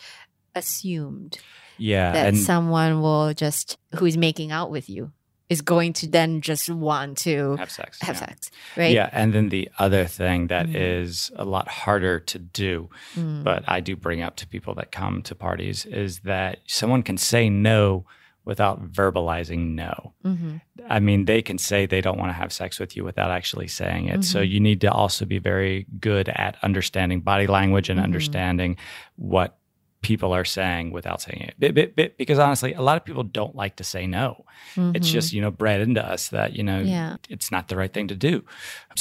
assumed 0.55 1.37
Yeah, 1.79 2.11
that 2.11 2.27
and 2.27 2.37
someone 2.37 3.01
will 3.01 3.33
just, 3.33 3.77
who 3.95 4.05
is 4.05 4.17
making 4.17 4.51
out 4.51 4.69
with 4.71 4.89
you, 4.89 5.11
is 5.49 5.61
going 5.61 5.93
to 5.93 6.07
then 6.07 6.41
just 6.41 6.69
want 6.69 7.17
to 7.19 7.55
have 7.55 7.71
sex. 7.71 7.99
have 8.01 8.15
yeah. 8.17 8.19
sex, 8.27 8.51
right? 8.77 8.93
Yeah, 8.93 9.09
and 9.11 9.33
then 9.33 9.49
the 9.49 9.67
other 9.79 10.05
thing 10.05 10.47
that 10.47 10.67
Mm. 10.67 10.75
is 10.75 11.31
a 11.35 11.43
lot 11.45 11.67
harder 11.67 12.19
to 12.19 12.37
do, 12.37 12.89
Mm. 13.15 13.43
but 13.43 13.63
I 13.67 13.79
do 13.79 13.95
bring 13.95 14.21
up 14.21 14.35
to 14.37 14.47
people 14.47 14.75
that 14.75 14.91
come 14.91 15.23
to 15.23 15.33
parties 15.33 15.85
is 15.87 16.19
that 16.19 16.59
someone 16.67 17.01
can 17.01 17.17
say 17.17 17.49
no 17.49 18.05
without 18.45 18.91
verbalizing 18.91 19.75
no. 19.75 20.13
Mhm. 20.25 20.61
I 20.87 20.99
mean, 20.99 21.25
they 21.25 21.41
can 21.41 21.57
say 21.57 21.85
they 21.85 22.01
don't 22.01 22.17
want 22.17 22.29
to 22.29 22.33
have 22.33 22.51
sex 22.53 22.79
with 22.79 22.95
you 22.95 23.03
without 23.03 23.29
actually 23.31 23.67
saying 23.67 24.07
it. 24.07 24.23
So 24.23 24.39
Mhm. 24.41 24.49
you 24.49 24.59
need 24.59 24.81
to 24.81 24.91
also 24.91 25.25
be 25.25 25.39
very 25.39 25.85
good 25.99 26.29
at 26.29 26.57
understanding 26.63 27.21
body 27.21 27.45
language 27.47 27.89
and 27.89 27.99
Mhm. 27.99 28.03
understanding 28.03 28.77
what 29.17 29.57
people 30.01 30.31
are 30.33 30.45
saying 30.45 30.91
without 30.91 31.21
saying 31.21 31.49
it. 31.59 32.17
Because 32.17 32.39
honestly, 32.39 32.73
a 32.73 32.81
lot 32.81 32.95
of 32.97 33.03
people 33.03 33.23
don't 33.23 33.55
like 33.55 33.75
to 33.77 33.83
say 33.83 34.07
no. 34.07 34.45
It's 34.77 35.09
Mhm. 35.09 35.11
just, 35.11 35.33
you 35.33 35.41
know, 35.41 35.51
bred 35.51 35.81
into 35.81 36.03
us 36.05 36.29
that, 36.29 36.55
you 36.55 36.63
know, 36.63 36.79
Yeah. 36.79 37.17
it's 37.29 37.51
not 37.51 37.67
the 37.67 37.75
right 37.75 37.91
thing 37.91 38.07
to 38.07 38.15
do. 38.15 38.45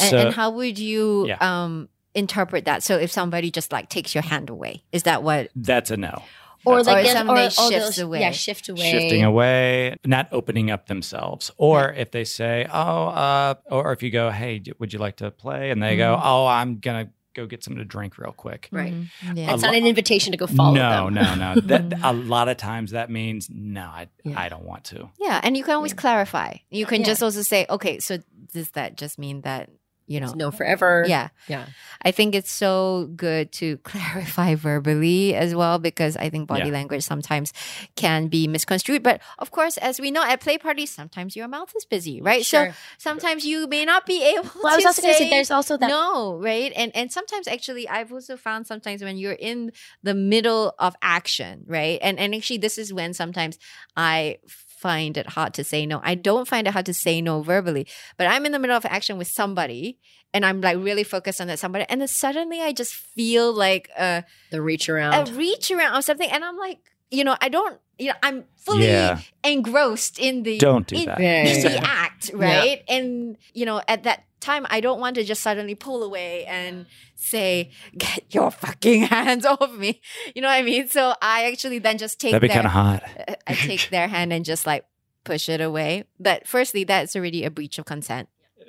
And, 0.01 0.09
So 0.11 0.19
and 0.19 0.35
how 0.35 0.51
would 0.51 0.79
you 0.79 1.29
Yeah. 1.29 1.37
um, 1.41 1.89
interpret 2.15 2.65
that? 2.65 2.83
So 2.83 2.97
if 2.99 3.13
somebody 3.13 3.51
just 3.51 3.71
like 3.73 3.89
takes 3.89 4.15
your 4.15 4.23
hand 4.23 4.51
away, 4.51 4.83
is 4.91 5.05
that 5.05 5.23
what? 5.23 5.51
that's 5.55 5.91
a 5.91 5.97
no. 5.97 6.23
or 6.65 6.83
That's- 6.83 6.87
like 6.93 7.07
Or 7.07 7.17
somebody 7.17 7.41
or- 7.43 7.47
or 7.47 7.51
shifts 7.71 7.97
they'll- 7.97 8.07
away. 8.09 8.21
yeah 8.21 8.31
shift 8.33 8.69
away 8.69 8.91
shifting 8.91 9.23
away, 9.25 9.95
not 10.05 10.29
opening 10.33 10.73
up 10.73 10.87
themselves. 10.89 11.53
Or 11.57 11.93
if 11.93 12.11
they 12.11 12.25
say, 12.25 12.67
"Oh," 12.71 13.07
uh, 13.07 13.55
or 13.71 13.93
if 13.93 14.03
you 14.03 14.11
go, 14.11 14.31
"Hey, 14.31 14.61
would 14.81 14.93
you 14.93 14.99
like 14.99 15.17
to 15.19 15.31
play?" 15.31 15.71
and 15.71 15.81
they 15.81 15.97
go, 15.97 16.17
Mhm. 16.17 16.21
"Oh, 16.25 16.47
I'm 16.47 16.81
gonna 16.81 17.11
go 17.41 17.47
get 17.47 17.63
something 17.65 17.79
to 17.79 17.85
drink 17.85 18.19
real 18.19 18.33
quick." 18.33 18.69
Right. 18.71 18.93
Mhm. 18.93 19.37
Yeah. 19.37 19.53
it's 19.55 19.63
not 19.63 19.75
an 19.75 19.87
invitation 19.87 20.33
to 20.33 20.39
go 20.39 20.47
follow 20.47 20.75
no, 20.75 21.05
them 21.11 21.15
no, 21.15 21.55
no. 21.55 21.61
That 21.71 22.01
a 22.03 22.13
lot 22.13 22.49
of 22.49 22.57
times 22.57 22.91
that 22.93 23.11
means 23.11 23.49
no. 23.51 23.83
I 23.83 24.09
Yeah. 24.25 24.41
I 24.41 24.49
don't 24.49 24.65
want 24.65 24.85
to. 24.93 25.09
Yeah, 25.21 25.41
and 25.43 25.57
you 25.57 25.65
can 25.65 25.75
always 25.75 25.93
Yeah. 25.93 25.97
clarify. 26.05 26.55
You 26.71 26.87
can 26.87 27.01
Yeah. 27.01 27.07
just 27.07 27.23
also 27.23 27.43
say, 27.43 27.67
okay, 27.71 27.99
so 28.01 28.19
does 28.53 28.71
that 28.71 28.97
just 28.97 29.19
mean 29.19 29.43
that 29.43 29.71
you 30.09 30.21
know? 30.21 30.27
It's 30.27 30.35
no 30.37 30.51
forever 30.51 31.05
Yeah, 31.07 31.29
yeah 31.47 31.67
I 32.03 32.11
think 32.13 32.35
it's 32.35 32.51
so 32.51 33.11
good 33.17 33.53
to 33.53 33.77
clarify 33.85 34.55
verbally 34.55 35.35
as 35.35 35.55
well 35.55 35.79
because 35.79 36.17
I 36.17 36.31
think 36.31 36.49
body 36.49 36.69
Yeah. 36.69 36.73
language 36.73 37.03
sometimes 37.03 37.53
can 37.97 38.29
be 38.29 38.47
misconstrued. 38.47 39.03
But 39.03 39.21
of 39.39 39.51
course, 39.51 39.77
as 39.79 40.01
we 40.01 40.11
know 40.11 40.23
at 40.23 40.41
play 40.41 40.59
parties, 40.59 40.91
sometimes 40.91 41.37
your 41.37 41.49
mouth 41.49 41.73
is 41.77 41.85
busy, 41.85 42.21
right? 42.23 42.45
Sure. 42.45 42.67
So 42.71 42.73
sometimes 42.99 43.45
you 43.45 43.67
may 43.67 43.85
not 43.85 44.07
be 44.07 44.23
able 44.35 44.49
well 44.63 44.73
i 44.73 44.77
was 44.77 44.83
to 44.83 44.89
also 44.89 45.03
going 45.03 45.15
to 45.15 45.19
say 45.19 45.25
say 45.25 45.31
there's 45.31 45.51
also 45.51 45.77
that 45.77 45.89
no, 45.89 46.39
right? 46.39 46.73
And 46.77 46.95
and 46.95 47.13
sometimes 47.13 47.49
actually 47.49 47.89
I've 47.89 48.13
also 48.13 48.37
found 48.37 48.67
sometimes 48.67 49.03
when 49.03 49.17
you're 49.19 49.33
in 49.33 49.73
the 50.03 50.15
middle 50.15 50.75
of 50.79 50.95
action, 51.03 51.65
right? 51.67 51.99
And 52.03 52.19
and 52.19 52.35
actually 52.35 52.59
this 52.59 52.79
is 52.79 52.93
when 52.93 53.15
sometimes 53.15 53.59
I 53.97 54.39
find 54.79 55.17
it 55.17 55.27
hard 55.31 55.55
to 55.55 55.65
say 55.65 55.87
no. 55.87 56.01
I 56.05 56.15
don't 56.15 56.47
find 56.49 56.67
it 56.67 56.73
hard 56.73 56.87
to 56.87 56.95
say 56.95 57.21
no 57.21 57.43
verbally, 57.43 57.87
but 58.17 58.27
I'm 58.27 58.47
in 58.47 58.53
the 58.53 58.59
middle 58.59 58.77
of 58.77 58.85
action 58.87 59.19
with 59.19 59.29
somebody 59.29 59.99
and 60.35 60.45
I'm 60.47 60.61
like 60.61 60.77
really 60.79 61.05
focused 61.05 61.41
on 61.41 61.47
that 61.49 61.59
somebody 61.59 61.85
and 61.89 62.01
then 62.01 62.09
suddenly 62.09 62.61
I 62.61 62.73
just 62.73 62.95
feel 62.95 63.53
like 63.53 63.89
a, 63.99 64.25
the 64.51 64.61
reach 64.63 64.89
around, 64.89 65.29
a 65.29 65.33
reach 65.33 65.71
around 65.71 65.97
or 65.97 66.03
something 66.03 66.31
and 66.31 66.45
I'm 66.45 66.57
like, 66.59 66.79
you 67.11 67.25
know, 67.25 67.37
I 67.41 67.49
don't 67.49 67.79
you 67.99 68.09
know, 68.09 68.15
I'm 68.23 68.45
fully 68.57 68.87
Yeah. 68.87 69.19
engrossed 69.43 70.19
in 70.21 70.45
the 70.45 70.59
Don't 70.59 70.87
do 70.87 70.95
in- 70.97 71.07
that. 71.07 71.19
Yeah, 71.19 71.45
yeah, 71.45 71.55
in 71.55 71.63
the 71.73 71.79
act, 71.85 72.31
right? 72.33 72.83
And 72.89 73.37
you 73.55 73.67
know, 73.67 73.83
at 73.89 74.05
that 74.05 74.23
time, 74.41 74.67
I 74.71 74.81
don't 74.81 75.01
want 75.01 75.17
to 75.17 75.25
just 75.25 75.43
suddenly 75.43 75.75
pull 75.75 76.03
away 76.03 76.45
and 76.47 76.87
say, 77.15 77.71
"Get 77.97 78.35
your 78.35 78.51
fucking 78.51 79.03
hands 79.15 79.45
off 79.47 79.73
me." 79.75 80.01
You 80.35 80.43
know 80.43 80.49
what 80.49 80.55
I 80.55 80.63
mean? 80.63 80.89
So 80.89 81.15
I 81.21 81.47
actually 81.51 81.79
then 81.79 81.99
just 81.99 82.21
take 82.21 82.33
That'd 82.33 82.49
be 82.49 82.53
kind 82.55 82.67
of 82.67 82.73
hot. 82.73 83.03
I 83.47 83.55
take 83.55 83.91
their 83.91 84.09
hand 84.09 84.33
and 84.33 84.45
just 84.45 84.67
like 84.67 84.85
push 85.25 85.49
it 85.49 85.61
away. 85.61 86.05
But 86.19 86.47
firstly, 86.47 86.85
that's 86.85 87.15
already 87.17 87.45
a 87.45 87.51
breach 87.51 87.79
of 87.79 87.85
consent. 87.85 88.29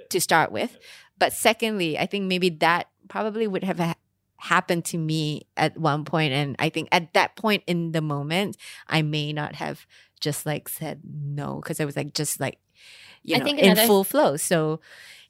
to 0.09 0.20
start 0.20 0.51
with. 0.51 0.78
But 1.17 1.34
secondly, 1.34 1.97
I 1.99 2.05
think 2.05 2.26
maybe 2.26 2.49
that 2.49 2.88
probably 3.09 3.45
would 3.47 3.63
have 3.63 3.80
ha- 3.80 3.95
happened 4.38 4.86
to 4.86 4.97
me 4.97 5.47
at 5.57 5.78
one 5.78 6.05
point, 6.05 6.32
and 6.34 6.55
I 6.59 6.70
think 6.70 6.88
at 6.91 7.13
that 7.13 7.36
point 7.36 7.63
in 7.67 7.91
the 7.91 8.01
moment, 8.01 8.55
I 8.88 9.01
may 9.01 9.34
not 9.34 9.55
have 9.55 9.86
just 10.22 10.45
like 10.45 10.67
said 10.70 11.01
no 11.05 11.55
because 11.61 11.80
I 11.80 11.86
was 11.86 11.95
like 11.95 12.13
just 12.13 12.39
like 12.39 12.57
you 13.24 13.36
I 13.36 13.39
know 13.39 13.45
think 13.45 13.59
in 13.59 13.72
another- 13.72 13.88
full 13.88 14.03
flow. 14.03 14.38
So 14.38 14.80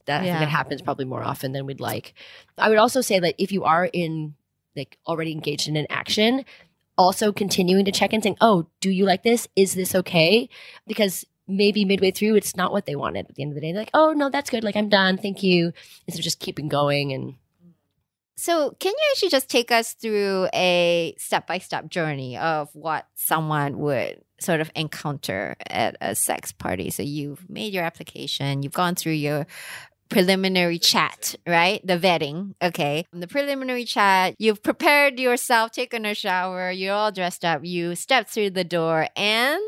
that 0.10 0.22
I 0.22 0.26
think 0.26 0.42
it 0.42 0.50
happens 0.50 0.82
probably 0.82 1.06
more 1.06 1.24
often 1.24 1.52
than 1.54 1.66
we'd 1.66 1.80
like. 1.80 2.14
I 2.58 2.70
would 2.70 2.78
also 2.78 3.02
say 3.02 3.20
that 3.20 3.36
if 3.38 3.52
you 3.52 3.64
are 3.64 3.86
in 3.86 4.36
like 4.76 4.98
already 5.08 5.32
engaged 5.32 5.68
in 5.68 5.76
an 5.78 5.88
action, 5.90 6.46
also 6.98 7.32
continuing 7.32 7.86
to 7.86 7.92
check 7.92 8.12
in 8.14 8.22
saying, 8.22 8.38
Oh, 8.42 8.68
do 8.82 8.90
you 8.92 9.06
like 9.06 9.24
this? 9.24 9.48
Is 9.56 9.74
this 9.74 9.96
okay? 9.96 10.50
Because 10.88 11.26
maybe 11.48 11.86
midway 11.86 12.12
through 12.12 12.36
it's 12.36 12.56
not 12.56 12.72
what 12.72 12.86
they 12.86 12.96
wanted 12.96 13.26
at 13.30 13.36
the 13.36 13.42
end 13.42 13.52
of 13.52 13.56
the 13.56 13.62
day. 13.62 13.72
They're 13.72 13.82
like, 13.82 13.92
Oh 13.94 14.14
no, 14.14 14.30
that's 14.30 14.50
good. 14.50 14.64
Like 14.64 14.76
I'm 14.76 14.90
done. 14.90 15.18
Thank 15.18 15.44
you. 15.44 15.74
Instead 16.08 16.20
of 16.20 16.24
just 16.24 16.40
keeping 16.40 16.68
going 16.68 17.14
and 17.14 17.36
So, 18.36 18.72
can 18.80 18.92
you 18.92 19.06
actually 19.12 19.30
just 19.30 19.50
take 19.50 19.72
us 19.72 19.94
through 19.94 20.48
a 20.54 21.14
step 21.18 21.46
by 21.46 21.58
step 21.60 21.90
journey 21.90 22.38
of 22.38 22.70
what 22.74 23.06
someone 23.16 23.80
would 23.80 24.22
sort 24.40 24.62
of 24.62 24.72
encounter 24.76 25.58
at 25.68 25.98
a 26.00 26.16
sex 26.16 26.54
party? 26.54 26.90
So, 26.90 27.04
you've 27.04 27.50
made 27.50 27.74
your 27.74 27.84
application, 27.84 28.64
you've 28.64 28.72
gone 28.72 28.96
through 28.96 29.20
your 29.20 29.46
preliminary 30.10 30.80
chat, 30.80 31.36
right? 31.48 31.86
The 31.86 31.98
vetting, 31.98 32.56
okay. 32.62 33.06
The 33.14 33.28
preliminary 33.28 33.86
chat, 33.86 34.36
you've 34.40 34.64
prepared 34.64 35.20
yourself, 35.20 35.72
taken 35.72 36.06
a 36.06 36.14
shower, 36.14 36.72
you're 36.72 36.94
all 36.94 37.12
dressed 37.12 37.46
up, 37.46 37.64
you 37.64 37.96
step 37.96 38.28
through 38.28 38.52
the 38.52 38.64
door, 38.64 39.08
and? 39.16 39.62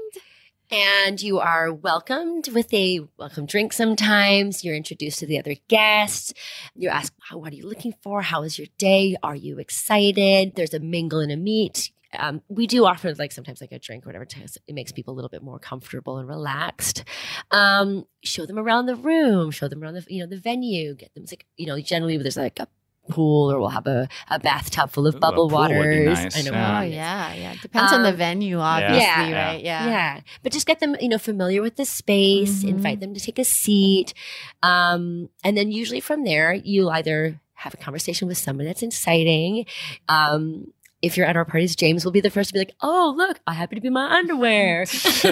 And 0.74 1.22
you 1.22 1.40
are 1.40 1.74
welcomed 1.74 2.48
with 2.54 2.74
a 2.74 3.02
welcome 3.18 3.46
drink 3.46 3.74
sometimes. 3.74 4.64
You're 4.64 4.76
introduced 4.76 5.20
to 5.20 5.28
the 5.28 5.38
other 5.38 5.56
guests. 5.68 6.34
You're 6.76 6.94
asked 6.94 7.12
what 7.34 7.52
are 7.52 7.56
you 7.58 7.68
looking 7.68 7.94
for? 8.02 8.22
How 8.22 8.42
was 8.42 8.58
your 8.58 8.68
day? 8.78 9.18
Are 9.22 9.36
you 9.36 9.60
excited? 9.60 10.56
There's 10.56 10.74
a 10.74 10.80
mingle 10.80 11.20
and 11.20 11.32
a 11.32 11.36
meet 11.36 11.92
um, 12.20 12.42
we 12.50 12.68
do 12.68 12.86
offer 12.86 13.14
like 13.16 13.32
sometimes 13.32 13.62
like 13.62 13.72
a 13.72 13.80
drink 13.80 14.06
or 14.06 14.10
whatever 14.10 14.26
to- 14.26 14.60
it 14.68 14.74
makes 14.76 14.92
people 14.92 15.14
a 15.14 15.16
little 15.16 15.30
bit 15.30 15.42
more 15.44 15.60
comfortable 15.60 16.18
and 16.18 16.28
relaxed 16.28 17.04
um, 17.52 18.06
show 18.24 18.46
them 18.46 18.58
around 18.60 18.86
the 18.86 18.96
room 18.96 19.52
show 19.52 19.68
them 19.68 19.82
around 19.84 19.94
the 19.96 20.06
you 20.10 20.20
know 20.20 20.28
the 20.28 20.38
venue 20.38 20.94
get 20.96 21.14
them 21.14 21.26
like 21.32 21.46
you 21.58 21.66
know 21.68 21.80
generally 21.80 22.18
there's 22.18 22.38
like 22.38 22.60
a 22.60 22.68
pool 23.10 23.52
or 23.52 23.60
we'll 23.60 23.70
have 23.70 23.88
a, 23.88 24.08
a 24.30 24.40
bathtub 24.40 24.92
full 24.92 25.08
of 25.08 25.16
Ooh, 25.16 25.20
bubble 25.20 25.50
pool 25.50 25.60
would 25.60 25.70
be 25.70 25.76
waters 25.76 26.06
nice, 26.20 26.38
i 26.38 26.42
know 26.44 26.52
yeah. 26.52 26.80
oh, 26.80 26.82
yeah, 26.84 27.34
yeah. 27.34 27.56
Depends 27.62 27.92
on 27.94 28.04
the 28.04 28.10
Um, 28.10 28.16
venue, 28.16 28.60
obviously, 28.60 29.00
Yeah. 29.00 29.48
right? 29.48 29.64
Yeah. 29.64 29.86
yeah. 29.88 30.22
But 30.44 30.52
just 30.52 30.68
get 30.68 30.80
them, 30.80 30.96
you 31.02 31.10
know, 31.10 31.18
familiar 31.18 31.64
with 31.64 31.78
the 31.78 31.86
space, 31.86 32.64
Mhm. 32.64 32.70
invite 32.70 33.00
them 33.00 33.16
to 33.16 33.20
take 33.20 33.40
a 33.40 33.44
seat. 33.44 34.14
Um, 34.62 35.30
and 35.44 35.58
then 35.58 35.72
usually 35.72 36.00
from 36.00 36.24
there, 36.26 36.54
you'll 36.54 36.92
either 36.92 37.42
have 37.56 37.74
a 37.74 37.78
conversation 37.78 38.28
with 38.28 38.38
someone 38.38 38.66
that's 38.68 38.84
inciting. 38.84 39.66
Um, 40.08 40.72
if 41.02 41.18
you're 41.18 41.26
at 41.26 41.36
our 41.36 41.46
parties, 41.46 41.76
James 41.76 42.06
will 42.06 42.12
be 42.12 42.22
the 42.22 42.30
first 42.30 42.50
to 42.50 42.54
be 42.54 42.60
like, 42.60 42.74
"Oh, 42.82 43.14
look, 43.18 43.40
I 43.48 43.54
happen 43.54 43.76
to 43.76 43.82
be 43.82 43.88
in 43.88 43.94
my 43.94 44.12
underwear." 44.12 44.86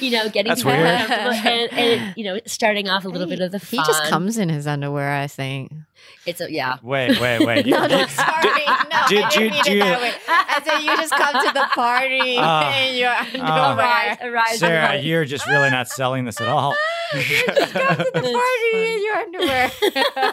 you 0.00 0.10
know, 0.10 0.28
getting 0.30 0.46
That's 0.50 0.62
people 0.62 0.72
weird. 0.72 0.98
comfortable 0.98 1.32
and, 1.32 1.72
and 1.72 2.16
you 2.16 2.24
know, 2.24 2.40
starting 2.46 2.88
off 2.88 3.04
a 3.04 3.08
little 3.08 3.26
bit 3.28 3.40
of 3.40 3.52
the 3.52 3.60
fun. 3.60 3.80
He 3.80 3.86
just 3.86 4.04
comes 4.04 4.38
in 4.38 4.48
his 4.48 4.66
underwear, 4.66 5.12
I 5.12 5.26
think. 5.26 5.72
It's 6.24 6.40
a 6.40 6.50
yeah. 6.52 6.76
Wait, 6.82 7.20
wait, 7.20 7.44
wait. 7.44 7.66
No, 7.76 7.82
You- 7.82 7.88
no, 7.88 7.98
you- 8.00 8.08
sorry. 8.08 8.64
No, 8.90 9.02
did 9.08 9.22
I 9.22 9.24
you- 9.24 9.30
didn't 9.30 9.52
mean 9.52 9.62
do 9.64 9.72
it 9.72 9.78
that 9.80 10.00
way. 10.00 10.12
I 10.28 10.62
said 10.64 10.78
you 10.80 10.96
just 10.96 11.12
come 11.12 11.46
to 11.46 11.52
the 11.52 11.66
party 11.74 12.36
Ah. 12.38 12.78
in 12.82 12.96
your 12.96 13.10
Ah. 13.14 13.70
underwear. 14.18 14.32
Arrives 14.32 14.58
Sarah, 14.58 14.94
in 14.96 15.04
you're 15.04 15.24
just 15.24 15.46
really 15.46 15.70
not 15.70 15.88
selling 15.88 16.24
this 16.24 16.40
at 16.40 16.48
all. 16.48 16.74
you 17.14 17.20
just 17.22 17.72
come 17.72 17.96
to 17.96 18.10
the 18.14 18.20
party 18.20 18.94
in 18.94 19.04
your 19.04 19.14
underwear. 19.16 19.70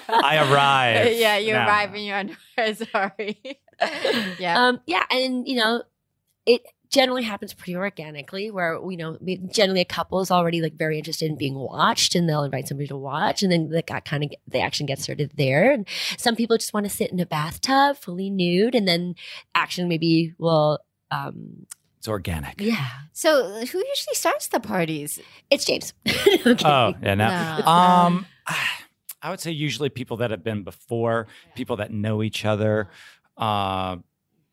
I 0.10 0.48
arrive. 0.50 1.14
yeah, 1.16 1.38
you 1.38 1.54
now. 1.54 1.68
arrive 1.68 1.94
in 1.96 2.04
your 2.04 2.18
underwear. 2.18 2.76
Sorry. 2.92 3.60
yeah. 4.40 4.66
Um, 4.68 4.82
yeah, 4.86 5.04
and 5.12 5.48
you 5.48 5.56
know, 5.58 5.84
it 6.46 6.62
generally 6.90 7.24
happens 7.24 7.54
pretty 7.56 7.76
organically 7.76 8.52
where 8.52 8.80
you 8.88 8.98
know 8.98 9.18
generally 9.52 9.82
a 9.82 9.86
couple 9.86 10.20
is 10.20 10.30
already 10.30 10.62
like 10.62 10.76
very 10.76 11.00
interested 11.00 11.26
in 11.28 11.36
being 11.36 11.56
watched 11.56 12.14
and 12.14 12.30
they'll 12.30 12.44
invite 12.44 12.68
somebody 12.68 12.86
to 12.88 12.96
watch 12.96 13.42
and 13.42 13.52
then 13.52 13.68
that 13.70 13.88
got 13.88 14.06
kind 14.06 14.24
of 14.24 14.30
the 14.48 14.60
action 14.60 14.86
gets 14.86 15.02
started 15.02 15.32
there 15.36 15.72
and 15.72 15.88
some 16.20 16.36
people 16.36 16.56
just 16.56 16.72
want 16.72 16.86
to 16.86 16.92
sit 16.92 17.12
in 17.12 17.20
a 17.20 17.26
bathtub 17.26 17.98
fully 17.98 18.30
nude 18.30 18.76
and 18.76 18.88
then 18.88 19.16
action 19.56 19.88
maybe 19.88 20.36
will 20.38 20.78
um 21.10 21.66
It's 21.98 22.08
organic. 22.08 22.62
yeah 22.62 22.90
so 23.12 23.44
who 23.66 23.80
usually 23.80 24.14
starts 24.14 24.50
the 24.50 24.60
parties? 24.60 25.20
it's 25.50 25.66
james 25.66 25.96
okay. 26.46 26.64
Oh, 26.64 26.94
yeah. 27.02 27.16
No. 27.16 27.28
No. 27.66 27.66
Um, 27.66 28.26
I 29.24 29.32
would 29.32 29.40
say 29.40 29.50
usually 29.50 29.90
people 29.90 30.18
that 30.18 30.30
have 30.30 30.44
been 30.44 30.62
before, 30.64 31.26
people 31.56 31.78
that 31.78 31.92
know 31.92 32.22
each 32.22 32.46
other, 32.46 32.90
uh, 33.38 33.98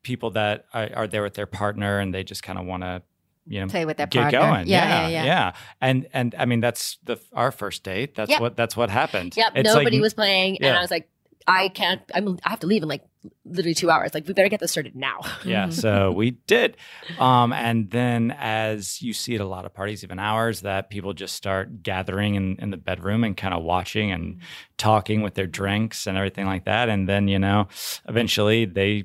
people 0.02 0.30
that 0.32 0.64
are, 0.72 0.88
are 0.94 1.06
there 1.06 1.22
with 1.22 1.34
their 1.34 1.46
partner 1.46 1.98
and 1.98 2.14
they 2.14 2.24
just 2.24 2.42
kind 2.42 2.58
of 2.58 2.64
want 2.66 2.82
to, 2.82 3.02
you 3.46 3.60
know, 3.60 3.66
Play 3.66 3.84
with 3.84 3.96
their 3.96 4.06
get 4.06 4.30
partner. 4.30 4.38
going. 4.40 4.68
Yeah, 4.68 5.08
yeah, 5.08 5.24
yeah. 5.24 5.52
And 5.80 6.06
and 6.12 6.34
I 6.38 6.44
mean 6.44 6.60
that's 6.60 6.98
the 7.04 7.18
our 7.32 7.50
first 7.50 7.82
date. 7.82 8.14
That's 8.14 8.30
Yep. 8.30 8.40
what 8.40 8.56
that's 8.56 8.76
what 8.76 8.90
happened. 8.90 9.36
yep 9.36 9.52
It's 9.54 9.66
nobody 9.66 9.96
like, 9.96 10.02
was 10.02 10.14
playing 10.14 10.58
and 10.62 10.76
i 10.76 10.80
was 10.80 10.90
like 10.90 11.08
i 11.46 11.68
can't 11.68 12.02
i'm 12.14 12.38
i 12.44 12.50
have 12.50 12.60
to 12.60 12.66
leave 12.66 12.82
in 12.82 12.88
like 12.88 13.04
literally 13.44 13.74
two 13.74 13.90
hours 13.90 14.14
like 14.14 14.26
we 14.26 14.32
better 14.32 14.48
get 14.48 14.60
this 14.60 14.70
started 14.70 14.94
now 14.94 15.20
Yeah, 15.44 15.70
so 15.70 16.12
we 16.12 16.32
did. 16.32 16.76
Um, 17.18 17.52
and 17.52 17.90
then, 17.90 18.34
as 18.38 19.02
you 19.02 19.12
see 19.12 19.34
at 19.34 19.40
a 19.40 19.46
lot 19.46 19.64
of 19.64 19.74
parties, 19.74 20.04
even 20.04 20.18
ours, 20.18 20.60
that 20.62 20.90
people 20.90 21.12
just 21.12 21.34
start 21.34 21.82
gathering 21.82 22.34
in, 22.34 22.56
in 22.56 22.70
the 22.70 22.76
bedroom 22.76 23.24
and 23.24 23.36
kind 23.36 23.54
of 23.54 23.62
watching 23.62 24.12
and 24.12 24.40
talking 24.76 25.22
with 25.22 25.34
their 25.34 25.46
drinks 25.46 26.06
and 26.06 26.16
everything 26.16 26.46
like 26.46 26.64
that. 26.66 26.88
And 26.88 27.08
then, 27.08 27.26
you 27.26 27.38
know, 27.38 27.68
eventually 28.08 28.64
they, 28.64 29.04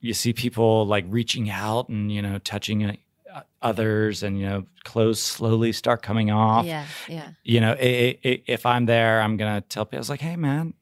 you 0.00 0.14
see 0.14 0.32
people 0.32 0.86
like 0.86 1.04
reaching 1.08 1.50
out 1.50 1.88
and, 1.88 2.10
you 2.10 2.22
know, 2.22 2.38
touching 2.38 2.84
uh, 3.32 3.40
others 3.60 4.22
and, 4.22 4.38
you 4.38 4.46
know, 4.46 4.64
clothes 4.84 5.20
slowly 5.20 5.72
start 5.72 6.02
coming 6.02 6.30
off. 6.30 6.64
Yeah, 6.64 6.86
yeah. 7.08 7.30
You 7.42 7.60
know, 7.60 7.72
i 7.72 8.18
i 8.24 8.42
if 8.46 8.64
I'm 8.64 8.86
there, 8.86 9.20
I'm 9.20 9.36
going 9.36 9.60
to 9.60 9.68
tell 9.68 9.84
people, 9.84 9.98
I 9.98 10.00
was 10.00 10.10
like, 10.10 10.20
hey, 10.20 10.36
man, 10.36 10.74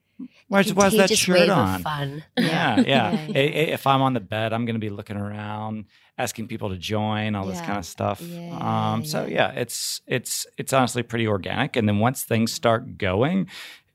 where's, 0.49 0.73
why's 0.75 0.97
that 0.97 1.11
shirt 1.11 1.49
on? 1.49 1.83
fun 1.83 2.25
Yeah, 2.39 2.81
yeah. 2.81 2.83
Yeah, 2.85 3.19
I- 3.35 3.73
If 3.75 3.87
I'm 3.87 4.03
on 4.03 4.15
the 4.15 4.21
bed, 4.21 4.53
I'm 4.53 4.65
going 4.65 4.75
to 4.77 4.81
be 4.81 4.91
looking 4.91 5.17
around, 5.17 5.87
asking 6.19 6.49
people 6.49 6.71
to 6.71 6.77
join, 6.79 7.35
all 7.35 7.47
this 7.47 7.61
kind 7.61 7.79
of 7.79 7.87
stuff. 7.87 8.21
Yeah, 8.21 8.93
um, 8.93 9.05
so 9.05 9.23
yeah. 9.27 9.53
yeah, 9.55 9.61
it's 9.61 10.01
it's 10.07 10.47
it's 10.57 10.73
honestly 10.73 11.03
pretty 11.03 11.27
organic. 11.27 11.77
And 11.77 11.89
then 11.89 11.99
once 11.99 12.23
things 12.25 12.53
start 12.53 12.97
going, 12.99 13.49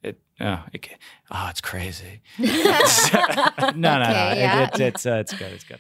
it 0.04 0.20
oh, 0.40 0.64
it, 0.74 0.90
oh 1.32 1.48
it's 1.50 1.62
crazy. 1.62 2.22
no, 2.40 2.50
no, 3.76 4.00
no. 4.00 4.04
Okay, 4.04 4.32
It- 4.34 4.38
yeah. 4.40 4.64
it's 4.68 4.80
it's 4.80 5.06
uh, 5.06 5.16
it's 5.16 5.34
good. 5.34 5.52
It's 5.54 5.64
good. 5.64 5.80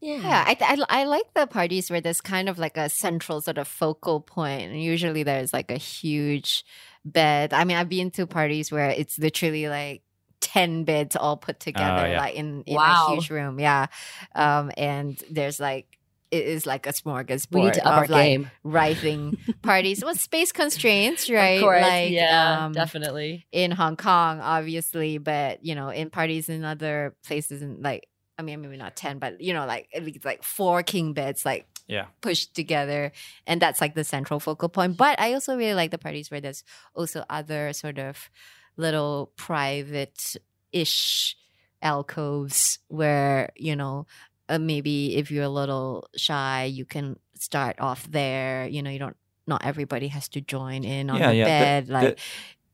Yeah, 0.00 0.44
I, 0.46 0.54
th- 0.54 0.70
I 0.88 1.00
I 1.00 1.04
like 1.04 1.32
the 1.34 1.46
parties 1.46 1.90
where 1.90 2.00
there's 2.00 2.20
kind 2.20 2.48
of 2.48 2.58
like 2.58 2.76
a 2.76 2.88
central 2.88 3.40
sort 3.40 3.58
of 3.58 3.66
focal 3.66 4.20
point. 4.20 4.70
And 4.70 4.80
usually 4.82 5.22
there's 5.24 5.52
like 5.52 5.70
a 5.70 5.76
huge 5.76 6.64
bed. 7.04 7.52
I 7.52 7.64
mean, 7.64 7.76
I've 7.76 7.88
been 7.88 8.10
to 8.12 8.26
parties 8.26 8.70
where 8.70 8.90
it's 8.90 9.18
literally 9.18 9.68
like 9.68 10.02
ten 10.40 10.84
beds 10.84 11.16
all 11.16 11.36
put 11.36 11.58
together, 11.58 12.06
Oh, 12.06 12.10
yeah. 12.10 12.18
like 12.20 12.34
in, 12.36 12.62
in 12.62 12.76
Wow. 12.76 13.06
a 13.08 13.14
huge 13.14 13.30
room. 13.30 13.58
Yeah, 13.58 13.86
um, 14.34 14.70
and 14.76 15.20
there's 15.30 15.58
like 15.58 15.86
it 16.30 16.44
is 16.44 16.66
like 16.66 16.86
a 16.86 16.90
smorgasbord 16.92 17.54
we 17.54 17.62
need 17.62 17.74
to 17.74 17.86
up 17.88 17.94
our 17.96 18.04
of 18.04 18.10
like 18.10 18.22
game 18.24 18.50
writing 18.62 19.36
parties. 19.62 20.04
Well, 20.04 20.14
space 20.14 20.52
constraints, 20.52 21.28
right? 21.30 21.56
Of 21.56 21.62
course, 21.62 21.82
like 21.82 22.10
yeah, 22.12 22.66
um, 22.66 22.72
definitely. 22.72 23.46
in 23.50 23.70
Hong 23.72 23.96
Kong, 23.96 24.40
obviously, 24.40 25.18
but 25.18 25.64
you 25.64 25.74
know, 25.74 25.88
in 25.88 26.10
parties 26.10 26.48
in 26.50 26.64
other 26.64 27.16
places, 27.26 27.62
and 27.62 27.82
like, 27.82 28.06
I 28.38 28.42
mean, 28.42 28.60
maybe 28.62 28.76
not 28.76 28.94
ten, 28.94 29.18
but 29.18 29.40
you 29.40 29.52
know, 29.52 29.66
like 29.66 29.88
at 29.92 30.04
least 30.04 30.24
like 30.24 30.42
four 30.44 30.82
king 30.84 31.12
beds, 31.12 31.44
like 31.44 31.66
Yeah. 31.88 32.06
pushed 32.20 32.54
together, 32.54 33.10
and 33.46 33.60
that's 33.60 33.80
like 33.80 33.94
the 33.94 34.04
central 34.04 34.38
focal 34.38 34.68
point. 34.68 34.96
But 34.96 35.18
I 35.20 35.34
also 35.34 35.56
really 35.56 35.74
like 35.74 35.90
the 35.90 35.98
parties 35.98 36.30
where 36.30 36.40
there's 36.40 36.62
also 36.94 37.24
other 37.28 37.72
sort 37.72 37.98
of 37.98 38.30
little 38.76 39.32
private 39.36 40.36
ish 40.72 41.36
alcoves 41.82 42.78
where 42.88 43.50
you 43.56 43.74
know 43.74 44.06
uh, 44.48 44.58
maybe 44.58 45.16
if 45.16 45.30
you're 45.30 45.44
a 45.44 45.48
little 45.48 46.08
shy 46.16 46.64
you 46.64 46.84
can 46.84 47.16
start 47.34 47.76
off 47.80 48.08
there 48.10 48.66
you 48.66 48.82
know 48.82 48.90
you 48.90 48.98
don't 48.98 49.16
not 49.46 49.64
everybody 49.64 50.08
has 50.08 50.28
to 50.28 50.40
join 50.40 50.82
in 50.84 51.08
on 51.08 51.18
Yeah, 51.20 51.30
the 51.30 51.36
yeah, 51.36 51.44
bed 51.44 51.86
the- 51.86 51.92
like 51.92 52.18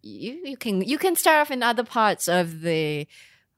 you 0.03 0.41
you 0.45 0.57
can 0.57 0.83
you 0.83 0.99
can 0.99 1.17
start 1.17 1.41
off 1.43 1.51
in 1.51 1.63
other 1.63 1.85
parts 1.85 2.29
of 2.29 2.61
the 2.63 3.07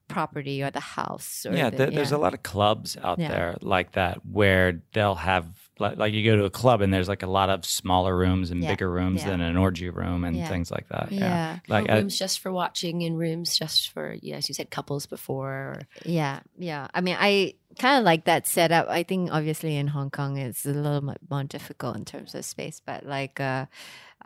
property 0.08 0.62
or 0.62 0.70
the 0.70 0.80
house 0.80 1.44
or 1.46 1.52
yeah, 1.54 1.70
the, 1.70 1.76
there- 1.76 1.90
there's 1.90 2.12
a 2.12 2.18
lot 2.18 2.32
of 2.34 2.42
clubs 2.42 2.96
out 3.02 3.18
Yeah. 3.18 3.28
there 3.28 3.56
like 3.60 3.92
that 3.92 4.24
where 4.24 4.80
they'll 4.92 5.14
have 5.16 5.46
like, 5.78 5.98
like 5.98 6.14
you 6.14 6.24
go 6.24 6.36
to 6.36 6.44
a 6.44 6.50
club 6.50 6.80
and 6.80 6.92
there's 6.94 7.08
like 7.08 7.22
a 7.22 7.26
lot 7.26 7.50
of 7.50 7.64
smaller 7.66 8.16
rooms 8.16 8.50
and 8.50 8.62
Yeah, 8.62 8.70
bigger 8.70 8.90
rooms 8.90 9.20
yeah. 9.22 9.28
than 9.30 9.40
an 9.42 9.56
orgy 9.58 9.90
room 9.90 10.24
and 10.24 10.34
Yeah. 10.36 10.48
things 10.48 10.70
like 10.70 10.88
that. 10.88 11.12
Yeah, 11.12 11.18
yeah 11.20 11.58
like 11.68 11.88
Or 11.88 11.92
I- 11.92 11.98
rooms 11.98 12.18
just 12.18 12.40
for 12.40 12.50
watching 12.52 13.02
and 13.02 13.18
rooms 13.18 13.58
just 13.58 13.90
for 13.90 14.16
yeah, 14.22 14.36
as 14.36 14.48
you 14.48 14.54
said, 14.54 14.70
couples 14.70 15.04
before. 15.06 15.80
Yeah, 16.04 16.40
yeah. 16.56 16.86
I 16.94 17.00
mean, 17.02 17.16
I 17.18 17.54
kind 17.78 17.98
of 17.98 18.04
like 18.04 18.24
that 18.24 18.46
setup. 18.46 18.88
I 18.88 19.02
think 19.02 19.30
obviously 19.32 19.76
in 19.76 19.88
Hong 19.88 20.08
Kong 20.10 20.38
it's 20.38 20.64
a 20.64 20.70
little 20.70 21.02
bit 21.02 21.18
more 21.30 21.44
difficult 21.44 21.96
in 21.96 22.04
terms 22.06 22.34
of 22.34 22.44
space, 22.46 22.80
but 22.84 23.04
like, 23.04 23.38
uh, 23.38 23.66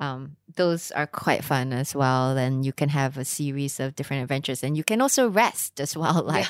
um, 0.00 0.36
those 0.56 0.90
are 0.92 1.06
quite 1.06 1.44
fun 1.44 1.72
as 1.72 1.94
well. 1.94 2.36
And 2.36 2.64
you 2.64 2.72
can 2.72 2.88
have 2.88 3.18
a 3.18 3.24
series 3.24 3.78
of 3.78 3.94
different 3.94 4.22
adventures, 4.22 4.64
and 4.64 4.76
you 4.76 4.82
can 4.82 5.00
also 5.00 5.28
rest 5.28 5.78
as 5.80 5.96
well. 5.96 6.24
Like, 6.30 6.46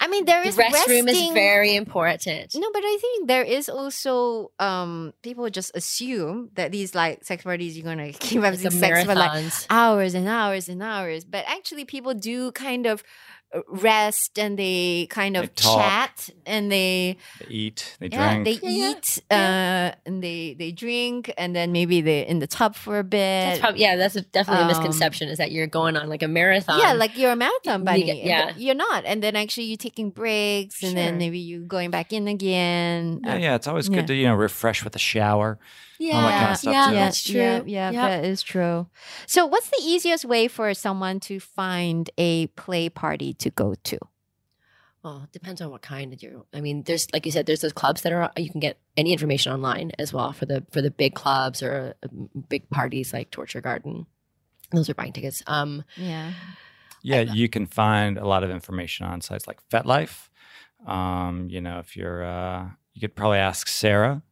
I 0.00 0.08
mean, 0.08 0.24
there 0.24 0.42
is 0.42 0.56
The 0.56 0.66
is 0.66 0.74
restroom 0.74 1.08
is 1.08 1.32
very 1.32 1.74
important. 1.76 2.54
no, 2.54 2.70
but 2.72 2.82
I 2.84 2.98
think 3.00 3.28
there 3.28 3.42
is 3.42 3.68
also 3.68 4.50
um 4.58 5.12
people 5.22 5.48
just 5.50 5.70
assume 5.74 6.50
that 6.54 6.72
these 6.72 6.94
like 6.94 7.24
sex 7.24 7.42
parties 7.42 7.76
you're 7.76 7.84
gonna 7.84 8.12
keep 8.26 8.42
having 8.42 8.58
sex 8.70 9.04
for 9.04 9.14
like 9.14 9.52
hours 9.70 10.14
and 10.14 10.28
hours 10.28 10.68
and 10.68 10.82
hours. 10.82 11.24
But 11.24 11.44
actually, 11.46 11.84
people 11.84 12.14
do 12.14 12.52
kind 12.52 12.86
of 12.86 13.02
rest 13.68 14.38
and 14.38 14.58
they 14.58 15.06
kind 15.10 15.36
of 15.36 15.42
They 15.54 15.62
chat 15.62 16.30
and 16.46 16.70
they 16.70 17.16
They 17.40 17.46
eat, 17.52 17.96
they 17.98 18.08
yeah 18.12 18.34
drink. 18.34 18.44
they 18.62 18.68
Yeah, 18.68 18.70
yeah, 18.70 18.90
eat 18.90 19.18
uh 19.30 19.92
and 20.06 20.22
they 20.22 20.54
they 20.58 20.70
drink 20.72 21.32
and 21.36 21.54
then 21.56 21.72
maybe 21.72 22.00
they 22.00 22.26
in 22.26 22.38
the 22.38 22.46
tub 22.46 22.74
for 22.76 22.98
a 23.00 23.04
bit. 23.04 23.18
That's 23.18 23.60
probably, 23.60 23.80
yeah, 23.80 23.96
that's 23.96 24.16
a, 24.16 24.20
definitely 24.22 24.62
a 24.62 24.66
Um, 24.66 24.68
misconception 24.68 25.28
is 25.28 25.38
that 25.38 25.50
you're 25.52 25.66
going 25.66 25.96
on 25.96 26.08
like 26.08 26.22
a 26.22 26.28
marathon. 26.28 26.78
yeah, 26.78 26.92
like 26.92 27.16
you're 27.18 27.32
a 27.32 27.36
marathon 27.36 27.80
You 27.80 27.84
bunny. 27.84 28.04
get- 28.04 28.24
yeah. 28.24 28.46
but 28.52 28.60
you're 28.60 28.74
not. 28.76 29.04
And 29.04 29.22
then 29.22 29.34
actually 29.36 29.64
you're 29.64 29.76
taking 29.76 30.10
breaks 30.10 30.82
and 30.82 30.96
then 30.96 31.18
maybe 31.18 31.38
you're 31.38 31.60
going 31.66 31.90
back 31.90 32.12
in 32.12 32.28
again. 32.28 33.20
yeah, 33.24 33.34
Uh, 33.34 33.38
yeah, 33.38 33.54
it's 33.56 33.66
always 33.66 33.88
yeah. 33.88 33.96
good 33.96 34.06
to 34.08 34.14
you 34.14 34.26
know 34.26 34.34
refresh 34.34 34.84
with 34.84 34.94
a 34.94 34.98
shower. 35.00 35.58
Yeah, 36.00 36.16
all 36.16 36.22
that 36.22 36.38
kind 36.40 36.50
of 36.52 36.56
stuff, 36.58 36.72
yeah, 36.72 36.88
too. 36.88 36.94
that's 36.94 37.22
true. 37.22 37.34
Yeah, 37.40 37.62
yeah, 37.66 37.90
Yep. 37.92 38.02
that 38.10 38.24
is 38.24 38.42
true. 38.42 38.86
So, 39.26 39.46
what's 39.46 39.68
the 39.68 39.82
easiest 39.84 40.24
way 40.24 40.48
for 40.48 40.74
someone 40.74 41.20
to 41.20 41.38
find 41.38 42.08
a 42.18 42.48
play 42.48 42.88
party 42.88 43.34
to 43.34 43.50
go 43.50 43.74
to? 43.74 43.98
Well, 45.04 45.22
it 45.24 45.32
depends 45.32 45.60
on 45.60 45.70
what 45.70 45.82
kind 45.82 46.12
of 46.12 46.22
you. 46.22 46.46
I 46.52 46.60
mean, 46.60 46.82
there's 46.82 47.06
like 47.12 47.24
you 47.26 47.32
said, 47.32 47.46
there's 47.46 47.60
those 47.60 47.72
clubs 47.72 48.02
that 48.02 48.12
are 48.12 48.30
you 48.36 48.50
can 48.50 48.60
get 48.60 48.78
any 48.96 49.12
information 49.12 49.52
online 49.52 49.92
as 49.98 50.12
well 50.12 50.32
for 50.32 50.46
the 50.46 50.64
for 50.72 50.82
the 50.82 50.90
big 50.90 51.14
clubs 51.14 51.62
or 51.62 51.94
um, 52.02 52.28
big 52.48 52.68
parties 52.70 53.12
like 53.12 53.30
Torture 53.30 53.60
Garden. 53.60 54.06
Those 54.72 54.88
are 54.90 54.94
buying 54.94 55.12
tickets. 55.12 55.42
Um, 55.46 55.84
Yeah. 55.96 56.32
Yeah, 57.02 57.20
you 57.22 57.48
can 57.48 57.66
find 57.66 58.18
a 58.18 58.26
lot 58.26 58.44
of 58.44 58.50
information 58.50 59.06
on 59.06 59.22
sites 59.22 59.46
like 59.46 59.58
FetLife. 59.70 60.28
Um, 60.86 61.48
you 61.48 61.62
know, 61.62 61.78
if 61.78 61.96
you're, 61.96 62.22
uh, 62.22 62.68
you 62.92 63.00
could 63.00 63.16
probably 63.16 63.38
ask 63.38 63.68
Sarah 63.68 64.22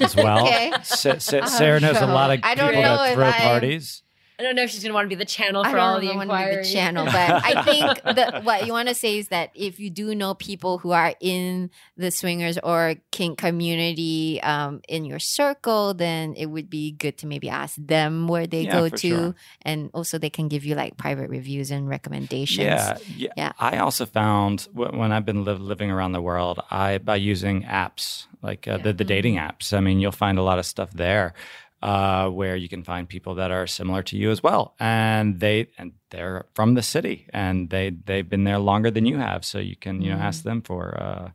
as 0.00 0.14
well. 0.16 0.42
Okay. 0.46 0.72
Sa- 0.82 1.18
Sa- 1.18 1.40
Oh, 1.42 1.46
Sarah 1.46 1.80
knows 1.80 1.96
a 1.96 2.06
lot 2.06 2.30
of 2.30 2.42
people 2.42 2.66
that 2.82 3.14
throw 3.14 3.26
I- 3.28 3.32
parties. 3.32 4.02
I 4.38 4.44
don't 4.44 4.54
know 4.54 4.62
if 4.62 4.70
she's 4.70 4.82
gonna 4.82 4.94
want 4.94 5.06
to 5.06 5.08
be 5.08 5.18
the 5.18 5.24
channel 5.24 5.64
for 5.64 5.76
all 5.78 6.00
don't 6.00 6.06
the 6.10 6.14
want 6.16 6.30
be 6.30 6.34
the 6.36 6.42
inquiries. 6.42 6.72
channel, 6.72 7.04
but 7.06 7.14
I 7.44 7.62
think 7.64 8.02
that 8.04 8.44
what 8.44 8.66
you 8.66 8.72
want 8.72 8.88
to 8.88 8.94
say 8.94 9.18
is 9.18 9.28
that 9.28 9.50
if 9.54 9.80
you 9.80 9.90
do 9.90 10.14
know 10.14 10.34
people 10.34 10.78
who 10.78 10.92
are 10.92 11.14
in 11.20 11.70
the 11.96 12.10
swingers 12.12 12.56
or 12.62 12.94
kink 13.10 13.38
community 13.38 14.40
um, 14.42 14.80
in 14.88 15.04
your 15.04 15.18
circle, 15.18 15.92
then 15.92 16.34
it 16.36 16.46
would 16.46 16.70
be 16.70 16.92
good 16.92 17.18
to 17.18 17.26
maybe 17.26 17.48
ask 17.48 17.74
them 17.78 18.28
where 18.28 18.46
they 18.46 18.62
Yeah, 18.62 18.72
go 18.72 18.88
to, 18.88 18.98
sure. 18.98 19.34
and 19.62 19.90
also 19.92 20.18
they 20.18 20.30
can 20.30 20.46
give 20.46 20.64
you 20.64 20.76
like 20.76 20.96
private 20.96 21.28
reviews 21.30 21.72
and 21.72 21.88
recommendations. 21.88 22.58
Yeah, 22.58 22.96
yeah, 23.16 23.32
Yeah. 23.36 23.52
I 23.58 23.78
also 23.78 24.06
found 24.06 24.68
when 24.72 25.10
I've 25.10 25.24
been 25.26 25.44
live, 25.44 25.60
living 25.60 25.90
around 25.90 26.12
the 26.12 26.22
world, 26.22 26.60
I 26.70 26.98
by 26.98 27.16
using 27.16 27.64
apps 27.64 28.26
like 28.42 28.68
uh, 28.68 28.78
the 28.78 28.92
the 28.92 29.04
dating 29.04 29.34
apps. 29.36 29.72
I 29.76 29.80
mean, 29.80 29.98
you'll 29.98 30.12
find 30.12 30.38
a 30.38 30.42
lot 30.42 30.60
of 30.60 30.66
stuff 30.66 30.90
there 30.92 31.34
uh, 31.82 32.28
where 32.28 32.56
you 32.56 32.68
can 32.68 32.82
find 32.82 33.08
people 33.08 33.36
that 33.36 33.50
are 33.50 33.66
similar 33.66 34.02
to 34.02 34.16
you 34.16 34.30
as 34.30 34.42
well, 34.42 34.74
and 34.80 35.40
they 35.40 35.68
and 35.78 35.92
they're 36.10 36.46
from 36.54 36.74
the 36.74 36.82
city, 36.82 37.26
and 37.32 37.70
they 37.70 37.90
they've 37.90 38.28
been 38.28 38.44
there 38.44 38.58
longer 38.58 38.90
than 38.90 39.06
you 39.06 39.18
have, 39.18 39.44
so 39.44 39.58
you 39.58 39.76
can 39.76 40.02
you 40.02 40.10
know 40.10 40.18
ask 40.18 40.42
them 40.42 40.62
for 40.62 41.00
uh, 41.00 41.30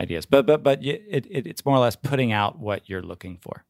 ideas. 0.00 0.26
But 0.26 0.46
but 0.46 0.62
but 0.62 0.84
it, 0.84 1.26
it 1.30 1.46
it's 1.46 1.64
more 1.64 1.76
or 1.76 1.80
less 1.80 1.96
putting 1.96 2.32
out 2.32 2.58
what 2.58 2.88
you're 2.88 3.02
looking 3.02 3.38
for. 3.40 3.64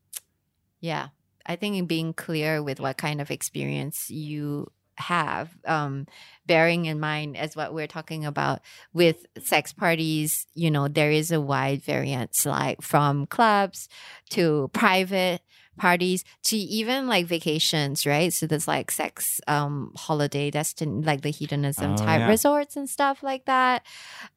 Yeah. 0.81 1.09
I 1.47 1.57
think 1.57 1.89
being 1.89 2.13
clear 2.13 2.63
with 2.63 2.81
what 2.81 2.97
kind 2.97 3.21
of 3.21 3.31
experience 3.31 4.11
you 4.11 4.71
have, 4.97 5.57
um, 5.67 6.07
bearing 6.47 6.87
in 6.87 6.99
mind 6.99 7.37
as 7.37 7.55
what 7.55 7.73
we're 7.73 7.87
talking 7.87 8.25
about 8.25 8.61
with 8.93 9.27
sex 9.39 9.73
parties, 9.73 10.47
you 10.55 10.71
know, 10.71 10.89
there 10.89 11.11
is 11.11 11.31
a 11.31 11.41
wide 11.41 11.83
variance, 11.83 12.47
like 12.47 12.83
from 12.83 13.27
clubs 13.27 13.89
to 14.31 14.71
private 14.73 15.41
parties 15.77 16.25
to 16.45 16.57
even 16.57 17.07
like 17.07 17.27
vacations, 17.27 18.07
right? 18.07 18.33
So 18.33 18.47
there's 18.47 18.69
like 18.69 18.91
sex 18.91 19.41
um 19.47 19.93
holiday 19.97 20.51
destin 20.51 21.03
like 21.03 21.23
the 21.23 21.31
hedonism 21.31 21.93
Oh, 21.93 21.97
type 21.97 22.21
yeah. 22.21 22.29
resorts 22.29 22.77
and 22.77 22.89
stuff 22.89 23.23
like 23.23 23.45
that. 23.47 23.85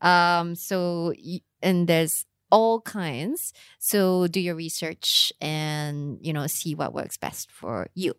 Um 0.02 0.56
so 0.56 1.14
and 1.62 1.88
there's 1.88 2.26
all 2.52 2.82
kinds. 2.82 3.54
So 3.80 4.28
do 4.28 4.40
your 4.40 4.56
research 4.56 5.32
and 5.40 6.18
you 6.22 6.34
know 6.34 6.48
see 6.48 6.76
what 6.76 6.94
works 6.94 7.18
best 7.18 7.52
for 7.52 7.88
you. 7.96 8.14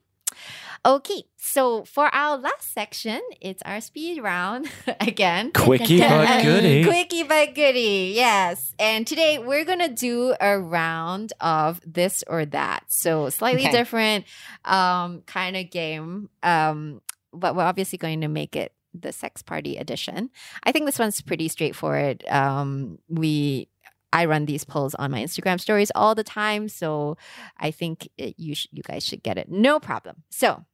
Okay, 0.85 1.25
so 1.37 1.85
for 1.85 2.07
our 2.15 2.39
last 2.39 2.73
section, 2.73 3.21
it's 3.41 3.63
our 3.67 3.83
speed 3.83 4.23
round 4.23 4.71
again. 5.01 5.53
Quickie 5.53 6.01
but 6.09 6.43
goody. 6.43 6.85
Quickie 6.89 7.23
but 7.25 7.55
goodie, 7.55 8.13
yes. 8.15 8.73
And 8.79 9.07
today 9.07 9.39
we're 9.39 9.67
gonna 9.67 9.91
do 9.91 10.35
a 10.41 10.59
round 10.59 11.35
of 11.41 11.81
this 11.87 12.25
or 12.27 12.47
that. 12.47 12.85
So 12.89 13.29
slightly 13.29 13.63
Okay. 13.65 13.73
different 13.73 14.25
um 14.65 15.21
kind 15.27 15.57
of 15.57 15.71
game. 15.71 16.31
Um, 16.43 17.03
but 17.33 17.55
we're 17.55 17.65
obviously 17.65 17.99
going 17.99 18.23
to 18.23 18.29
make 18.29 18.57
it 18.57 18.73
the 18.95 19.13
sex 19.13 19.43
party 19.43 19.77
edition. 19.77 20.31
I 20.65 20.73
think 20.73 20.87
this 20.87 20.99
one's 20.99 21.21
pretty 21.21 21.49
straightforward. 21.49 22.25
Um, 22.27 22.99
we 23.09 23.69
I 24.13 24.25
run 24.25 24.45
these 24.47 24.65
polls 24.65 24.95
on 24.97 25.11
my 25.11 25.23
Instagram 25.23 25.61
stories 25.61 25.91
all 25.95 26.15
the 26.15 26.25
time, 26.25 26.69
so 26.69 27.17
I 27.59 27.71
think 27.71 28.09
it, 28.19 28.35
you 28.39 28.55
sh- 28.55 28.67
you 28.73 28.83
guys 28.83 29.05
should 29.05 29.23
get 29.23 29.39
it, 29.39 29.49
no 29.49 29.79
problem. 29.79 30.25
So 30.31 30.65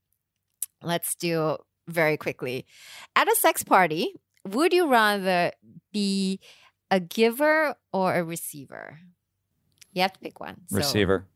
let's 0.82 1.14
do 1.14 1.58
very 1.88 2.16
quickly. 2.16 2.64
At 3.14 3.28
a 3.28 3.36
sex 3.36 3.62
party, 3.62 4.14
would 4.46 4.72
you 4.72 4.88
rather 4.88 5.52
be 5.92 6.40
a 6.90 6.98
giver 7.00 7.74
or 7.92 8.14
a 8.14 8.24
receiver? 8.24 8.98
You 9.92 10.02
have 10.02 10.12
to 10.14 10.20
pick 10.20 10.40
one. 10.40 10.62
So- 10.68 10.76
Receiver. 10.78 11.26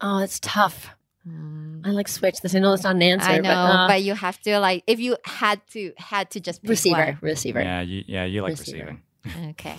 Oh, 0.00 0.18
it's 0.18 0.38
tough. 0.40 0.90
Hmm. 1.24 1.80
I 1.84 1.90
like 1.90 2.06
switch 2.08 2.40
this. 2.40 2.54
I 2.54 2.58
know 2.60 2.72
it's 2.74 2.84
not 2.84 2.94
an 2.96 3.02
answer. 3.02 3.28
I 3.28 3.38
know, 3.38 3.48
but, 3.48 3.86
but, 3.88 3.92
uh, 3.94 3.96
you 3.96 4.14
have 4.14 4.40
to 4.42 4.58
like 4.60 4.84
if 4.86 5.00
you 5.00 5.16
had 5.24 5.60
to 5.72 5.92
had 5.96 6.30
to 6.32 6.40
just 6.40 6.62
pick 6.62 6.70
receiver, 6.70 7.18
receiver. 7.20 7.60
Yeah, 7.62 7.80
you, 7.80 8.04
yeah, 8.06 8.24
you 8.24 8.42
like 8.42 8.50
Receiver. 8.50 8.76
receiving. 8.78 9.02
One. 9.34 9.48
Okay, 9.50 9.76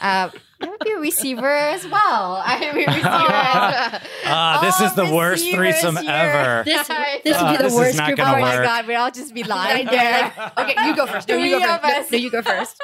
uh, 0.00 0.30
I 0.60 0.68
would 0.68 0.78
be 0.80 0.92
a 0.92 0.98
receiver 0.98 1.48
as 1.48 1.84
well. 1.86 2.42
I 2.44 2.58
would 2.60 2.74
be 2.74 2.84
a 2.84 2.86
receiver 2.86 3.06
as 3.06 3.92
well. 3.92 4.00
Ah, 4.26 4.58
this 4.62 4.80
All 4.80 4.86
is 4.86 4.94
the 4.94 5.14
worst 5.14 5.44
threesome 5.50 5.96
here. 5.96 6.10
ever. 6.10 6.64
This- 6.66 6.86
this 7.24 7.36
know. 7.40 7.44
would 7.44 7.52
be 7.52 7.58
the 7.58 7.66
is 7.66 7.74
worst 7.74 7.96
not 7.96 8.06
group 8.06 8.18
gonna 8.18 8.36
Oh 8.38 8.40
my 8.40 8.56
god, 8.64 8.86
we'd 8.86 8.94
all 8.94 9.10
just 9.10 9.34
be 9.34 9.42
lying 9.56 9.86
there. 9.86 10.32
there. 10.36 10.52
okay, 10.58 10.86
you 10.86 10.96
go 10.96 11.06
first. 11.06 11.28
No, 11.28 11.36
you 11.36 11.58
go 11.58 11.64
of 11.74 11.80
first. 11.80 11.82
No, 11.82 12.00
us. 12.00 12.10
no, 12.10 12.18
you 12.18 12.30
go 12.30 12.42
first. 12.42 12.80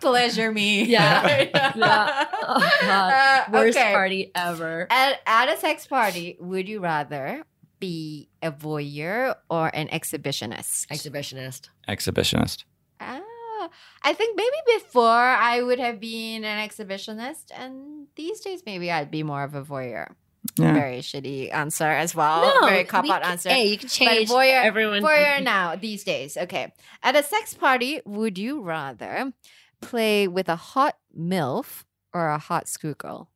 Pleasure 0.00 0.50
me. 0.52 0.84
Yeah. 0.84 1.48
Yeah. 1.74 2.24
Oh, 2.42 2.70
God. 2.82 3.12
Uh, 3.12 3.44
Worst 3.52 3.78
okay. 3.78 3.92
party 3.92 4.30
ever. 4.34 4.86
At, 4.90 5.20
at 5.26 5.48
a 5.48 5.56
sex 5.58 5.86
party, 5.86 6.36
would 6.40 6.68
you 6.68 6.80
rather 6.80 7.44
be 7.80 8.28
a 8.42 8.50
voyeur 8.52 9.34
or 9.50 9.68
an 9.74 9.88
exhibitionist? 9.88 10.86
Exhibitionist. 10.88 11.68
Exhibitionist. 11.88 12.64
Ah, 13.00 13.20
I 14.02 14.12
think 14.12 14.36
maybe 14.36 14.56
before 14.78 15.04
I 15.04 15.62
would 15.62 15.78
have 15.78 16.00
been 16.00 16.44
an 16.44 16.68
exhibitionist, 16.68 17.46
and 17.54 18.06
these 18.16 18.40
days 18.40 18.62
maybe 18.66 18.90
I'd 18.90 19.10
be 19.10 19.22
more 19.22 19.42
of 19.44 19.54
a 19.54 19.62
voyeur. 19.62 20.08
Yeah. 20.58 20.72
Very 20.72 20.98
shitty 21.00 21.52
answer 21.52 21.84
as 21.84 22.14
well. 22.14 22.66
Very 22.68 22.84
cop 22.84 23.04
out 23.10 23.22
can- 23.22 23.32
answer. 23.32 23.48
Hey, 23.50 23.66
you 23.68 23.76
can 23.78 23.86
But 23.88 23.92
change 23.92 24.30
voyeur, 24.30 24.62
everyone. 24.64 25.02
voyeur 25.02 25.42
now 25.54 25.76
these 25.76 26.04
days. 26.04 26.36
Okay. 26.36 26.72
At 27.02 27.16
a 27.16 27.22
sex 27.22 27.54
party, 27.54 28.00
would 28.06 28.38
you 28.38 28.62
rather 28.62 29.32
play 29.82 30.26
with 30.28 30.48
a 30.48 30.56
hot 30.56 30.96
milf 31.16 31.84
or 32.14 32.28
a 32.30 32.38
hot 32.38 32.68
screw 32.68 32.94
girl? 32.94 33.30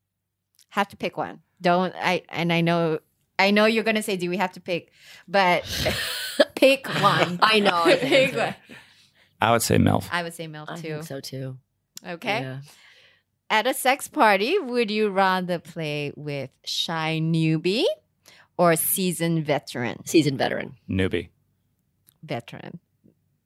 Have 0.70 0.88
to 0.88 0.96
pick 0.96 1.16
one. 1.16 1.40
Don't 1.60 1.94
I? 1.96 2.22
And 2.30 2.52
I 2.52 2.60
know, 2.60 3.00
I 3.38 3.50
know 3.50 3.64
you're 3.66 3.84
gonna 3.84 4.02
say, 4.02 4.16
"Do 4.16 4.28
we 4.30 4.36
have 4.36 4.52
to 4.52 4.60
pick?" 4.60 4.92
But 5.26 5.64
pick 6.54 6.86
one. 6.86 7.38
I 7.42 7.60
know. 7.60 7.82
I 7.84 7.96
pick 7.96 8.36
one. 8.36 8.54
I 9.40 9.50
would 9.50 9.62
say 9.62 9.76
MILF. 9.76 10.06
I 10.12 10.22
would 10.22 10.34
say 10.34 10.46
milf 10.46 10.66
I 10.68 10.76
too. 10.76 10.82
think 10.82 11.04
so 11.04 11.20
too. 11.20 11.58
Okay. 12.06 12.40
Yeah. 12.42 12.60
At 13.50 13.66
a 13.66 13.74
sex 13.74 14.06
party, 14.08 14.58
would 14.58 14.90
you 14.90 15.10
rather 15.10 15.58
play 15.58 16.12
with 16.16 16.50
shy 16.64 17.18
newbie 17.20 17.84
or 18.56 18.76
seasoned 18.76 19.44
veteran? 19.44 20.06
Seasoned 20.06 20.38
veteran. 20.38 20.76
Newbie. 20.88 21.28
Veteran. 22.22 22.78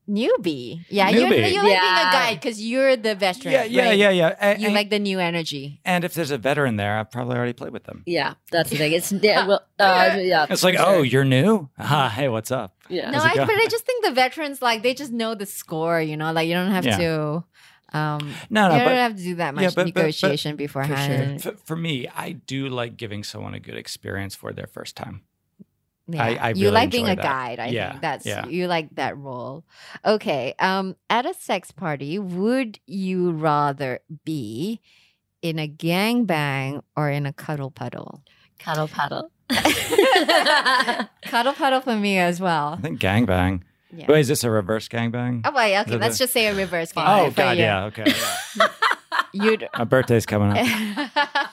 Newbie. 0.08 0.84
Yeah, 0.88 1.08
you're, 1.10 1.28
Newbie. 1.28 1.50
you 1.50 1.56
like 1.56 1.62
being 1.62 1.66
a 1.66 1.68
Yeah. 1.70 2.12
guy 2.12 2.34
because 2.34 2.60
you're 2.64 2.96
the 2.96 3.14
veteran. 3.14 3.52
Yeah, 3.52 3.64
yeah, 3.64 3.84
right? 3.86 3.98
yeah, 3.98 4.10
yeah. 4.10 4.34
And, 4.40 4.60
You 4.60 4.66
and- 4.68 4.74
like 4.74 4.90
the 4.90 4.98
new 4.98 5.18
energy. 5.18 5.80
and 5.84 6.04
if 6.04 6.14
there's 6.14 6.30
a 6.30 6.38
veteran 6.38 6.76
there, 6.76 6.98
I've 6.98 7.10
probably 7.10 7.36
already 7.36 7.52
played 7.52 7.72
with 7.72 7.84
them. 7.84 8.02
Yeah, 8.06 8.34
that's 8.52 8.70
the 8.70 8.76
thing. 8.76 8.92
It's 8.92 9.10
yeah. 9.22 9.46
Well, 9.46 9.62
uh, 9.78 10.16
yeah. 10.20 10.46
It's 10.48 10.62
like, 10.62 10.76
for 10.76 10.82
oh, 10.86 11.02
you're 11.02 11.24
new? 11.24 11.68
Ah, 11.78 12.08
hey, 12.14 12.28
what's 12.28 12.50
up? 12.50 12.74
yeah. 12.88 13.10
No, 13.10 13.18
I, 13.18 13.34
but 13.34 13.50
I 13.50 13.66
just 13.68 13.84
think 13.84 14.04
the 14.04 14.12
veterans 14.12 14.62
like 14.62 14.82
they 14.82 14.94
just 14.94 15.12
know 15.12 15.34
the 15.34 15.46
score. 15.46 16.00
You 16.00 16.16
know, 16.16 16.32
like 16.32 16.46
you 16.48 16.54
don't 16.54 16.70
have 16.70 16.86
Yeah. 16.86 16.96
to. 16.98 17.44
Um, 17.92 18.34
No, 18.50 18.68
no, 18.68 18.74
you 18.74 18.80
don't 18.80 18.88
but 18.88 18.96
have 18.96 19.16
to 19.16 19.22
do 19.22 19.34
that 19.36 19.54
much 19.54 19.62
yeah, 19.62 19.68
but- 19.68 19.86
but- 19.86 19.94
but- 19.94 20.00
negotiation 20.00 20.52
for, 20.52 20.56
beforehand. 20.58 21.42
for, 21.42 21.52
for 21.64 21.76
me, 21.76 22.08
I 22.14 22.32
do 22.32 22.68
like 22.68 22.96
giving 22.96 23.22
someone 23.24 23.54
a 23.54 23.60
good 23.60 23.76
experience 23.76 24.34
for 24.34 24.52
their 24.52 24.66
first 24.66 24.96
time. 24.96 25.22
Yeah. 26.08 26.22
I- 26.24 26.38
I 26.40 26.50
you 26.50 26.70
like 26.70 26.90
being 26.90 27.06
enjoy 27.06 27.12
a 27.14 27.16
that. 27.16 27.22
guide. 27.22 27.58
I 27.60 27.66
Yeah, 27.68 27.90
think 27.90 28.00
that's 28.02 28.26
yeah. 28.26 28.46
you 28.46 28.66
like 28.68 28.94
that 28.94 29.16
role. 29.18 29.64
Okay. 30.04 30.54
Um, 30.58 30.94
at 31.10 31.26
a 31.26 31.34
sex 31.34 31.70
party, 31.72 32.18
would 32.18 32.78
you 32.86 33.32
rather 33.32 34.00
be 34.24 34.80
in 35.42 35.58
a 35.58 35.66
gangbang 35.68 36.82
or 36.96 37.10
in 37.10 37.26
a 37.26 37.32
cuddle 37.32 37.70
puddle? 37.70 38.22
Cuddle 38.58 38.88
puddle. 38.88 39.30
cuddle 41.22 41.52
puddle 41.52 41.80
for 41.80 41.96
me 41.96 42.18
as 42.18 42.40
well. 42.40 42.66
I 42.66 42.70
well. 42.70 42.78
think 42.80 43.00
gangbang. 43.00 43.62
Yeah. 43.92 44.06
Wait, 44.08 44.20
is 44.20 44.28
this 44.28 44.44
a 44.44 44.50
reverse 44.50 44.88
gangbang? 44.88 45.42
Oh 45.44 45.52
wait, 45.54 45.78
okay. 45.80 45.96
Let's 45.96 46.18
the- 46.18 46.24
just 46.24 46.32
say 46.32 46.46
a 46.46 46.54
reverse 46.54 46.92
gangbang. 46.92 47.26
Oh, 47.26 47.30
for 47.30 47.36
God, 47.36 47.56
you. 47.56 47.62
yeah, 47.64 47.84
okay. 47.86 48.04
yeah. 48.58 48.68
You'd. 49.32 49.68
My 49.76 49.84
birthday's 49.84 50.26
coming 50.26 50.50
up. 50.56 51.50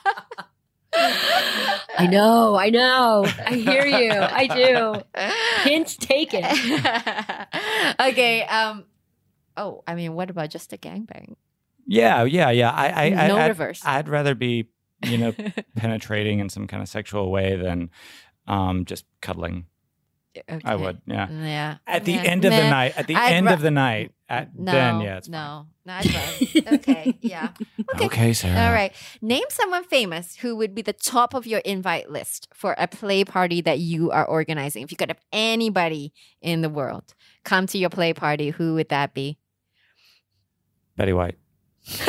I 0.96 2.08
know, 2.10 2.56
I 2.56 2.70
know. 2.70 3.26
I 3.46 3.54
hear 3.56 3.86
you. 3.86 4.12
I 4.12 4.48
do. 4.48 5.02
Hint 5.70 6.00
taken. 6.00 6.44
okay. 8.00 8.44
Um. 8.44 8.86
Oh, 9.56 9.84
I 9.88 9.96
mean, 9.96 10.14
what 10.14 10.30
about 10.30 10.50
just 10.50 10.74
a 10.74 10.78
gangbang? 10.78 11.36
Yeah, 11.86 12.24
yeah, 12.24 12.50
yeah. 12.50 12.72
I, 12.72 12.88
I, 12.88 13.04
I 13.04 13.28
no 13.28 13.38
I'd, 13.38 13.50
reverse. 13.50 13.82
I'd 13.86 14.10
rather 14.10 14.36
be, 14.36 14.70
you 15.04 15.18
know, 15.18 15.34
penetrating 15.76 16.40
in 16.40 16.50
some 16.50 16.68
kind 16.68 16.82
of 16.82 16.90
sexual 16.90 17.32
way 17.32 17.56
than 17.56 17.90
um, 18.48 18.86
just 18.86 19.06
cuddling. 19.22 19.66
I 20.66 20.76
would, 20.76 21.02
yeah. 21.06 21.30
Yeah. 21.30 21.78
At 21.86 22.06
the 22.06 22.14
Yeah. 22.14 22.24
end 22.24 22.46
of 22.46 22.52
the 22.52 22.70
night, 22.70 22.94
at 22.98 23.08
the 23.08 23.16
I'd 23.16 23.34
end 23.34 23.46
ra- 23.48 23.54
of 23.54 23.62
the 23.62 23.70
night, 23.72 24.12
at, 24.28 24.58
No. 24.58 24.72
then 24.72 25.02
yeah, 25.02 25.18
it's 25.18 25.30
no. 25.30 25.68
No. 25.86 25.94
I'd 25.94 26.08
okay. 26.74 27.18
Yeah. 27.22 27.50
Okay. 27.94 28.06
Okay, 28.06 28.34
Sarah. 28.34 28.66
All 28.68 28.74
right. 28.74 28.94
Name 29.22 29.44
someone 29.50 29.84
famous 29.84 30.38
who 30.38 30.56
would 30.56 30.74
be 30.74 30.82
the 30.82 30.94
top 30.94 31.34
of 31.34 31.46
your 31.46 31.60
invite 31.60 32.10
list 32.10 32.48
for 32.54 32.74
a 32.78 32.88
play 32.88 33.24
party 33.24 33.62
that 33.62 33.80
you 33.80 34.10
are 34.12 34.26
organizing. 34.26 34.82
If 34.84 34.92
you 34.92 34.98
could 34.98 35.10
have 35.10 35.22
anybody 35.32 36.14
in 36.42 36.62
the 36.62 36.70
world 36.70 37.14
come 37.44 37.68
to 37.68 37.78
your 37.78 37.90
play 37.92 38.14
party, 38.14 38.50
who 38.52 38.74
would 38.76 38.90
that 38.90 39.14
be? 39.14 39.38
Betty 40.96 41.14
White. 41.14 41.38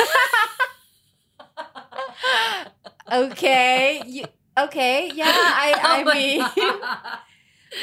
okay. 3.11 4.01
You, 4.05 4.25
okay. 4.57 5.11
Yeah. 5.13 5.25
I. 5.27 5.73
Oh 5.77 5.81
I 5.83 6.01
Oh 6.01 6.13
mean. 6.13 6.41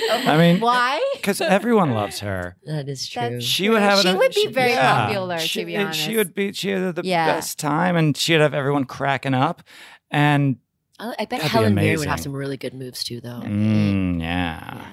God. 0.08 0.26
I 0.26 0.36
mean, 0.38 0.60
why? 0.60 1.00
because 1.16 1.40
everyone 1.40 1.92
loves 1.92 2.20
her. 2.20 2.56
that 2.64 2.88
is 2.88 3.06
true. 3.08 3.22
That's- 3.22 3.42
She 3.42 3.68
would 3.68 3.82
have. 3.82 4.00
She 4.00 4.08
an- 4.08 4.16
would 4.18 4.32
be 4.34 4.46
very 4.46 4.70
yeah. 4.70 5.06
popular, 5.06 5.38
to 5.38 5.46
She, 5.46 5.64
be 5.64 5.92
She 5.92 6.16
would 6.16 6.34
be. 6.34 6.52
She 6.52 6.70
had 6.70 6.94
the 6.94 7.02
Yeah. 7.04 7.26
best 7.26 7.58
time, 7.58 7.96
and 7.96 8.16
she'd 8.16 8.40
have 8.40 8.54
everyone 8.54 8.84
cracking 8.84 9.34
up. 9.34 9.62
And 10.10 10.56
I 10.98 11.08
I 11.18 11.24
bet 11.24 11.28
That'd 11.30 11.42
be 11.44 11.48
Helen 11.48 11.74
Mirren 11.74 11.98
would 12.00 12.08
have 12.08 12.20
some 12.20 12.32
really 12.32 12.56
good 12.56 12.74
moves 12.74 13.02
too, 13.04 13.20
though. 13.20 13.42
mm, 13.44 14.20
yeah. 14.20 14.86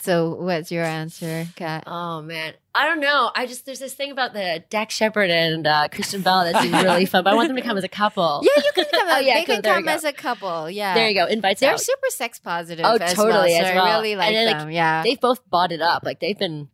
So, 0.00 0.34
what's 0.34 0.70
your 0.70 0.84
answer, 0.84 1.46
Kat? 1.56 1.84
Oh 1.86 2.22
man, 2.22 2.54
I 2.74 2.86
don't 2.86 3.00
know. 3.00 3.30
I 3.34 3.46
just 3.46 3.66
there's 3.66 3.78
this 3.78 3.94
thing 3.94 4.10
about 4.12 4.32
the 4.32 4.62
Dax 4.70 4.94
Shepard 4.94 5.30
and 5.30 5.66
uh, 5.66 5.88
Kristen 5.90 6.22
Bell 6.22 6.44
that 6.44 6.62
seems 6.62 6.74
really 6.82 7.06
fun. 7.06 7.24
But 7.24 7.32
I 7.32 7.36
want 7.36 7.48
them 7.48 7.56
to 7.56 7.62
come 7.62 7.76
as 7.76 7.84
a 7.84 7.88
couple. 7.88 8.42
Yeah, 8.56 8.62
you 8.64 8.70
can 8.74 8.84
come. 8.92 9.08
Oh, 9.10 9.18
yeah, 9.18 9.34
they 9.34 9.44
cool, 9.44 9.54
can 9.56 9.62
there 9.62 9.74
come 9.74 9.88
as 9.88 10.04
a 10.04 10.12
couple. 10.12 10.70
Yeah, 10.70 10.94
There 10.94 11.08
you 11.08 11.14
go. 11.14 11.26
Invites 11.26 11.60
They're 11.60 11.72
out. 11.72 11.80
super 11.80 12.08
sex 12.10 12.38
positive. 12.38 12.84
Oh, 12.86 12.96
as 13.00 13.14
totally, 13.14 13.32
Well, 13.52 13.62
as 13.62 13.68
so 13.68 13.74
well. 13.74 13.84
I 13.86 13.94
really 13.96 14.16
like 14.16 14.28
And 14.28 14.36
then, 14.36 14.46
like, 14.46 14.58
them. 14.58 14.70
yeah. 14.70 15.02
They've 15.02 15.20
both 15.20 15.40
bought 15.48 15.72
it 15.72 15.80
up. 15.80 16.02
Like 16.04 16.20
they've 16.20 16.38
been 16.38 16.68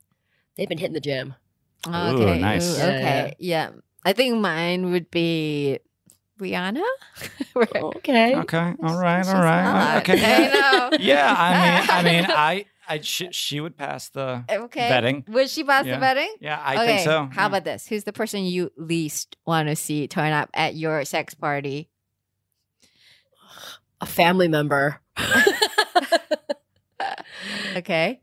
they've 0.57 0.68
been 0.68 0.78
hitting 0.78 0.94
the 0.94 1.00
gym. 1.00 1.34
Oh, 1.86 2.16
Ooh, 2.16 2.22
okay. 2.22 2.38
nice. 2.40 2.74
Ooh, 2.74 2.78
Yeah, 2.78 2.86
okay. 2.88 3.34
Yeah. 3.38 3.70
I 4.05 4.12
think 4.14 4.36
mine 4.38 4.90
would 4.90 5.11
be 5.11 5.78
Rihanna. 6.40 6.82
Okay. 7.57 8.34
Okay. 8.34 8.74
All 8.82 8.98
right. 8.98 9.26
All 9.26 9.34
right. 9.42 9.62
hot. 9.62 9.96
Okay. 9.98 10.20
I 10.24 10.52
know. 10.90 10.98
Yeah. 10.98 11.34
I 11.38 11.52
mean. 11.62 11.90
I 11.90 12.02
mean. 12.02 12.26
I. 12.28 12.64
I. 12.89 13.01
She, 13.01 13.28
she 13.32 13.61
would 13.61 13.76
pass 13.76 14.09
the 14.11 14.45
Okay. 14.51 14.89
vetting. 14.91 15.28
Would 15.28 15.51
she 15.51 15.64
pass 15.64 15.87
Yeah. 15.87 15.99
the 15.99 16.05
vetting? 16.05 16.30
Yeah. 16.41 16.61
I 16.62 16.74
okay. 16.76 16.87
think 16.87 17.01
so. 17.05 17.28
How 17.32 17.47
about 17.47 17.64
this? 17.64 17.87
Who's 17.89 18.05
the 18.05 18.12
person 18.12 18.45
you 18.45 18.70
least 18.76 19.37
want 19.47 19.68
to 19.68 19.76
see 19.76 20.07
turn 20.09 20.32
up 20.32 20.51
at 20.55 20.74
your 20.74 21.05
sex 21.05 21.35
party? 21.35 21.89
A 24.01 24.07
family 24.07 24.49
member. 24.49 25.01
Okay. 27.76 28.20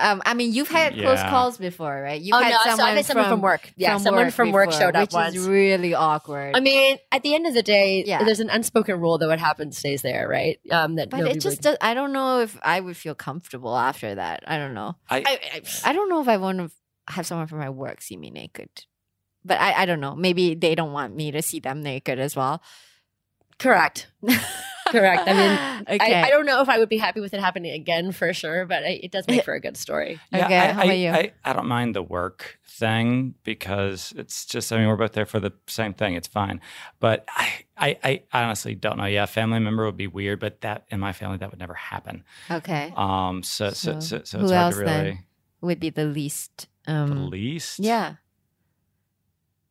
Um, 0.00 0.22
I 0.24 0.34
mean, 0.34 0.52
you've 0.52 0.68
had 0.68 0.94
close 0.94 1.20
calls 1.22 1.58
before, 1.58 2.00
right? 2.02 2.20
You've 2.20 2.34
oh 2.36 2.40
had 2.42 2.50
no, 2.66 2.76
so 2.76 2.82
I've 2.82 2.96
had 2.96 3.04
someone 3.06 3.28
from, 3.28 3.40
work. 3.40 3.70
Yeah, 3.76 3.96
someone 3.98 4.30
from 4.30 4.50
work 4.52 4.70
before, 4.70 4.80
showed 4.80 4.96
up 4.96 5.02
which 5.08 5.12
once. 5.12 5.34
is 5.36 5.46
really 5.46 5.94
awkward. 5.94 6.56
I 6.56 6.60
mean, 6.60 6.98
at 7.12 7.22
the 7.22 7.34
end 7.34 7.46
of 7.46 7.54
the 7.54 7.62
day, 7.62 8.02
Yeah. 8.04 8.24
there's 8.24 8.40
an 8.40 8.50
unspoken 8.50 9.00
rule 9.00 9.18
that 9.18 9.28
what 9.28 9.38
happens 9.38 9.78
stays 9.78 10.02
there, 10.02 10.26
right? 10.28 10.58
Um, 10.70 10.96
that 10.96 11.10
but 11.10 11.20
it 11.20 11.34
just 11.34 11.44
really- 11.44 11.56
does, 11.56 11.76
I 11.80 11.94
don't 11.94 12.12
know 12.12 12.40
if 12.40 12.58
I 12.62 12.80
would 12.80 12.96
feel 12.96 13.14
comfortable 13.14 13.76
after 13.76 14.14
that. 14.14 14.42
I 14.46 14.56
don't 14.56 14.74
know. 14.74 14.96
I, 15.08 15.18
I, 15.18 15.22
I, 15.54 15.62
I 15.84 15.92
don't 15.92 16.08
know 16.08 16.20
if 16.20 16.28
I 16.28 16.38
want 16.38 16.58
to 16.58 16.70
have 17.12 17.26
someone 17.26 17.46
from 17.46 17.58
my 17.58 17.70
work 17.70 18.00
see 18.00 18.16
me 18.16 18.30
naked. 18.30 18.70
But 19.44 19.60
I, 19.60 19.82
I 19.82 19.86
don't 19.86 20.00
know. 20.00 20.14
Maybe 20.14 20.54
they 20.54 20.74
don't 20.74 20.92
want 20.92 21.14
me 21.16 21.30
to 21.32 21.42
see 21.42 21.60
them 21.60 21.82
naked 21.82 22.18
as 22.18 22.36
well. 22.36 22.62
correct. 23.58 24.08
Correct. 24.90 25.22
I 25.26 25.32
mean, 25.32 25.86
okay. 26.00 26.14
I, 26.22 26.26
I 26.26 26.30
don't 26.30 26.46
know 26.46 26.60
if 26.62 26.68
I 26.68 26.78
would 26.78 26.88
be 26.88 26.98
happy 26.98 27.20
with 27.20 27.32
it 27.34 27.40
happening 27.40 27.72
again 27.72 28.12
for 28.12 28.32
sure, 28.32 28.66
but 28.66 28.82
I, 28.84 29.00
it 29.02 29.10
does 29.12 29.26
make 29.28 29.44
for 29.44 29.54
a 29.54 29.60
good 29.60 29.76
story. 29.76 30.20
Yeah, 30.32 30.44
Okay, 30.46 30.58
I, 30.58 30.72
how 30.72 30.80
I, 30.80 30.84
about 30.84 30.98
you? 30.98 31.10
I, 31.10 31.32
I 31.44 31.52
don't 31.52 31.66
mind 31.66 31.94
the 31.94 32.02
work 32.02 32.58
thing 32.66 33.34
because 33.44 34.12
it's 34.16 34.44
just, 34.46 34.72
I 34.72 34.78
mean, 34.78 34.88
we're 34.88 34.96
both 34.96 35.12
there 35.12 35.26
for 35.26 35.40
the 35.40 35.52
same 35.66 35.94
thing. 35.94 36.14
It's 36.14 36.28
fine. 36.28 36.60
But 36.98 37.24
I, 37.28 37.64
I, 37.76 37.98
I 38.32 38.42
honestly 38.42 38.74
don't 38.74 38.98
know. 38.98 39.06
Yeah, 39.06 39.26
family 39.26 39.58
member 39.60 39.84
would 39.86 39.96
be 39.96 40.06
weird, 40.06 40.40
but 40.40 40.60
that 40.62 40.84
in 40.90 41.00
my 41.00 41.12
family, 41.12 41.36
that 41.38 41.50
would 41.50 41.60
never 41.60 41.74
happen. 41.74 42.24
okay. 42.50 42.92
Um, 42.96 43.42
so, 43.42 43.70
so, 43.70 44.00
So, 44.00 44.18
so, 44.18 44.20
so 44.24 44.38
who 44.38 44.44
it's 44.44 44.52
hard 44.52 44.64
else 44.64 44.76
to 44.78 44.84
then? 44.84 45.04
really, 45.04 45.20
Would 45.62 45.80
be 45.80 45.90
the 45.90 46.04
least. 46.06 46.68
the 46.86 46.92
Um, 46.92 47.30
least. 47.30 47.78
yeah. 47.78 48.14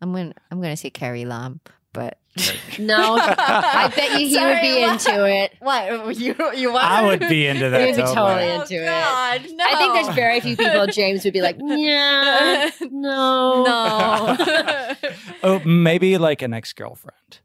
I'm 0.02 0.14
gonna 0.14 0.34
I'm 0.50 0.62
gonna 0.62 0.78
say 0.78 0.90
Carrie 0.90 1.26
Lam, 1.26 1.60
but 1.94 2.18
No, 2.80 3.18
I 3.20 3.92
bet 3.94 4.12
you 4.22 4.28
he 4.28 4.38
would 4.38 4.62
be 4.62 4.82
what? 4.82 5.08
into 5.08 5.26
it. 5.28 5.54
What 5.60 6.16
you 6.18 6.36
you 6.56 6.72
want? 6.72 6.86
I 6.86 7.06
would 7.06 7.20
be 7.22 7.48
into 7.48 7.70
that. 7.70 7.88
You'd 7.88 7.96
be 7.96 8.02
totally. 8.02 8.16
totally 8.16 8.52
Oh, 8.52 8.62
into 8.62 8.76
it. 8.76 8.86
God, 8.86 9.46
no. 9.54 9.64
I 9.68 9.76
think 9.78 9.94
there's 9.96 10.16
very 10.16 10.40
few 10.40 10.56
people 10.56 10.88
James 10.92 11.24
would 11.26 11.34
be 11.34 11.42
like, 11.42 11.58
yeah, 11.60 12.70
no. 12.92 13.64
no. 13.64 14.96
Oh, 15.44 15.60
maybe 15.66 16.18
like 16.18 16.42
an 16.42 16.54
ex 16.54 16.74
girlfriend 16.74 17.40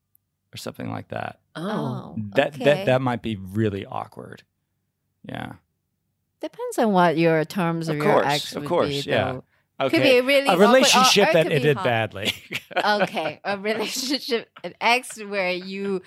or 0.53 0.57
something 0.57 0.91
like 0.91 1.09
that. 1.09 1.39
Oh. 1.57 1.63
oh 1.63 2.15
that 2.35 2.55
okay. 2.55 2.65
that 2.65 2.87
that 2.87 3.01
might 3.03 3.23
be 3.23 3.37
really 3.37 3.87
awkward. 3.87 4.43
Yeah. 5.25 5.55
depends 6.41 6.79
on 6.79 6.93
what 6.93 7.17
your 7.17 7.45
terms 7.45 7.89
of, 7.89 7.97
Of 7.97 8.03
your 8.05 8.13
course, 8.13 8.27
ex 8.27 8.55
of 8.57 8.63
would 8.63 8.69
course, 8.69 8.89
be. 8.89 9.11
yeah. 9.11 9.33
Though. 9.33 9.45
Okay. 9.81 9.97
Could 9.97 10.03
be 10.05 10.19
a 10.19 10.23
really 10.23 10.47
a 10.47 10.51
awkward, 10.53 10.65
or- 10.65 10.73
relationship 10.73 11.27
oh, 11.27 11.31
or 11.31 11.33
that 11.33 11.47
ended 11.47 11.53
it 11.53 11.63
be 11.63 11.69
did 11.69 11.77
hot. 11.77 11.85
badly. 11.85 12.33
okay, 12.85 13.41
a 13.45 13.59
relationship, 13.59 14.49
an 14.63 14.75
ex 14.81 15.19
where 15.23 15.51
you 15.53 16.01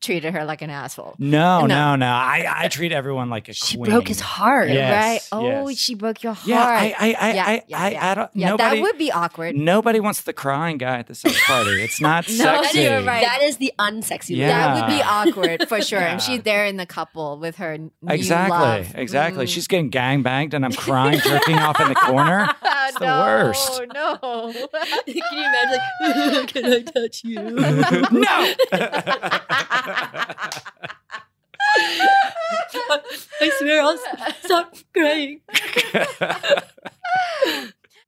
treated 0.00 0.32
her 0.34 0.44
like 0.44 0.62
an 0.62 0.70
asshole. 0.70 1.14
No, 1.18 1.60
No. 1.60 1.66
no, 1.66 1.96
no. 1.96 2.06
I, 2.06 2.46
I 2.64 2.68
treat 2.68 2.92
everyone 2.92 3.28
like 3.30 3.48
a 3.48 3.52
She 3.52 3.76
queen. 3.76 3.90
broke 3.90 4.08
his 4.08 4.20
heart. 4.20 4.68
Yes, 4.70 5.30
right? 5.32 5.38
Oh, 5.38 5.68
yes. 5.68 5.78
she 5.78 5.94
broke 5.94 6.22
your 6.22 6.32
heart. 6.32 6.48
Yeah, 6.48 6.64
I, 6.64 6.94
I, 6.98 7.14
I, 7.20 7.32
Yeah, 7.34 7.44
I, 7.46 7.62
yeah, 7.68 7.78
I, 7.78 7.90
yeah. 7.90 8.10
I 8.10 8.14
don't. 8.14 8.30
yeah, 8.34 8.48
nobody, 8.50 8.76
that 8.76 8.82
would 8.82 8.98
be 8.98 9.12
awkward. 9.12 9.56
nobody 9.56 10.00
wants 10.00 10.22
the 10.22 10.32
crying 10.32 10.78
guy 10.78 10.98
at 10.98 11.06
the 11.06 11.14
sex 11.14 11.38
party. 11.46 11.82
It's 11.82 12.00
not 12.00 12.28
No, 12.28 12.34
sexy. 12.62 12.80
you're 12.82 13.02
right. 13.02 13.24
That 13.24 13.42
is 13.42 13.58
the 13.58 13.72
unsexy 13.78 14.36
Yeah. 14.36 14.48
That 14.48 14.74
would 14.88 14.94
be 14.96 15.02
awkward 15.02 15.68
for 15.68 15.80
sure. 15.82 16.00
Yeah. 16.00 16.12
And 16.12 16.22
she's 16.22 16.42
there 16.42 16.64
in 16.64 16.76
the 16.78 16.86
couple 16.86 17.38
with 17.38 17.56
her 17.56 17.76
new 17.76 17.90
Exactly, 18.08 18.56
love. 18.58 18.94
exactly. 18.94 19.44
Mm. 19.44 19.48
She's 19.50 19.66
getting 19.66 19.90
gang 19.90 20.22
banged, 20.22 20.54
and 20.54 20.64
I'm 20.64 20.72
crying, 20.72 21.20
jerking 21.20 21.56
off 21.56 21.78
in 21.80 21.88
the 21.88 21.94
corner. 21.94 22.48
It's 22.90 22.98
the 22.98 23.04
no, 23.06 23.20
worst. 23.20 23.82
No. 23.94 24.52
Can 24.52 25.14
you 25.14 25.22
imagine? 25.44 26.34
Like, 26.34 26.48
can 26.48 26.64
I 26.64 26.82
touch 26.82 27.22
you? 27.22 27.40
no. 27.40 28.54
I 33.40 33.50
swear 33.58 33.82
I'll 33.82 33.98
stop 34.42 34.74
crying. 34.94 35.40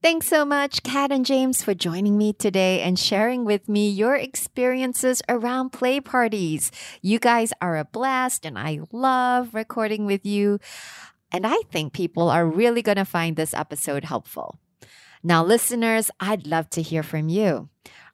Thanks 0.02 0.26
so 0.26 0.44
much, 0.44 0.82
Kat 0.82 1.12
and 1.12 1.24
James, 1.24 1.62
for 1.62 1.74
joining 1.74 2.18
me 2.18 2.32
today 2.32 2.80
and 2.80 2.98
sharing 2.98 3.44
with 3.44 3.68
me 3.68 3.88
your 3.88 4.16
experiences 4.16 5.22
around 5.28 5.70
play 5.70 6.00
parties. 6.00 6.72
You 7.02 7.20
guys 7.20 7.52
are 7.62 7.76
a 7.76 7.84
blast, 7.84 8.44
and 8.44 8.58
I 8.58 8.80
love 8.90 9.54
recording 9.54 10.04
with 10.04 10.26
you. 10.26 10.58
And 11.30 11.46
I 11.46 11.56
think 11.70 11.92
people 11.92 12.28
are 12.28 12.44
really 12.44 12.82
going 12.82 12.96
to 12.96 13.04
find 13.04 13.36
this 13.36 13.54
episode 13.54 14.04
helpful. 14.04 14.58
Now, 15.22 15.44
listeners, 15.44 16.10
I'd 16.18 16.48
love 16.48 16.68
to 16.70 16.82
hear 16.82 17.04
from 17.04 17.28
you. 17.28 17.68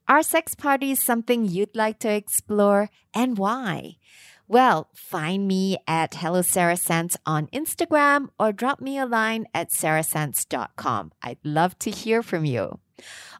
Are 0.08 0.22
sex 0.22 0.54
parties 0.54 1.04
something 1.04 1.44
you'd 1.44 1.76
like 1.76 1.98
to 1.98 2.10
explore 2.10 2.88
and 3.12 3.36
why? 3.36 3.98
Well, 4.46 4.88
find 4.94 5.46
me 5.46 5.76
at 5.86 6.14
Hello 6.14 6.40
Sarah 6.40 6.78
Sense 6.78 7.18
on 7.26 7.48
Instagram 7.48 8.28
or 8.38 8.50
drop 8.50 8.80
me 8.80 8.96
a 8.96 9.04
line 9.04 9.44
at 9.52 9.68
sarahsense.com. 9.68 11.12
I'd 11.22 11.44
love 11.44 11.78
to 11.80 11.90
hear 11.90 12.22
from 12.22 12.46
you. 12.46 12.78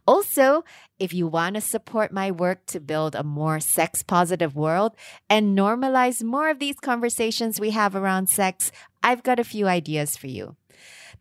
Also, 0.06 0.62
if 0.98 1.14
you 1.14 1.26
want 1.26 1.54
to 1.54 1.62
support 1.62 2.12
my 2.12 2.30
work 2.30 2.66
to 2.66 2.80
build 2.80 3.14
a 3.14 3.24
more 3.24 3.60
sex 3.60 4.02
positive 4.02 4.54
world 4.54 4.94
and 5.30 5.56
normalize 5.56 6.22
more 6.22 6.50
of 6.50 6.58
these 6.58 6.76
conversations 6.76 7.58
we 7.58 7.70
have 7.70 7.96
around 7.96 8.28
sex, 8.28 8.70
I've 9.02 9.22
got 9.22 9.40
a 9.40 9.44
few 9.44 9.66
ideas 9.66 10.18
for 10.18 10.26
you. 10.26 10.56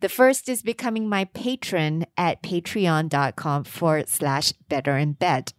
The 0.00 0.08
first 0.08 0.48
is 0.48 0.62
becoming 0.62 1.08
my 1.08 1.24
patron 1.24 2.06
at 2.16 2.42
patreon.com 2.42 3.64
forward 3.64 4.08
slash 4.08 4.52
better 4.68 4.96
in 4.96 5.12
bed. 5.14 5.52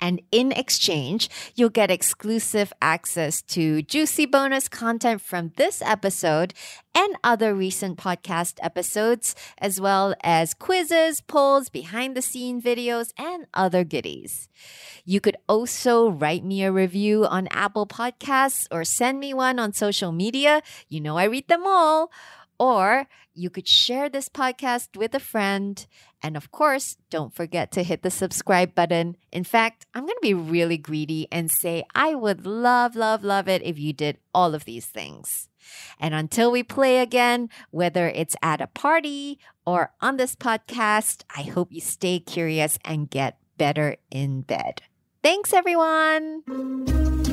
And 0.00 0.22
in 0.32 0.50
exchange, 0.52 1.28
you'll 1.54 1.68
get 1.68 1.90
exclusive 1.90 2.72
access 2.80 3.42
to 3.42 3.82
juicy 3.82 4.24
bonus 4.24 4.66
content 4.66 5.20
from 5.20 5.52
this 5.58 5.82
episode 5.82 6.54
and 6.94 7.16
other 7.22 7.54
recent 7.54 7.98
podcast 7.98 8.54
episodes, 8.62 9.34
as 9.58 9.78
well 9.78 10.14
as 10.22 10.54
quizzes, 10.54 11.20
polls, 11.20 11.68
behind 11.68 12.16
the 12.16 12.22
scene 12.22 12.62
videos, 12.62 13.12
and 13.18 13.46
other 13.52 13.84
goodies. 13.84 14.48
You 15.04 15.20
could 15.20 15.36
also 15.46 16.08
write 16.08 16.44
me 16.44 16.64
a 16.64 16.72
review 16.72 17.26
on 17.26 17.46
Apple 17.50 17.86
Podcasts 17.86 18.66
or 18.70 18.84
send 18.84 19.20
me 19.20 19.34
one 19.34 19.58
on 19.58 19.74
social 19.74 20.12
media. 20.12 20.62
You 20.88 21.02
know, 21.02 21.18
I 21.18 21.24
read 21.24 21.48
them 21.48 21.66
all. 21.66 22.10
Or 22.58 23.06
you 23.40 23.48
could 23.48 23.66
share 23.66 24.08
this 24.08 24.28
podcast 24.28 24.96
with 24.96 25.14
a 25.14 25.20
friend. 25.20 25.86
And 26.22 26.36
of 26.36 26.52
course, 26.52 26.98
don't 27.08 27.34
forget 27.34 27.72
to 27.72 27.82
hit 27.82 28.02
the 28.02 28.10
subscribe 28.10 28.74
button. 28.74 29.16
In 29.32 29.44
fact, 29.44 29.86
I'm 29.94 30.04
going 30.04 30.14
to 30.14 30.20
be 30.20 30.34
really 30.34 30.76
greedy 30.76 31.26
and 31.32 31.50
say 31.50 31.84
I 31.94 32.14
would 32.14 32.44
love, 32.44 32.94
love, 32.94 33.24
love 33.24 33.48
it 33.48 33.62
if 33.62 33.78
you 33.78 33.94
did 33.94 34.18
all 34.34 34.54
of 34.54 34.66
these 34.66 34.86
things. 34.86 35.48
And 35.98 36.12
until 36.12 36.50
we 36.50 36.62
play 36.62 36.98
again, 36.98 37.48
whether 37.70 38.08
it's 38.08 38.36
at 38.42 38.60
a 38.60 38.66
party 38.66 39.38
or 39.64 39.92
on 40.00 40.18
this 40.18 40.36
podcast, 40.36 41.22
I 41.34 41.42
hope 41.42 41.72
you 41.72 41.80
stay 41.80 42.18
curious 42.18 42.78
and 42.84 43.08
get 43.08 43.38
better 43.56 43.96
in 44.10 44.42
bed. 44.42 44.82
Thanks, 45.22 45.52
everyone. 45.52 47.29